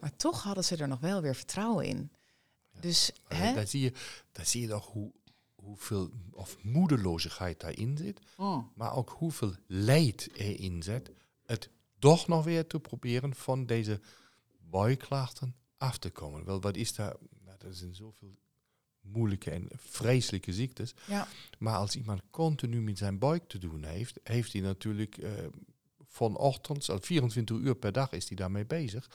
Maar 0.00 0.16
toch 0.16 0.42
hadden 0.42 0.64
ze 0.64 0.76
er 0.76 0.88
nog 0.88 1.00
wel 1.00 1.22
weer 1.22 1.34
vertrouwen 1.34 1.84
in. 1.84 2.10
Dus, 2.80 3.12
Maar 3.28 3.38
hè? 3.38 3.54
Daar, 3.54 3.66
zie 3.66 3.80
je, 3.80 3.92
daar 4.32 4.46
zie 4.46 4.60
je 4.60 4.68
toch 4.68 4.86
hoe, 4.86 5.12
hoeveel 5.54 6.10
of 6.32 6.56
moedeloosheid 6.62 7.60
daarin 7.60 7.96
zit. 7.96 8.20
Mm. 8.36 8.70
maar 8.74 8.94
ook 8.94 9.10
hoeveel 9.10 9.54
leid 9.66 10.28
erin 10.32 10.82
zit, 10.82 11.10
het 11.46 11.70
toch 11.98 12.28
nog 12.28 12.44
weer 12.44 12.66
te 12.66 12.80
proberen 12.80 13.34
van 13.34 13.66
deze 13.66 14.00
buikklachten 14.70 15.56
af 15.76 15.98
te 15.98 16.10
komen. 16.10 16.44
Wel, 16.44 16.60
wat 16.60 16.76
is 16.76 16.94
daar? 16.94 17.16
Nou, 17.44 17.58
er 17.58 17.74
zijn 17.74 17.94
zoveel 17.94 18.34
moeilijke 19.12 19.50
en 19.50 19.68
vreselijke 19.76 20.52
ziektes. 20.52 20.94
Ja. 21.06 21.28
Maar 21.58 21.76
als 21.76 21.96
iemand 21.96 22.20
continu 22.30 22.80
met 22.80 22.98
zijn 22.98 23.18
buik 23.18 23.42
te 23.48 23.58
doen 23.58 23.84
heeft, 23.84 24.18
heeft 24.22 24.52
hij 24.52 24.62
natuurlijk 24.62 25.18
van 26.08 26.36
ochtends, 26.36 26.90
al 26.90 26.98
24 27.00 27.56
uur 27.56 27.74
per 27.76 27.92
dag 27.92 28.12
is 28.12 28.28
hij 28.28 28.36
daarmee 28.36 28.66
bezig. 28.66 29.10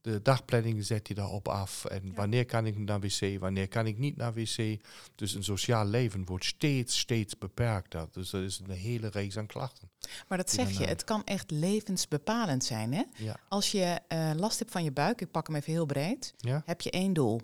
De 0.00 0.22
dagplanning 0.22 0.84
zet 0.84 1.06
hij 1.06 1.16
daarop 1.16 1.48
af. 1.48 1.84
En 1.84 2.06
Ja. 2.06 2.12
wanneer 2.14 2.44
kan 2.44 2.66
ik 2.66 2.78
naar 2.78 3.00
wc, 3.00 3.38
wanneer 3.40 3.68
kan 3.68 3.86
ik 3.86 3.98
niet 3.98 4.16
naar 4.16 4.34
wc. 4.34 4.80
Dus 5.14 5.34
een 5.34 5.44
sociaal 5.44 5.86
leven 5.86 6.24
wordt 6.24 6.44
steeds, 6.44 6.98
steeds 6.98 7.38
beperkter. 7.38 8.08
Dus 8.12 8.30
dat 8.30 8.42
is 8.42 8.58
een 8.64 8.70
hele 8.70 9.08
reeks 9.08 9.36
aan 9.38 9.46
klachten. 9.46 9.90
Maar 10.28 10.38
dat 10.38 10.50
zeg 10.50 10.78
je, 10.78 10.84
het 10.84 11.04
kan 11.04 11.24
echt 11.24 11.50
levensbepalend 11.50 12.64
zijn. 12.64 12.92
Hè? 12.92 13.02
Ja. 13.16 13.36
Als 13.48 13.70
je 13.72 14.00
eh, 14.08 14.30
last 14.36 14.58
hebt 14.58 14.70
van 14.70 14.84
je 14.84 14.92
buik, 14.92 15.20
ik 15.20 15.30
pak 15.30 15.46
hem 15.46 15.56
even 15.56 15.72
heel 15.72 15.86
breed, 15.86 16.34
heb 16.64 16.80
je 16.80 16.90
één 16.90 17.12
doel. 17.12 17.40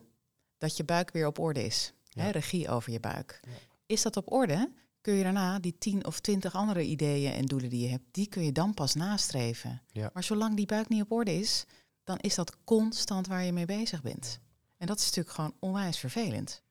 Dat 0.62 0.77
je 0.77 0.85
buik 0.85 1.11
weer 1.11 1.27
op 1.27 1.38
orde 1.38 1.64
is. 1.64 1.92
Ja. 2.09 2.22
Hè, 2.22 2.31
regie 2.31 2.68
over 2.68 2.92
je 2.92 3.01
buik. 3.01 3.40
Ja. 3.42 3.51
Is 3.87 4.03
dat 4.03 4.16
op 4.16 4.33
orde? 4.33 4.72
Kun 5.01 5.14
je 5.14 5.22
daarna 5.22 5.59
die 5.59 5.79
tien 5.79 6.07
of 6.07 6.20
twintig 6.20 6.55
andere 6.55 6.85
ideeën 6.85 7.33
en 7.33 7.46
doelen 7.46 7.70
die 7.70 7.83
je 7.83 7.88
hebt, 7.88 8.05
die 8.11 8.27
kun 8.27 8.44
je 8.44 8.53
dan 8.53 8.75
pas 8.75 8.94
nastreven. 8.94 9.83
Ja. 9.90 10.11
Maar 10.12 10.22
zolang 10.22 10.57
die 10.57 10.66
buik 10.66 10.88
niet 10.88 11.03
op 11.03 11.12
orde 11.12 11.38
is, 11.38 11.64
dan 12.05 12.18
is 12.18 12.35
dat 12.35 12.57
constant 12.64 13.27
waar 13.27 13.44
je 13.44 13.53
mee 13.53 13.64
bezig 13.64 14.03
bent. 14.03 14.38
En 14.77 14.87
dat 14.87 14.98
is 14.98 15.05
natuurlijk 15.05 15.35
gewoon 15.35 15.55
onwijs 15.59 15.98
vervelend. 15.98 16.62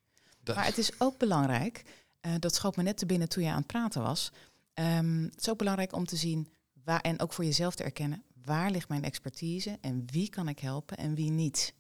Dat, 0.44 0.56
Maar 0.56 0.66
het 0.66 0.78
is 0.78 1.00
ook 1.00 1.18
belangrijk, 1.18 1.84
eh, 2.20 2.34
dat 2.40 2.56
schoot 2.56 2.76
me 2.76 2.84
net 2.84 2.98
te 2.98 3.06
binnen 3.06 3.30
toen 3.30 3.44
je 3.44 3.50
aan 3.50 3.58
het 3.58 3.68
praten 3.68 4.02
was. 4.02 4.32
Ehm, 4.74 5.24
het 5.24 5.40
is 5.42 5.50
ook 5.50 5.58
belangrijk 5.58 5.94
om 5.94 6.06
te 6.06 6.16
zien, 6.16 6.48
waar, 6.84 7.02
en 7.02 7.20
ook 7.20 7.34
voor 7.34 7.46
jezelf 7.46 7.76
te 7.76 7.84
erkennen, 7.84 8.24
waar 8.44 8.72
ligt 8.72 8.90
mijn 8.90 9.04
expertise 9.04 9.78
en 9.82 10.06
wie 10.06 10.30
kan 10.30 10.48
ik 10.48 10.60
helpen 10.60 10.98
en 10.98 11.16
wie 11.16 11.32
niet. 11.32 11.74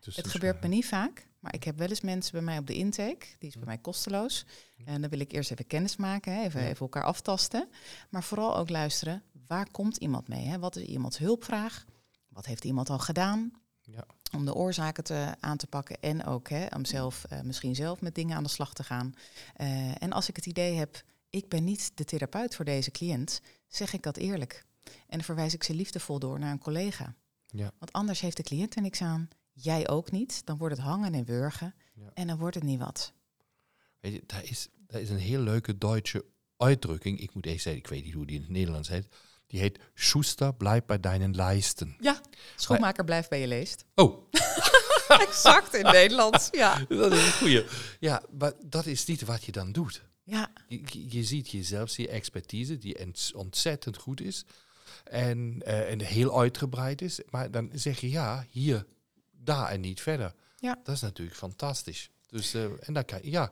dus 0.00 0.16
Het 0.16 0.24
dus, 0.24 0.32
gebeurt 0.32 0.56
eh, 0.56 0.62
me 0.62 0.68
niet 0.68 0.86
vaak, 0.86 1.28
maar 1.40 1.54
ik 1.54 1.64
heb 1.64 1.78
wel 1.78 1.88
eens 1.88 2.00
mensen 2.00 2.32
bij 2.32 2.42
mij 2.42 2.58
op 2.58 2.66
de 2.66 2.74
intake, 2.74 3.26
die 3.38 3.48
is 3.48 3.56
bij 3.56 3.66
mij 3.66 3.78
kosteloos. 3.78 4.46
En 4.84 5.00
dan 5.00 5.10
wil 5.10 5.20
ik 5.20 5.32
eerst 5.32 5.50
even 5.50 5.66
kennis 5.66 5.96
maken, 5.96 6.34
hè, 6.34 6.44
even, 6.44 6.60
even 6.60 6.80
elkaar 6.80 7.04
aftasten. 7.04 7.68
Maar 8.10 8.22
vooral 8.22 8.56
ook 8.56 8.70
luisteren, 8.70 9.22
waar 9.46 9.70
komt 9.70 9.96
iemand 9.96 10.28
mee? 10.28 10.46
Hè? 10.46 10.58
Wat 10.58 10.76
is 10.76 10.82
iemands 10.82 11.18
hulpvraag? 11.18 11.84
Wat 12.28 12.46
heeft 12.46 12.64
iemand 12.64 12.90
al 12.90 12.98
gedaan? 12.98 13.52
Ja. 13.80 14.04
Om 14.34 14.44
de 14.44 14.54
oorzaken 14.54 15.04
te, 15.04 15.34
aan 15.40 15.56
te 15.56 15.66
pakken 15.66 16.00
en 16.00 16.24
ook 16.24 16.48
hè, 16.48 16.66
om 16.76 16.84
zelf, 16.84 17.24
eh, 17.24 17.40
misschien 17.40 17.74
zelf 17.74 18.00
met 18.00 18.14
dingen 18.14 18.36
aan 18.36 18.42
de 18.42 18.48
slag 18.48 18.72
te 18.72 18.84
gaan. 18.84 19.14
Eh, 19.54 20.02
en 20.02 20.12
als 20.12 20.28
ik 20.28 20.36
het 20.36 20.46
idee 20.46 20.74
heb, 20.74 21.02
ik 21.30 21.48
ben 21.48 21.64
niet 21.64 21.92
de 21.94 22.04
therapeut 22.04 22.54
voor 22.54 22.64
deze 22.64 22.90
cliënt, 22.90 23.40
zeg 23.68 23.92
ik 23.92 24.02
dat 24.02 24.16
eerlijk. 24.16 24.64
En 24.84 24.92
dan 25.16 25.22
verwijs 25.22 25.54
ik 25.54 25.62
ze 25.62 25.74
liefdevol 25.74 26.18
door 26.18 26.38
naar 26.38 26.50
een 26.50 26.58
collega. 26.58 27.14
Ja. 27.46 27.70
Want 27.78 27.92
anders 27.92 28.20
heeft 28.20 28.36
de 28.36 28.42
cliënt 28.42 28.74
er 28.74 28.82
niks 28.82 29.02
aan. 29.02 29.28
Jij 29.62 29.88
ook 29.88 30.10
niet. 30.10 30.46
Dan 30.46 30.58
wordt 30.58 30.76
het 30.76 30.84
hangen 30.84 31.14
en 31.14 31.24
wurgen. 31.24 31.74
Ja. 31.94 32.10
En 32.14 32.26
dan 32.26 32.38
wordt 32.38 32.54
het 32.54 32.64
niet 32.64 32.78
wat. 32.78 33.12
Weet 34.00 34.12
je, 34.12 34.22
daar 34.26 34.44
is, 34.44 34.68
daar 34.86 35.00
is 35.00 35.10
een 35.10 35.18
heel 35.18 35.40
leuke 35.40 35.78
Duitse 35.78 36.24
uitdrukking. 36.56 37.20
Ik 37.20 37.34
moet 37.34 37.46
eerst 37.46 37.62
zeggen, 37.62 37.82
ik 37.82 37.88
weet 37.88 38.04
niet 38.04 38.14
hoe 38.14 38.26
die 38.26 38.36
in 38.36 38.42
het 38.42 38.50
Nederlands 38.50 38.88
heet. 38.88 39.06
Die 39.46 39.60
heet 39.60 39.78
Schuster, 39.94 40.54
blijf 40.54 40.84
bij 40.84 41.00
deinen 41.00 41.34
lijsten. 41.34 41.96
Ja, 42.00 42.20
schoenmaker 42.56 43.04
blijft 43.04 43.28
bij 43.28 43.40
je 43.40 43.46
leest. 43.46 43.84
Oh, 43.94 44.28
exact 45.28 45.74
in 45.74 45.82
Nederlands. 45.84 46.48
Ja. 46.52 46.84
dat 46.88 47.12
is 47.12 47.26
een 47.26 47.32
goeie. 47.32 47.64
Ja, 48.00 48.22
maar 48.38 48.52
dat 48.66 48.86
is 48.86 49.04
niet 49.06 49.24
wat 49.24 49.44
je 49.44 49.52
dan 49.52 49.72
doet. 49.72 50.02
ja, 50.22 50.52
Je, 50.68 50.80
je- 50.84 51.10
je 51.16 51.24
ziet 51.24 51.50
jezelf, 51.50 51.94
die 51.94 52.08
expertise, 52.08 52.78
die 52.78 52.98
ont- 53.04 53.30
ontzettend 53.34 53.96
goed 53.96 54.20
is. 54.20 54.44
En, 55.04 55.62
eh, 55.64 55.90
en 55.90 56.00
heel 56.00 56.38
uitgebreid 56.40 57.02
is. 57.02 57.20
Maar 57.30 57.50
dan 57.50 57.70
zeg 57.74 58.00
je 58.00 58.10
ja, 58.10 58.46
hier, 58.50 58.86
daar 59.54 59.68
en 59.68 59.80
niet 59.80 60.00
verder. 60.00 60.34
Ja. 60.58 60.78
Dat 60.84 60.94
is 60.94 61.00
natuurlijk 61.00 61.36
fantastisch. 61.36 62.10
Dus, 62.26 62.54
eh, 62.54 62.64
en 62.80 62.92
dan 62.94 63.04
kan 63.04 63.18
ja, 63.22 63.50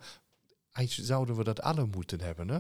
eigenlijk 0.72 1.08
zouden 1.08 1.36
we 1.36 1.44
dat 1.44 1.60
alle 1.60 1.86
moeten 1.86 2.20
hebben. 2.20 2.48
Hè? 2.48 2.58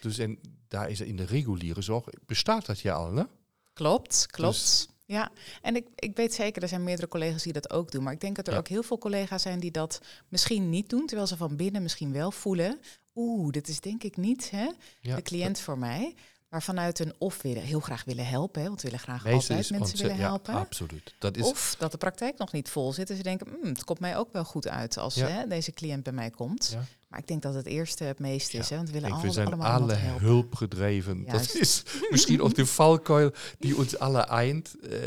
Dus 0.00 0.18
en 0.18 0.38
daar 0.68 0.90
is 0.90 1.00
in 1.00 1.16
de 1.16 1.24
reguliere 1.24 1.82
zorg, 1.82 2.04
bestaat 2.26 2.66
dat 2.66 2.80
ja 2.80 2.94
al, 2.94 3.14
hè? 3.14 3.24
klopt, 3.72 4.26
klopt. 4.30 4.54
Dus- 4.54 4.88
Ja, 5.08 5.30
en 5.62 5.76
ik, 5.76 5.86
ik 5.94 6.16
weet 6.16 6.34
zeker, 6.34 6.62
er 6.62 6.68
zijn 6.68 6.84
meerdere 6.84 7.08
collega's 7.08 7.42
die 7.42 7.52
dat 7.52 7.70
ook 7.70 7.90
doen. 7.90 8.02
Maar 8.02 8.12
ik 8.12 8.20
denk 8.20 8.36
dat 8.36 8.46
er 8.46 8.52
Ja. 8.52 8.58
ook 8.58 8.68
heel 8.68 8.82
veel 8.82 8.98
collega's 8.98 9.42
zijn 9.42 9.60
die 9.60 9.70
dat 9.70 10.00
misschien 10.28 10.70
niet 10.70 10.88
doen. 10.88 11.06
Terwijl 11.06 11.28
ze 11.28 11.36
van 11.36 11.56
binnen 11.56 11.82
misschien 11.82 12.12
wel 12.12 12.30
voelen. 12.30 12.80
Oeh, 13.14 13.52
dit 13.52 13.68
is 13.68 13.80
denk 13.80 14.02
ik 14.02 14.16
niet 14.16 14.50
hè, 14.50 14.70
Ja, 15.00 15.16
de 15.16 15.22
cliënt 15.22 15.60
voor 15.60 15.78
mij. 15.78 16.14
Maar 16.48 16.62
vanuit 16.62 16.98
een 16.98 17.14
of 17.18 17.42
willen, 17.42 17.62
heel 17.62 17.80
graag 17.80 18.04
willen 18.04 18.26
helpen. 18.26 18.62
Hè, 18.62 18.68
want 18.68 18.82
we 18.82 18.88
willen 18.88 19.04
graag 19.04 19.24
Meestal 19.24 19.56
altijd 19.56 19.78
mensen 19.80 19.98
willen 19.98 20.16
helpen. 20.16 20.54
Ja, 20.54 20.58
absoluut. 20.60 21.14
Dat 21.18 21.36
is, 21.36 21.44
Of 21.44 21.76
dat 21.78 21.90
de 21.92 21.98
praktijk 21.98 22.38
nog 22.38 22.52
niet 22.52 22.68
vol 22.68 22.92
zit. 22.92 23.10
En 23.10 23.16
ze 23.16 23.22
denken, 23.22 23.46
"Hmm, 23.60 23.68
het 23.68 23.84
komt 23.84 24.00
mij 24.00 24.16
ook 24.16 24.32
wel 24.32 24.44
goed 24.44 24.68
uit 24.68 24.98
als 24.98 25.14
Ja. 25.14 25.26
hè, 25.28 25.46
deze 25.46 25.72
cliënt 25.72 26.02
bij 26.02 26.12
mij 26.12 26.30
komt. 26.30 26.68
Ja. 26.72 26.84
Maar 27.08 27.18
ik 27.18 27.26
denk 27.26 27.42
dat 27.42 27.54
het 27.54 27.66
eerste 27.66 28.04
het 28.04 28.18
meeste 28.18 28.56
is. 28.56 28.68
Hè, 28.70 28.76
want 28.76 28.88
we 28.88 28.94
willen 28.94 29.10
alle, 29.12 29.22
we 29.22 29.30
zijn 29.30 29.46
allemaal 29.46 29.80
alle 29.80 29.94
hulpgedreven. 29.94 31.24
Dat 31.24 31.54
is 31.54 31.82
misschien 32.10 32.42
ook 32.42 32.54
de 32.54 32.66
valkuil 32.66 33.30
die 33.58 33.76
ons 33.76 33.98
alle 33.98 34.20
eind. 34.20 34.74
eh, 34.80 34.98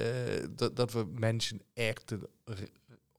dat, 0.55 0.75
dat 0.75 0.91
we 0.93 1.05
mensen 1.15 1.61
echt 1.73 2.11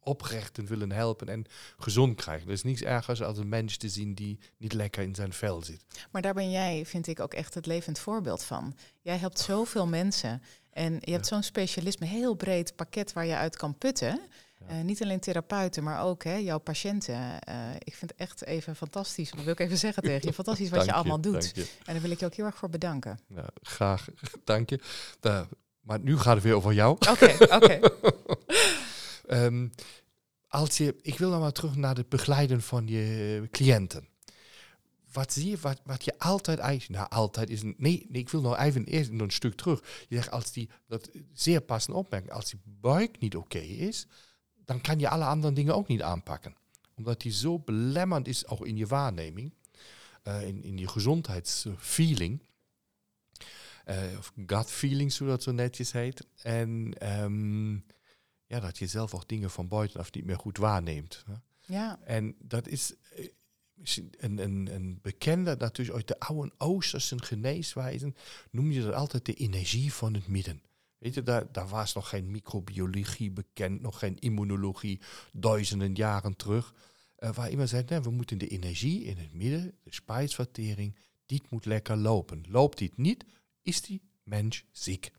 re- 0.05 0.11
oprechten 0.11 0.67
willen 0.67 0.93
helpen 0.93 1.29
en 1.29 1.45
gezond 1.79 2.17
krijgen. 2.17 2.47
Er 2.47 2.53
is 2.53 2.63
niets 2.63 2.83
ergers 2.83 3.23
als 3.23 3.39
een 3.39 3.49
mens 3.49 3.77
te 3.77 3.89
zien 3.89 4.15
die 4.15 4.39
niet 4.57 4.73
lekker 4.73 5.03
in 5.03 5.15
zijn 5.15 5.33
vel 5.33 5.63
zit. 5.65 5.85
Maar 6.11 6.23
daar 6.23 6.35
ben 6.35 6.51
jij, 6.51 6.87
vind 6.87 7.07
ik, 7.07 7.21
ook 7.21 7.35
echt 7.35 7.55
het 7.55 7.67
levend 7.67 7.99
voorbeeld 7.99 8.43
van. 8.43 8.77
Jij 9.01 9.17
helpt 9.17 9.39
zoveel 9.39 9.87
mensen. 9.87 10.43
En 10.71 10.99
je 11.01 11.13
hebt 11.13 11.27
zo'n 11.27 11.43
specialisme, 11.43 12.07
heel 12.07 12.35
breed 12.35 12.77
pakket 12.77 13.13
waar 13.13 13.27
je 13.27 13.37
uit 13.37 13.57
kan 13.57 13.79
putten. 13.79 14.21
Ja. 14.61 14.67
Eh, 14.67 14.81
niet 14.85 15.03
alleen 15.03 15.21
therapeuten, 15.21 15.83
maar 15.83 16.03
ook 16.03 16.25
hè, 16.25 16.35
jouw 16.35 16.59
patiënten. 16.59 17.41
Eh, 17.41 17.55
ik 17.79 17.95
vind 17.95 18.11
het 18.11 18.21
echt 18.21 18.45
even 18.45 18.77
fantastisch, 18.77 19.31
dat 19.31 19.45
wil 19.45 19.53
ik 19.53 19.61
even 19.61 19.79
zeggen 19.79 20.03
tegen 20.03 20.29
je. 20.29 20.35
Fantastisch 20.35 20.71
wat 20.71 20.85
je 20.85 20.93
allemaal 20.99 21.21
doet. 21.21 21.53
je. 21.55 21.61
En 21.85 21.93
daar 21.93 22.03
wil 22.03 22.11
ik 22.11 22.21
je 22.21 22.27
ook 22.27 22.35
heel 22.35 22.45
erg 22.45 22.57
voor 22.57 22.71
bedanken. 22.71 23.19
Graag, 23.63 24.09
dank 24.45 24.71
je. 24.71 24.81
Eh, 25.21 25.41
maar 25.81 26.01
nu 26.01 26.19
gaat 26.19 26.35
het 26.35 26.45
weer 26.45 26.55
over 26.55 26.73
jou. 26.73 26.97
Oké, 27.11 27.37
oké. 27.55 27.81
Ehm, 29.31 29.69
als 30.49 30.77
je, 30.77 30.97
ik 31.03 31.19
wil 31.19 31.31
nog 31.31 31.41
maar 31.41 31.53
terug 31.53 31.77
naar 31.77 31.97
het 31.97 32.09
begeleiden 32.09 32.63
van 32.63 32.87
je 32.87 33.49
cliënten. 33.51 34.09
Wat 35.13 35.33
zie 35.33 35.51
je, 35.51 35.59
wat, 35.59 35.81
wat 35.85 36.05
je 36.05 36.19
altijd 36.19 36.59
eigenlijk, 36.59 37.01
nou 37.01 37.11
altijd 37.11 37.51
is 37.51 37.63
een, 37.63 37.75
nee, 37.79 38.07
nee, 38.09 38.21
ik 38.21 38.29
wil 38.29 38.41
nog 38.41 38.59
even 38.59 38.85
eerst 38.85 39.11
een 39.11 39.31
stuk 39.31 39.55
terug. 39.55 40.05
Je 40.09 40.17
zegt, 40.17 40.31
als 40.31 40.53
die, 40.53 40.69
dat 40.87 41.11
zeer 41.33 41.61
passende 41.61 41.99
opmerking, 41.99 42.33
als 42.33 42.51
die 42.51 42.61
buik 42.65 43.19
niet 43.19 43.37
oké 43.37 43.59
is, 43.59 44.07
dan 44.65 44.81
kan 44.81 44.99
je 44.99 45.09
alle 45.09 45.25
andere 45.25 45.53
dingen 45.53 45.75
ook 45.75 45.89
niet 45.89 46.03
aanpakken. 46.03 46.57
Omdat 46.97 47.21
die 47.21 47.33
zo 47.33 47.59
belemmerend 47.59 48.29
is, 48.29 48.47
ook 48.47 48.67
in 48.67 48.77
je 48.77 48.87
waarneming, 48.87 49.53
eh, 50.23 50.47
in, 50.47 50.63
in 50.63 50.79
je 50.79 50.89
gezondheidsfeeling. 50.89 52.43
Eh, 53.85 53.97
of 54.19 54.33
gut 54.47 54.71
feeling, 54.71 55.13
zoals 55.13 55.33
dat 55.33 55.43
zo 55.43 55.53
netjes 55.53 55.93
heet. 55.93 56.27
En 56.43 56.93
ehm, 56.99 57.77
ja, 58.51 58.61
dat 58.61 58.79
je 58.79 58.87
zelf 58.87 59.15
ook 59.15 59.29
dingen 59.29 59.51
van 59.51 59.69
buitenaf 59.69 60.13
niet 60.13 60.25
meer 60.25 60.39
goed 60.39 60.57
waarneemt. 60.59 61.25
Hè? 61.27 61.35
Ja, 61.75 61.99
En 62.05 62.35
dat 62.39 62.69
is 62.69 62.95
eh, 63.17 63.29
een, 64.19 64.39
een, 64.39 64.75
een 64.75 64.99
bekende, 65.03 65.57
natuurlijk 65.57 65.97
uit 65.97 66.09
de 66.09 66.19
oude 66.19 66.53
Oosterse 66.59 67.23
geneeswijzen, 67.23 68.15
noem 68.51 68.71
je 68.71 68.83
dat 68.83 68.95
altijd 68.95 69.25
de 69.27 69.35
energie 69.35 69.93
van 69.93 70.15
het 70.15 70.27
midden. 70.29 70.63
Weet 70.99 71.15
je, 71.15 71.23
daar, 71.23 71.53
daar 71.53 71.69
was 71.69 71.95
nog 71.95 72.09
geen 72.09 72.31
microbiologie 72.31 73.31
bekend, 73.31 73.81
nog 73.81 73.99
geen 73.99 74.19
immunologie, 74.19 75.01
duizenden 75.33 75.95
jaren 75.95 76.37
terug. 76.37 76.75
eh, 77.17 77.33
waar 77.35 77.51
iemand 77.51 77.69
zei, 77.69 77.85
nee, 77.89 78.01
we 78.01 78.11
moeten 78.11 78.39
de 78.39 78.49
energie 78.49 79.05
in 79.05 79.17
het 79.17 79.33
midden, 79.33 79.75
de 79.83 79.93
spijsvertering, 79.95 80.97
dit 81.27 81.51
moet 81.51 81.65
lekker 81.65 81.97
lopen. 81.97 82.45
Loopt 82.49 82.79
dit 82.79 82.97
niet, 82.97 83.25
is 83.63 83.81
die 83.81 84.03
mens 84.23 84.65
ziek. 84.73 85.11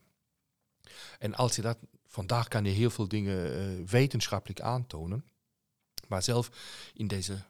En 1.20 1.36
als 1.36 1.56
je 1.56 1.62
dat, 1.62 1.78
vandaag 2.12 2.48
kan 2.48 2.66
je 2.66 2.72
heel 2.72 2.90
veel 2.90 3.08
dingen 3.08 3.54
eh, 3.54 3.60
wetenschappelijk 3.90 4.62
aantonen. 4.62 5.26
Maar 6.08 6.24
zelf 6.24 6.52
in 6.94 7.08
deze 7.08 7.44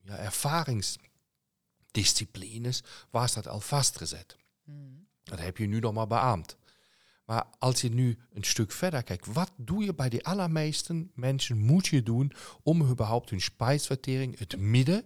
ja, 0.00 0.16
ervaringsdisciplines 0.16 2.82
was 3.10 3.34
dat 3.34 3.48
al 3.48 3.60
vastgezet. 3.60 4.36
Mm. 4.64 5.06
Dat 5.22 5.38
heb 5.38 5.56
je 5.56 5.66
nu 5.66 5.78
nog 5.78 5.92
maar 5.92 6.06
beaamd. 6.06 6.56
Maar 7.24 7.46
als 7.58 7.80
je 7.80 7.88
nu 7.88 8.18
een 8.32 8.44
stuk 8.44 8.72
verder 8.72 9.02
kijkt, 9.02 9.26
wat 9.26 9.52
doe 9.56 9.84
je 9.84 9.94
bij 9.94 10.08
de 10.08 10.22
allermeeste 10.22 11.06
mensen 11.14 11.58
moet 11.58 11.86
je 11.86 12.02
doen 12.02 12.32
om 12.62 12.82
überhaupt 12.82 13.30
hun 13.30 13.40
spijsvertering, 13.40 14.38
het 14.38 14.56
midden, 14.56 15.04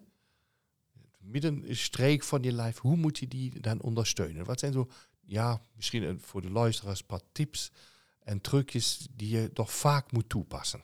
het 0.92 1.16
middenstreek 1.20 2.22
van 2.22 2.42
je 2.42 2.52
lijf, 2.52 2.78
hoe 2.78 2.96
moet 2.96 3.18
je 3.18 3.28
die 3.28 3.60
dan 3.60 3.80
ondersteunen? 3.80 4.44
Wat 4.44 4.60
zijn 4.60 4.72
zo, 4.72 4.90
ja, 5.20 5.60
misschien 5.74 6.20
voor 6.20 6.42
de 6.42 6.50
luisteraars 6.50 7.00
een 7.00 7.06
paar 7.06 7.32
tips 7.32 7.72
en 8.26 8.40
trucjes 8.40 9.08
die 9.16 9.30
je 9.30 9.52
toch 9.52 9.72
vaak 9.72 10.12
moet 10.12 10.28
toepassen? 10.28 10.82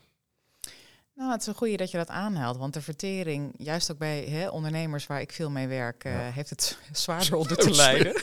Nou, 1.14 1.30
het 1.32 1.40
is 1.40 1.46
een 1.46 1.54
goede 1.54 1.76
dat 1.76 1.90
je 1.90 1.96
dat 1.96 2.08
aanhaalt. 2.08 2.56
Want 2.56 2.74
de 2.74 2.82
vertering, 2.82 3.54
juist 3.56 3.92
ook 3.92 3.98
bij 3.98 4.24
hè, 4.24 4.48
ondernemers 4.48 5.06
waar 5.06 5.20
ik 5.20 5.32
veel 5.32 5.50
mee 5.50 5.66
werk, 5.66 6.04
eh, 6.04 6.12
Ja. 6.12 6.30
heeft 6.30 6.50
het 6.50 6.78
zwaarder 6.92 7.34
onder 7.36 7.56
te 7.56 7.70
lijden. 7.70 8.14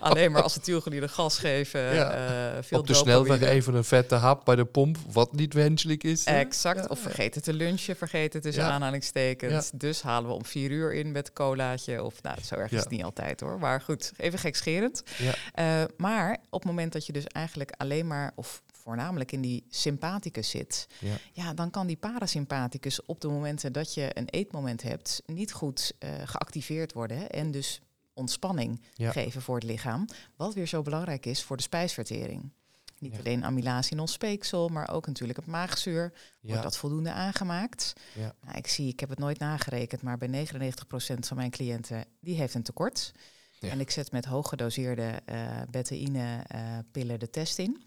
Alleen 0.00 0.32
maar 0.32 0.42
als 0.42 0.54
het 0.54 0.64
de 0.64 1.08
gas 1.08 1.38
geven, 1.38 1.94
Ja. 1.94 2.10
eh, 2.56 2.62
veel 2.62 2.78
Op 2.78 2.86
de 2.86 2.94
snelweg 2.94 3.40
even 3.40 3.74
een 3.74 3.84
vette 3.84 4.14
hap 4.14 4.44
bij 4.44 4.56
de 4.56 4.64
pomp, 4.64 4.96
wat 5.12 5.32
niet 5.32 5.52
wenselijk 5.54 6.04
is. 6.04 6.24
Exact. 6.24 6.78
Ja, 6.78 6.86
of 6.88 6.98
vergeten 6.98 7.42
te 7.42 7.52
lunchen, 7.52 7.96
vergeten 7.96 8.40
tussen 8.40 8.64
aanhalingstekens. 8.64 9.70
Dus 9.74 10.02
halen 10.02 10.28
we 10.28 10.34
om 10.36 10.44
vier 10.44 10.70
uur 10.70 10.92
in 10.94 11.12
met 11.12 11.32
colaatje. 11.32 12.02
Of 12.02 12.22
nou, 12.22 12.36
zo 12.44 12.54
erg 12.54 12.70
is 12.72 12.80
het 12.80 12.90
niet 12.90 13.04
altijd 13.04 13.40
hoor. 13.40 13.58
Maar 13.58 13.80
goed, 13.80 14.12
even 14.16 14.38
gekscherend. 14.38 15.02
Eh, 15.54 15.82
maar 15.96 16.32
op 16.50 16.60
het 16.60 16.64
moment 16.70 16.92
dat 16.92 17.06
je 17.06 17.12
dus 17.12 17.26
eigenlijk 17.26 17.72
alleen 17.76 18.06
maar, 18.06 18.32
of 18.34 18.62
voornamelijk 18.84 19.32
in 19.32 19.40
die 19.40 19.64
sympathicus 19.68 20.50
zit, 20.50 20.86
Ja. 21.00 21.16
ja, 21.32 21.54
dan 21.54 21.70
kan 21.70 21.86
die 21.86 21.96
parasympathicus 21.96 23.04
op 23.04 23.20
de 23.20 23.28
momenten 23.28 23.72
dat 23.72 23.94
je 23.94 24.18
een 24.18 24.28
eetmoment 24.28 24.82
hebt, 24.82 25.22
niet 25.26 25.52
goed 25.52 25.92
eh, 25.98 26.10
geactiveerd 26.24 26.92
worden. 26.92 27.16
Hè, 27.18 27.24
en 27.24 27.50
dus 27.50 27.80
ontspanning 28.14 28.80
Ja. 28.94 29.10
geven 29.12 29.42
voor 29.42 29.54
het 29.54 29.64
lichaam. 29.64 30.06
Wat 30.36 30.54
weer 30.54 30.66
zo 30.66 30.82
belangrijk 30.82 31.26
is 31.26 31.42
voor 31.42 31.56
de 31.56 31.62
spijsvertering. 31.62 32.50
Niet 32.98 33.12
Ja. 33.12 33.18
alleen 33.18 33.44
amylase 33.44 33.90
in 33.90 34.00
ons 34.00 34.12
speeksel, 34.12 34.68
maar 34.68 34.90
ook 34.90 35.06
natuurlijk 35.06 35.38
het 35.38 35.46
maagzuur. 35.48 36.12
Wordt 36.40 36.62
dat 36.62 36.76
voldoende 36.76 37.12
aangemaakt? 37.12 37.92
Ja. 38.14 38.34
Nou, 38.44 38.56
ik 38.58 38.66
zie, 38.66 38.88
ik 38.88 39.00
heb 39.00 39.08
het 39.08 39.18
nooit 39.18 39.38
nagerekend, 39.38 40.02
maar 40.02 40.18
bij 40.18 40.28
99% 40.28 41.26
van 41.26 41.36
mijn 41.36 41.50
cliënten, 41.50 42.04
die 42.20 42.36
heeft 42.36 42.54
een 42.54 42.62
tekort. 42.62 43.12
Ja. 43.60 43.68
En 43.70 43.80
ik 43.80 43.90
zet 43.90 44.12
met 44.12 44.24
hooggedoseerde 44.24 45.20
betaïne 45.70 46.42
eh, 46.46 46.78
pillen 46.92 47.18
de 47.18 47.30
test 47.30 47.58
in. 47.58 47.82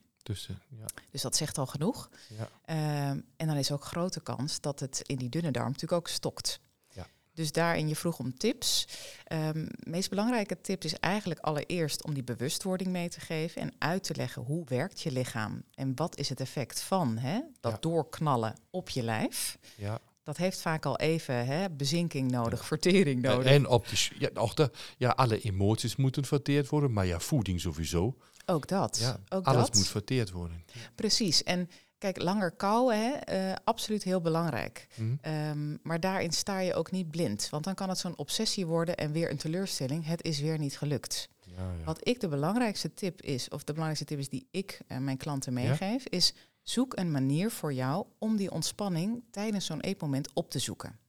Ja. 0.69 0.85
Dus 1.11 1.21
dat 1.21 1.35
zegt 1.35 1.57
al 1.57 1.65
genoeg. 1.65 2.09
Ja. 2.37 2.49
Ehm, 2.65 3.19
en 3.35 3.47
dan 3.47 3.55
is 3.55 3.71
ook 3.71 3.83
grote 3.83 4.21
kans 4.21 4.61
dat 4.61 4.79
het 4.79 5.01
in 5.05 5.15
die 5.15 5.29
dunne 5.29 5.51
darm 5.51 5.67
natuurlijk 5.67 6.01
ook 6.01 6.07
stokt. 6.07 6.59
Ja. 6.89 7.07
Dus 7.33 7.51
daarin 7.51 7.87
je 7.87 7.95
vroeg 7.95 8.19
om 8.19 8.37
tips. 8.37 8.87
Ehm 9.23 9.67
meest 9.79 10.09
belangrijke 10.09 10.61
tip 10.61 10.83
is 10.83 10.93
eigenlijk 10.99 11.39
allereerst 11.39 12.03
om 12.03 12.13
die 12.13 12.23
bewustwording 12.23 12.89
mee 12.89 13.09
te 13.09 13.19
geven 13.19 13.61
en 13.61 13.73
uit 13.77 14.03
te 14.03 14.15
leggen 14.15 14.41
hoe 14.41 14.65
werkt 14.65 15.01
je 15.01 15.11
lichaam 15.11 15.63
en 15.73 15.95
wat 15.95 16.17
is 16.17 16.29
het 16.29 16.39
effect 16.39 16.81
van 16.81 17.17
hè, 17.17 17.41
dat 17.59 17.81
doorknallen 17.81 18.55
op 18.69 18.89
je 18.89 19.03
lijf. 19.03 19.57
ja. 19.75 19.99
Dat 20.27 20.37
heeft 20.37 20.61
vaak 20.61 20.85
al 20.85 20.97
even 20.97 21.45
hè, 21.45 21.69
bezinking 21.69 22.31
nodig, 22.31 22.65
vertering 22.65 23.21
nodig. 23.21 23.51
en 23.51 23.67
op 23.67 23.87
de, 23.87 24.09
ja, 24.19 24.29
ook 24.33 24.55
de, 24.55 24.71
ja, 24.97 25.09
alle 25.09 25.39
emoties 25.39 25.95
moeten 25.95 26.25
verteerd 26.25 26.69
worden, 26.69 26.93
maar 26.93 27.05
ja, 27.05 27.19
voeding 27.19 27.61
sowieso. 27.61 28.17
ook 28.45 28.67
dat. 28.67 28.97
Ja, 29.01 29.19
ook 29.29 29.45
alles 29.45 29.65
dat. 29.65 29.75
moet 29.75 29.87
verteerd 29.87 30.31
worden. 30.31 30.63
Precies. 30.95 31.43
En 31.43 31.69
kijk, 31.97 32.21
langer 32.21 32.51
kauwen, 32.51 32.97
hè, 32.97 33.11
eh, 33.11 33.55
absoluut 33.63 34.03
heel 34.03 34.21
belangrijk. 34.21 34.87
Hm? 34.93 35.15
Ehm, 35.21 35.77
maar 35.81 35.99
daarin 35.99 36.31
sta 36.31 36.59
je 36.59 36.73
ook 36.73 36.91
niet 36.91 37.11
blind. 37.11 37.49
Want 37.49 37.63
dan 37.63 37.75
kan 37.75 37.89
het 37.89 37.97
zo'n 37.97 38.17
obsessie 38.17 38.65
worden 38.65 38.95
en 38.95 39.11
weer 39.11 39.29
een 39.29 39.37
teleurstelling. 39.37 40.05
Het 40.05 40.23
is 40.23 40.39
weer 40.39 40.57
niet 40.57 40.77
gelukt. 40.77 41.29
Ja, 41.41 41.55
ja. 41.55 41.83
Wat 41.85 42.07
ik 42.07 42.19
de 42.19 42.27
belangrijkste 42.27 42.93
tip 42.93 43.21
is, 43.21 43.49
of 43.49 43.63
de 43.63 43.73
belangrijkste 43.73 44.05
tip 44.05 44.19
is 44.19 44.29
die 44.29 44.47
ik 44.51 44.79
en 44.87 45.03
mijn 45.03 45.17
klanten 45.17 45.53
meegeef, 45.53 46.05
is 46.05 46.33
zoek 46.69 46.97
een 46.97 47.11
manier 47.11 47.51
voor 47.51 47.73
jou 47.73 48.05
om 48.17 48.35
die 48.35 48.51
ontspanning 48.51 49.23
tijdens 49.31 49.65
zo'n 49.65 49.81
eetmoment 49.81 50.33
op 50.33 50.49
te 50.49 50.59
zoeken. 50.59 50.99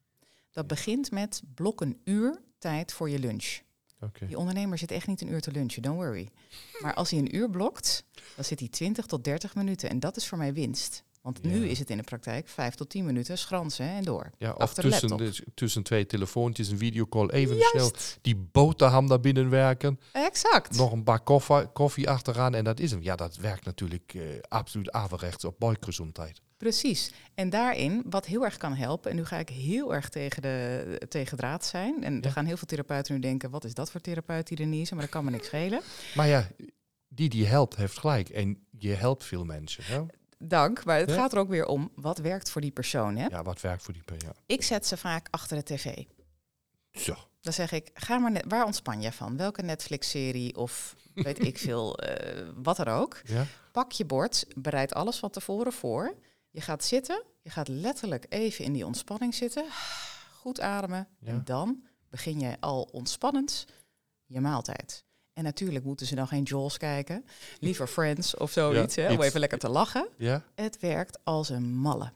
Dat 0.50 0.66
begint 0.66 1.10
met 1.10 1.42
blok 1.54 1.80
een 1.80 2.00
uur 2.04 2.40
tijd 2.58 2.92
voor 2.92 3.10
je 3.10 3.18
lunch. 3.18 3.60
Die 4.26 4.38
ondernemer 4.38 4.78
zit 4.78 4.90
echt 4.90 5.06
niet 5.06 5.20
een 5.20 5.32
uur 5.32 5.40
te 5.40 5.50
lunchen, 5.50 5.82
don't 5.82 5.96
worry. 5.96 6.28
Maar 6.80 6.94
als 6.94 7.10
hij 7.10 7.18
een 7.18 7.36
uur 7.36 7.50
blokt, 7.50 8.04
dan 8.34 8.44
zit 8.44 8.58
hij 8.58 8.68
20 8.68 9.06
tot 9.06 9.24
30 9.24 9.54
minuten. 9.54 9.90
En 9.90 10.00
dat 10.00 10.16
is 10.16 10.26
voor 10.26 10.38
mij 10.38 10.52
winst. 10.52 11.04
Want 11.28 11.42
nu 11.42 11.68
is 11.68 11.78
het 11.78 11.90
in 11.90 11.96
de 11.96 12.02
praktijk 12.02 12.48
5 12.48 12.74
tot 12.74 12.88
10 12.90 13.04
minuten 13.04 13.38
schransen 13.38 13.86
en 13.88 14.02
door. 14.04 14.30
Ja, 14.38 14.52
of 14.52 14.74
de 14.74 14.82
tussen, 14.82 15.16
de, 15.16 15.44
tussen 15.54 15.82
twee 15.82 16.06
telefoontjes, 16.06 16.68
een 16.68 16.78
videocall, 16.78 17.28
even 17.28 17.56
Juist. 17.56 17.70
snel 17.70 17.90
die 18.22 18.36
boterham 18.36 19.08
daar 19.08 19.20
binnen 19.20 19.50
werken. 19.50 20.00
Exact. 20.12 20.76
Nog 20.76 20.92
een 20.92 21.04
bak 21.04 21.24
koffie, 21.24 21.66
koffie 21.66 22.10
achteraan 22.10 22.54
en 22.54 22.64
dat 22.64 22.80
is 22.80 22.90
hem. 22.90 23.02
Ja, 23.02 23.16
dat 23.16 23.36
werkt 23.36 23.64
natuurlijk 23.64 24.12
eh, 24.14 24.22
absoluut 24.48 24.90
averechts 24.92 25.44
op 25.44 25.54
buikgezondheid. 25.58 26.40
Precies. 26.56 27.12
En 27.34 27.50
daarin, 27.50 28.02
wat 28.10 28.26
heel 28.26 28.44
erg 28.44 28.56
kan 28.56 28.74
helpen, 28.74 29.10
en 29.10 29.16
nu 29.16 29.24
ga 29.24 29.38
ik 29.38 29.48
heel 29.48 29.94
erg 29.94 30.08
tegen 30.08 30.42
de 30.42 31.00
tegen 31.08 31.36
draad 31.36 31.64
zijn. 31.64 32.04
En 32.04 32.14
Ja. 32.14 32.20
er 32.20 32.30
gaan 32.32 32.44
heel 32.46 32.56
veel 32.56 32.66
therapeuten 32.66 33.14
nu 33.14 33.20
denken, 33.20 33.50
wat 33.50 33.64
is 33.64 33.74
dat 33.74 33.90
voor 33.90 34.00
therapeut 34.00 34.46
die 34.48 34.56
Denise? 34.56 34.94
Maar 34.94 35.02
dat 35.02 35.12
kan 35.12 35.24
me 35.24 35.30
niks 35.30 35.46
schelen. 35.46 35.80
Maar 36.14 36.26
ja, 36.26 36.48
die 37.08 37.28
die 37.28 37.46
helpt, 37.46 37.76
heeft 37.76 37.98
gelijk. 37.98 38.28
En 38.28 38.66
je 38.78 38.92
helpt 38.94 39.24
veel 39.24 39.44
mensen. 39.44 39.84
Hè? 39.84 40.00
Dank, 40.38 40.84
maar 40.84 40.98
het 40.98 41.08
Ja. 41.10 41.14
gaat 41.16 41.32
er 41.32 41.38
ook 41.38 41.48
weer 41.48 41.66
om, 41.66 41.90
wat 41.94 42.18
werkt 42.18 42.50
voor 42.50 42.60
die 42.60 42.70
persoon? 42.70 43.16
Hè? 43.16 43.26
Ja, 43.26 43.42
wat 43.42 43.60
werkt 43.60 43.82
voor 43.82 43.92
die 43.94 44.02
per 44.02 44.22
jaar? 44.22 44.34
Ik 44.46 44.62
zet 44.62 44.86
ze 44.86 44.96
vaak 44.96 45.28
achter 45.30 45.56
de 45.56 45.62
tv. 45.62 46.04
Zo. 46.92 47.14
Dan 47.40 47.52
zeg 47.52 47.72
ik, 47.72 47.90
ga 47.94 48.18
maar 48.18 48.30
net, 48.30 48.44
waar 48.48 48.64
ontspan 48.64 49.00
je 49.00 49.12
van? 49.12 49.36
Welke 49.36 49.62
Netflix-serie 49.62 50.56
of 50.56 50.96
weet 51.14 51.44
ik 51.44 51.58
veel, 51.58 51.96
eh, 51.98 52.48
wat 52.54 52.76
dan 52.76 52.88
ook. 52.88 53.20
Ja? 53.24 53.46
Pak 53.72 53.92
je 53.92 54.04
bord, 54.04 54.44
bereid 54.56 54.94
alles 54.94 55.18
van 55.18 55.30
tevoren 55.30 55.72
voor. 55.72 56.14
Je 56.50 56.60
gaat 56.60 56.84
zitten, 56.84 57.22
je 57.42 57.50
gaat 57.50 57.68
letterlijk 57.68 58.26
even 58.28 58.64
in 58.64 58.72
die 58.72 58.86
ontspanning 58.86 59.34
zitten. 59.34 59.64
Goed 60.32 60.60
ademen. 60.60 61.08
Ja. 61.18 61.28
En 61.28 61.44
dan 61.44 61.82
begin 62.10 62.40
je 62.40 62.56
al 62.60 62.82
ontspannend 62.82 63.66
je 64.26 64.40
maaltijd. 64.40 65.04
En 65.38 65.44
natuurlijk 65.44 65.84
moeten 65.84 66.06
ze 66.06 66.14
dan 66.14 66.26
geen 66.28 66.42
Jaws 66.42 66.76
kijken. 66.76 67.24
Liever 67.60 67.86
Friends 67.86 68.36
of 68.36 68.50
zoiets, 68.50 68.94
Ja, 68.94 69.02
hè, 69.02 69.12
om 69.12 69.22
even 69.22 69.40
lekker 69.40 69.58
te 69.58 69.68
lachen. 69.68 70.08
Ja? 70.16 70.44
Het 70.54 70.80
werkt 70.80 71.18
als 71.24 71.48
een 71.48 71.74
malle. 71.76 72.12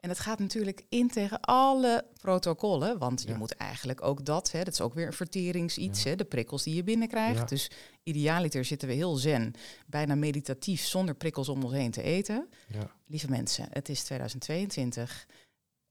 En 0.00 0.08
het 0.08 0.18
gaat 0.18 0.38
natuurlijk 0.38 0.84
in 0.88 1.08
tegen 1.08 1.40
alle 1.40 2.04
protocollen, 2.20 2.98
want 2.98 3.22
je 3.26 3.34
moet 3.34 3.52
eigenlijk 3.54 4.02
ook 4.02 4.24
dat, 4.24 4.50
hè, 4.50 4.64
dat 4.64 4.72
is 4.72 4.80
ook 4.80 4.94
weer 4.94 5.06
een 5.06 5.12
verteringsiets, 5.12 6.02
Ja. 6.02 6.10
hè, 6.10 6.16
de 6.16 6.24
prikkels 6.24 6.62
die 6.62 6.74
je 6.74 6.84
binnenkrijgt. 6.84 7.38
Ja. 7.38 7.44
Dus 7.44 7.70
idealiter 8.02 8.64
zitten 8.64 8.88
we 8.88 8.94
heel 8.94 9.16
zen, 9.16 9.52
bijna 9.86 10.14
meditatief, 10.14 10.84
zonder 10.84 11.14
prikkels 11.14 11.48
om 11.48 11.62
ons 11.64 11.72
heen 11.72 11.90
te 11.90 12.02
eten. 12.02 12.48
Ja. 12.68 12.90
Lieve 13.06 13.28
mensen, 13.30 13.66
het 13.70 13.88
is 13.88 14.02
2022 14.02 15.26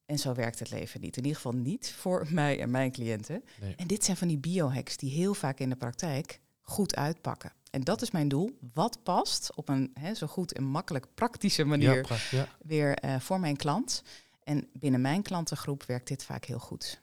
en 0.06 0.20
zo 0.20 0.34
werkt 0.34 0.60
het 0.60 0.70
leven 0.70 1.02
niet. 1.02 1.18
In 1.18 1.24
ieder 1.24 1.42
geval 1.42 1.60
niet 1.60 1.92
voor 1.98 2.28
mij 2.32 2.60
en 2.60 2.72
mijn 2.72 2.92
cliënten. 2.92 3.44
Nee. 3.62 3.74
En 3.76 3.88
dit 3.88 4.04
zijn 4.04 4.18
van 4.18 4.28
die 4.28 4.38
biohacks 4.38 4.98
die 4.98 5.12
heel 5.12 5.34
vaak 5.34 5.60
in 5.60 5.70
de 5.70 5.76
praktijk 5.76 6.40
goed 6.70 6.96
uitpakken. 6.96 7.52
En 7.72 7.82
dat 7.84 8.02
is 8.02 8.12
mijn 8.12 8.28
doel. 8.28 8.58
Wat 8.74 9.04
past 9.04 9.50
op 9.56 9.70
een 9.70 9.92
hè, 9.94 10.14
zo 10.14 10.28
goed 10.28 10.54
en 10.54 10.64
makkelijk 10.64 11.06
praktische 11.16 11.64
manier 11.64 11.96
Ja, 11.96 12.02
pra- 12.02 12.18
ja. 12.32 12.48
weer 12.62 12.94
eh, 12.96 13.20
voor 13.20 13.40
mijn 13.40 13.56
klant. 13.58 14.04
En 14.44 14.70
binnen 14.74 15.02
mijn 15.02 15.22
klantengroep 15.22 15.84
werkt 15.84 16.08
dit 16.08 16.24
vaak 16.24 16.46
heel 16.46 16.60
goed. 16.60 17.02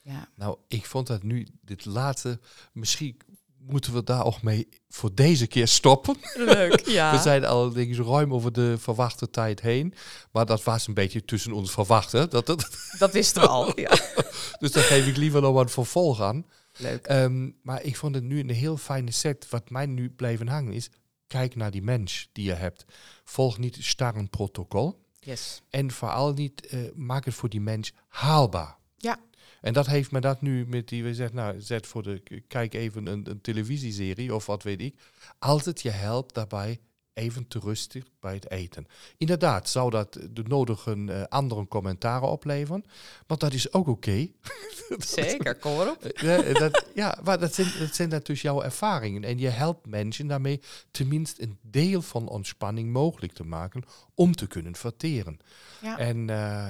Ja, 0.00 0.28
Nou, 0.36 0.56
ik 0.68 0.86
vond 0.86 1.06
dat 1.06 1.22
nu, 1.22 1.46
dit 1.60 1.84
laatste, 1.84 2.40
misschien 2.72 3.16
moeten 3.58 3.92
we 3.94 4.04
daar 4.04 4.24
ook 4.24 4.42
mee 4.42 4.68
voor 4.88 5.14
deze 5.14 5.46
keer 5.46 5.68
stoppen. 5.68 6.16
leuk. 6.34 6.80
Ja. 6.98 7.10
We 7.12 7.18
zijn 7.22 7.44
al 7.44 7.72
denk 7.72 7.90
ik, 7.96 8.06
ruim 8.06 8.34
over 8.34 8.52
de 8.52 8.74
verwachte 8.78 9.30
tijd 9.30 9.60
heen. 9.60 9.94
Maar 10.32 10.46
dat 10.46 10.64
was 10.64 10.86
een 10.86 10.94
beetje 10.94 11.24
tussen 11.24 11.52
ons 11.52 11.70
verwachten. 11.70 12.30
Dat, 12.30 12.46
dat, 12.46 12.70
Dat 12.98 13.12
wisten 13.12 13.42
we 13.42 13.48
al. 13.48 13.80
Ja. 13.80 13.90
dus 14.58 14.72
daar 14.72 14.82
geef 14.84 15.06
ik 15.06 15.16
liever 15.16 15.40
nog 15.40 15.52
wat 15.54 15.70
vervolg 15.70 16.20
aan. 16.20 16.46
Leuk. 16.78 17.06
Ehm, 17.06 17.50
maar 17.62 17.82
ik 17.82 17.96
vond 17.96 18.14
het 18.14 18.24
nu 18.24 18.40
een 18.40 18.50
heel 18.50 18.76
fijne 18.76 19.10
set. 19.10 19.48
Wat 19.48 19.70
mij 19.70 19.86
nu 19.86 20.10
blijven 20.10 20.48
hangen 20.48 20.72
is, 20.72 20.90
kijk 21.26 21.54
naar 21.54 21.70
die 21.70 21.82
mens 21.82 22.28
die 22.32 22.44
je 22.44 22.52
hebt. 22.52 22.84
Volg 23.24 23.58
niet 23.58 23.76
star 23.80 24.16
een 24.16 24.30
protocol. 24.30 25.00
Yes. 25.18 25.62
En 25.70 25.90
vooral 25.90 26.32
niet, 26.32 26.72
uh, 26.74 26.80
maak 26.94 27.24
het 27.24 27.34
voor 27.34 27.48
die 27.48 27.60
mens 27.60 27.92
haalbaar. 28.08 28.76
Ja. 28.96 29.20
En 29.60 29.72
dat 29.72 29.86
heeft 29.86 30.10
me 30.10 30.20
dat 30.20 30.42
nu 30.42 30.66
met 30.66 30.88
die, 30.88 31.02
we 31.02 31.14
zeggen, 31.14 31.36
nou, 31.36 31.60
zet 31.60 31.86
voor 31.86 32.02
de, 32.02 32.42
kijk 32.48 32.74
even 32.74 33.06
een, 33.06 33.30
een 33.30 33.40
televisieserie 33.40 34.34
of 34.34 34.46
wat 34.46 34.62
weet 34.62 34.80
ik. 34.80 34.94
Het 35.38 35.82
je 35.82 35.90
helpt 35.90 36.34
daarbij 36.34 36.80
even 37.14 37.48
te 37.48 37.58
rustig 37.58 38.04
bij 38.20 38.34
het 38.34 38.50
eten. 38.50 38.86
Inderdaad, 39.16 39.68
zou 39.68 39.90
dat 39.90 40.12
de 40.30 40.42
nodige 40.42 40.96
uh, 40.96 41.22
andere 41.22 41.68
commentaren 41.68 42.28
opleveren, 42.28 42.84
maar 43.26 43.38
dat 43.38 43.52
is 43.52 43.72
ook 43.72 43.86
oké. 43.86 44.28
Zeker, 44.98 45.54
kom 45.54 45.80
erop. 45.80 46.12
Uh, 46.22 46.54
dat, 46.62 46.86
ja, 46.94 47.18
maar 47.24 47.38
dat 47.38 47.54
zijn, 47.54 47.72
dat 47.78 47.94
zijn 47.94 48.08
natuurlijk 48.08 48.40
jouw 48.40 48.62
ervaringen. 48.62 49.24
En 49.24 49.38
je 49.38 49.48
helpt 49.48 49.86
mensen 49.86 50.26
daarmee 50.26 50.60
tenminste 50.90 51.42
een 51.42 51.58
deel 51.62 52.02
van 52.02 52.28
ontspanning 52.28 52.92
mogelijk 52.92 53.32
te 53.32 53.44
maken 53.44 53.82
om 54.14 54.34
te 54.34 54.46
kunnen 54.46 54.76
verteren. 54.76 55.38
Ja. 55.82 55.98
En 55.98 56.28
uh, 56.28 56.68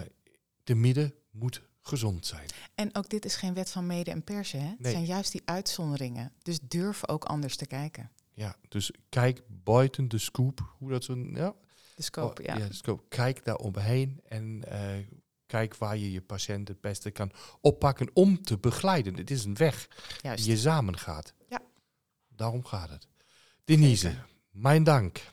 de 0.64 0.74
midden 0.74 1.14
moet 1.30 1.62
gezond 1.80 2.26
zijn. 2.26 2.46
En 2.74 2.94
ook 2.94 3.08
dit 3.08 3.24
is 3.24 3.36
geen 3.36 3.54
wet 3.54 3.70
van 3.70 3.86
mede 3.86 4.10
en 4.10 4.24
persen. 4.24 4.60
Hè? 4.60 4.74
Het 4.78 4.90
zijn 4.92 5.04
juist 5.04 5.32
die 5.32 5.42
uitzonderingen. 5.44 6.32
Dus 6.42 6.58
durf 6.60 7.08
ook 7.08 7.24
anders 7.24 7.56
te 7.56 7.66
kijken. 7.66 8.10
Ja, 8.34 8.56
dus 8.68 8.90
kijk 9.08 9.42
buiten 9.48 10.08
de 10.08 10.18
scoop, 10.18 10.74
hoe 10.78 10.90
dat 10.90 11.04
zo... 11.04 11.16
Ja, 11.16 11.54
de 11.96 12.02
scope, 12.02 12.40
oh, 12.40 12.46
ja. 12.46 12.56
ja 12.56 12.66
de 12.66 12.74
scope. 12.74 13.02
Kijk 13.08 13.44
daar 13.44 13.56
omheen 13.56 14.20
en 14.24 14.62
uh, 14.68 15.06
kijk 15.46 15.76
waar 15.76 15.96
je 15.96 16.12
je 16.12 16.22
patiënt 16.22 16.68
het 16.68 16.80
beste 16.80 17.10
kan 17.10 17.32
oppakken 17.60 18.10
om 18.12 18.42
te 18.42 18.58
begeleiden. 18.58 19.16
Het 19.16 19.30
is 19.30 19.44
een 19.44 19.56
weg 19.56 19.88
Juist. 20.20 20.44
die 20.44 20.52
je 20.52 20.58
samen 20.58 20.98
gaat. 20.98 21.34
Ja. 21.48 21.60
Daarom 22.28 22.64
gaat 22.64 22.90
het. 22.90 23.08
Denise, 23.64 24.14
mijn 24.50 24.84
dank. 24.84 25.31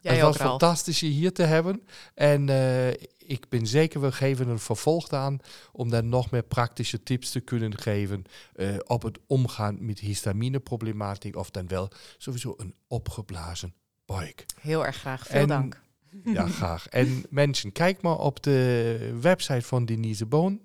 Jij 0.00 0.14
het 0.14 0.22
was 0.22 0.40
ook, 0.40 0.46
fantastisch 0.46 1.00
je 1.00 1.06
hier 1.06 1.32
te 1.32 1.42
hebben. 1.42 1.82
En 2.14 2.48
uh, 2.48 2.88
ik 3.18 3.48
ben 3.48 3.66
zeker, 3.66 4.00
we 4.00 4.12
geven 4.12 4.48
een 4.48 4.58
vervolg 4.58 5.10
aan 5.10 5.38
om 5.72 5.90
daar 5.90 6.04
nog 6.04 6.30
meer 6.30 6.42
praktische 6.42 7.02
tips 7.02 7.30
te 7.30 7.40
kunnen 7.40 7.78
geven 7.78 8.24
uh, 8.56 8.76
op 8.86 9.02
het 9.02 9.18
omgaan 9.26 9.84
met 9.84 9.98
histamineproblematiek 9.98 11.36
of 11.36 11.50
dan 11.50 11.68
wel 11.68 11.88
sowieso 12.18 12.54
een 12.56 12.74
opgeblazen 12.88 13.74
buik. 14.06 14.46
Heel 14.60 14.86
erg 14.86 14.96
graag, 14.96 15.26
veel 15.26 15.46
dank. 15.46 15.80
Ja, 16.24 16.46
graag. 16.46 16.88
En 16.88 17.24
mensen, 17.28 17.72
kijk 17.72 18.02
maar 18.02 18.18
op 18.18 18.42
de 18.42 19.18
website 19.20 19.62
van 19.62 19.84
Denise 19.84 20.26
Boon. 20.26 20.60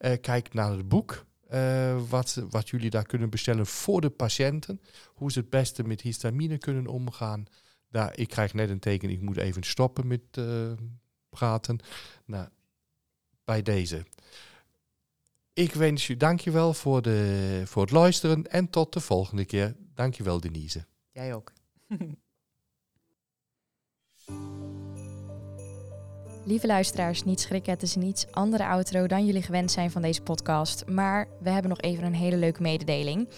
Uh, 0.00 0.12
kijk 0.20 0.54
naar 0.54 0.70
het 0.70 0.88
boek. 0.88 1.24
Uh, 1.52 2.00
wat, 2.08 2.42
wat 2.50 2.68
jullie 2.68 2.90
daar 2.90 3.06
kunnen 3.06 3.30
bestellen 3.30 3.66
voor 3.66 4.00
de 4.00 4.10
patiënten. 4.10 4.80
Hoe 5.14 5.32
ze 5.32 5.38
het 5.38 5.50
beste 5.50 5.82
met 5.82 6.00
histamine 6.00 6.58
kunnen 6.58 6.86
omgaan. 6.86 7.46
Daar, 7.92 8.18
ik 8.18 8.28
krijg 8.28 8.54
net 8.54 8.70
een 8.70 8.78
teken, 8.78 9.10
ik 9.10 9.20
moet 9.20 9.36
even 9.36 9.62
stoppen 9.62 10.06
met 10.06 10.20
uh, 10.38 10.72
praten. 11.28 11.78
Nou, 12.24 12.48
bij 13.44 13.62
deze. 13.62 14.04
Ik 15.52 15.72
wens 15.72 16.06
je 16.06 16.16
dankjewel 16.16 16.74
voor, 16.74 17.02
de, 17.02 17.62
voor 17.64 17.82
het 17.82 17.90
luisteren 17.90 18.50
en 18.50 18.70
tot 18.70 18.92
de 18.92 19.00
volgende 19.00 19.44
keer. 19.44 19.76
Dankjewel 19.94 20.40
Denise. 20.40 20.86
Jij 21.10 21.34
ook. 21.34 21.52
Lieve 26.44 26.66
luisteraars, 26.66 27.24
niet 27.24 27.40
schrikken, 27.40 27.72
het 27.72 27.82
is 27.82 27.94
een 27.94 28.02
iets 28.02 28.26
andere 28.30 28.66
outro 28.66 29.06
dan 29.06 29.26
jullie 29.26 29.42
gewend 29.42 29.70
zijn 29.70 29.90
van 29.90 30.02
deze 30.02 30.22
podcast. 30.22 30.86
Maar 30.86 31.28
we 31.40 31.50
hebben 31.50 31.68
nog 31.68 31.80
even 31.80 32.04
een 32.04 32.14
hele 32.14 32.36
leuke 32.36 32.62
mededeling. 32.62 33.28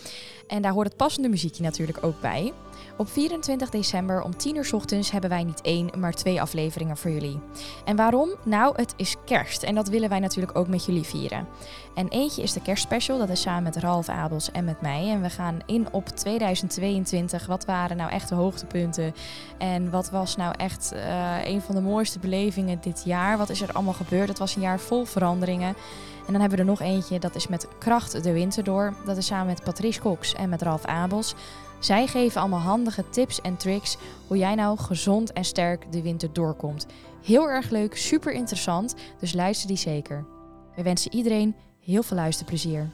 En 0.46 0.62
daar 0.62 0.72
hoort 0.72 0.86
het 0.86 0.96
passende 0.96 1.28
muziekje 1.28 1.62
natuurlijk 1.62 2.04
ook 2.04 2.20
bij. 2.20 2.52
Op 2.96 3.08
24 3.08 3.70
december 3.70 4.22
om 4.22 4.36
10 4.36 4.56
uur 4.56 4.70
ochtends 4.72 5.10
hebben 5.10 5.30
wij 5.30 5.44
niet 5.44 5.60
één, 5.60 5.90
maar 5.98 6.12
twee 6.12 6.40
afleveringen 6.40 6.96
voor 6.96 7.10
jullie. 7.10 7.40
En 7.84 7.96
waarom? 7.96 8.30
Nou, 8.44 8.74
het 8.76 8.94
is 8.96 9.16
kerst 9.24 9.62
en 9.62 9.74
dat 9.74 9.88
willen 9.88 10.08
wij 10.08 10.18
natuurlijk 10.18 10.58
ook 10.58 10.68
met 10.68 10.84
jullie 10.84 11.02
vieren. 11.04 11.46
En 11.94 12.08
eentje 12.08 12.42
is 12.42 12.52
de 12.52 12.62
kerstspecial, 12.62 13.18
dat 13.18 13.28
is 13.28 13.40
samen 13.40 13.62
met 13.62 13.76
Ralf 13.76 14.08
Abels 14.08 14.50
en 14.50 14.64
met 14.64 14.80
mij. 14.80 15.10
En 15.10 15.22
we 15.22 15.30
gaan 15.30 15.58
in 15.66 15.86
op 15.92 16.08
2022. 16.08 17.46
Wat 17.46 17.64
waren 17.64 17.96
nou 17.96 18.10
echt 18.10 18.28
de 18.28 18.34
hoogtepunten? 18.34 19.14
En 19.58 19.90
wat 19.90 20.10
was 20.10 20.36
nou 20.36 20.54
echt 20.56 20.92
uh, 20.94 21.44
een 21.44 21.60
van 21.60 21.74
de 21.74 21.80
mooiste 21.80 22.18
belevingen 22.18 22.78
dit 22.80 23.02
jaar? 23.04 23.38
Wat 23.38 23.50
is 23.50 23.60
er 23.60 23.72
allemaal 23.72 23.92
gebeurd? 23.92 24.28
Het 24.28 24.38
was 24.38 24.54
een 24.54 24.62
jaar 24.62 24.80
vol 24.80 25.04
veranderingen. 25.04 25.74
En 26.26 26.32
dan 26.32 26.40
hebben 26.40 26.58
we 26.58 26.64
er 26.64 26.70
nog 26.70 26.80
eentje, 26.80 27.18
dat 27.18 27.34
is 27.34 27.48
met 27.48 27.68
Kracht 27.78 28.22
de 28.22 28.32
Winter 28.32 28.64
door. 28.64 28.94
Dat 29.04 29.16
is 29.16 29.26
samen 29.26 29.46
met 29.46 29.62
Patrice 29.62 30.00
Cox 30.00 30.34
en 30.34 30.48
met 30.48 30.62
Ralf 30.62 30.84
Abels. 30.84 31.34
Zij 31.84 32.06
geven 32.06 32.40
allemaal 32.40 32.60
handige 32.60 33.08
tips 33.10 33.40
en 33.40 33.56
tricks 33.56 33.96
hoe 34.26 34.36
jij 34.36 34.54
nou 34.54 34.78
gezond 34.78 35.32
en 35.32 35.44
sterk 35.44 35.92
de 35.92 36.02
winter 36.02 36.32
doorkomt. 36.32 36.86
Heel 37.24 37.48
erg 37.48 37.70
leuk, 37.70 37.96
super 37.96 38.32
interessant, 38.32 38.94
dus 39.20 39.32
luister 39.32 39.68
die 39.68 39.76
zeker. 39.76 40.24
We 40.76 40.82
wensen 40.82 41.14
iedereen 41.14 41.54
heel 41.80 42.02
veel 42.02 42.16
luisterplezier. 42.16 42.90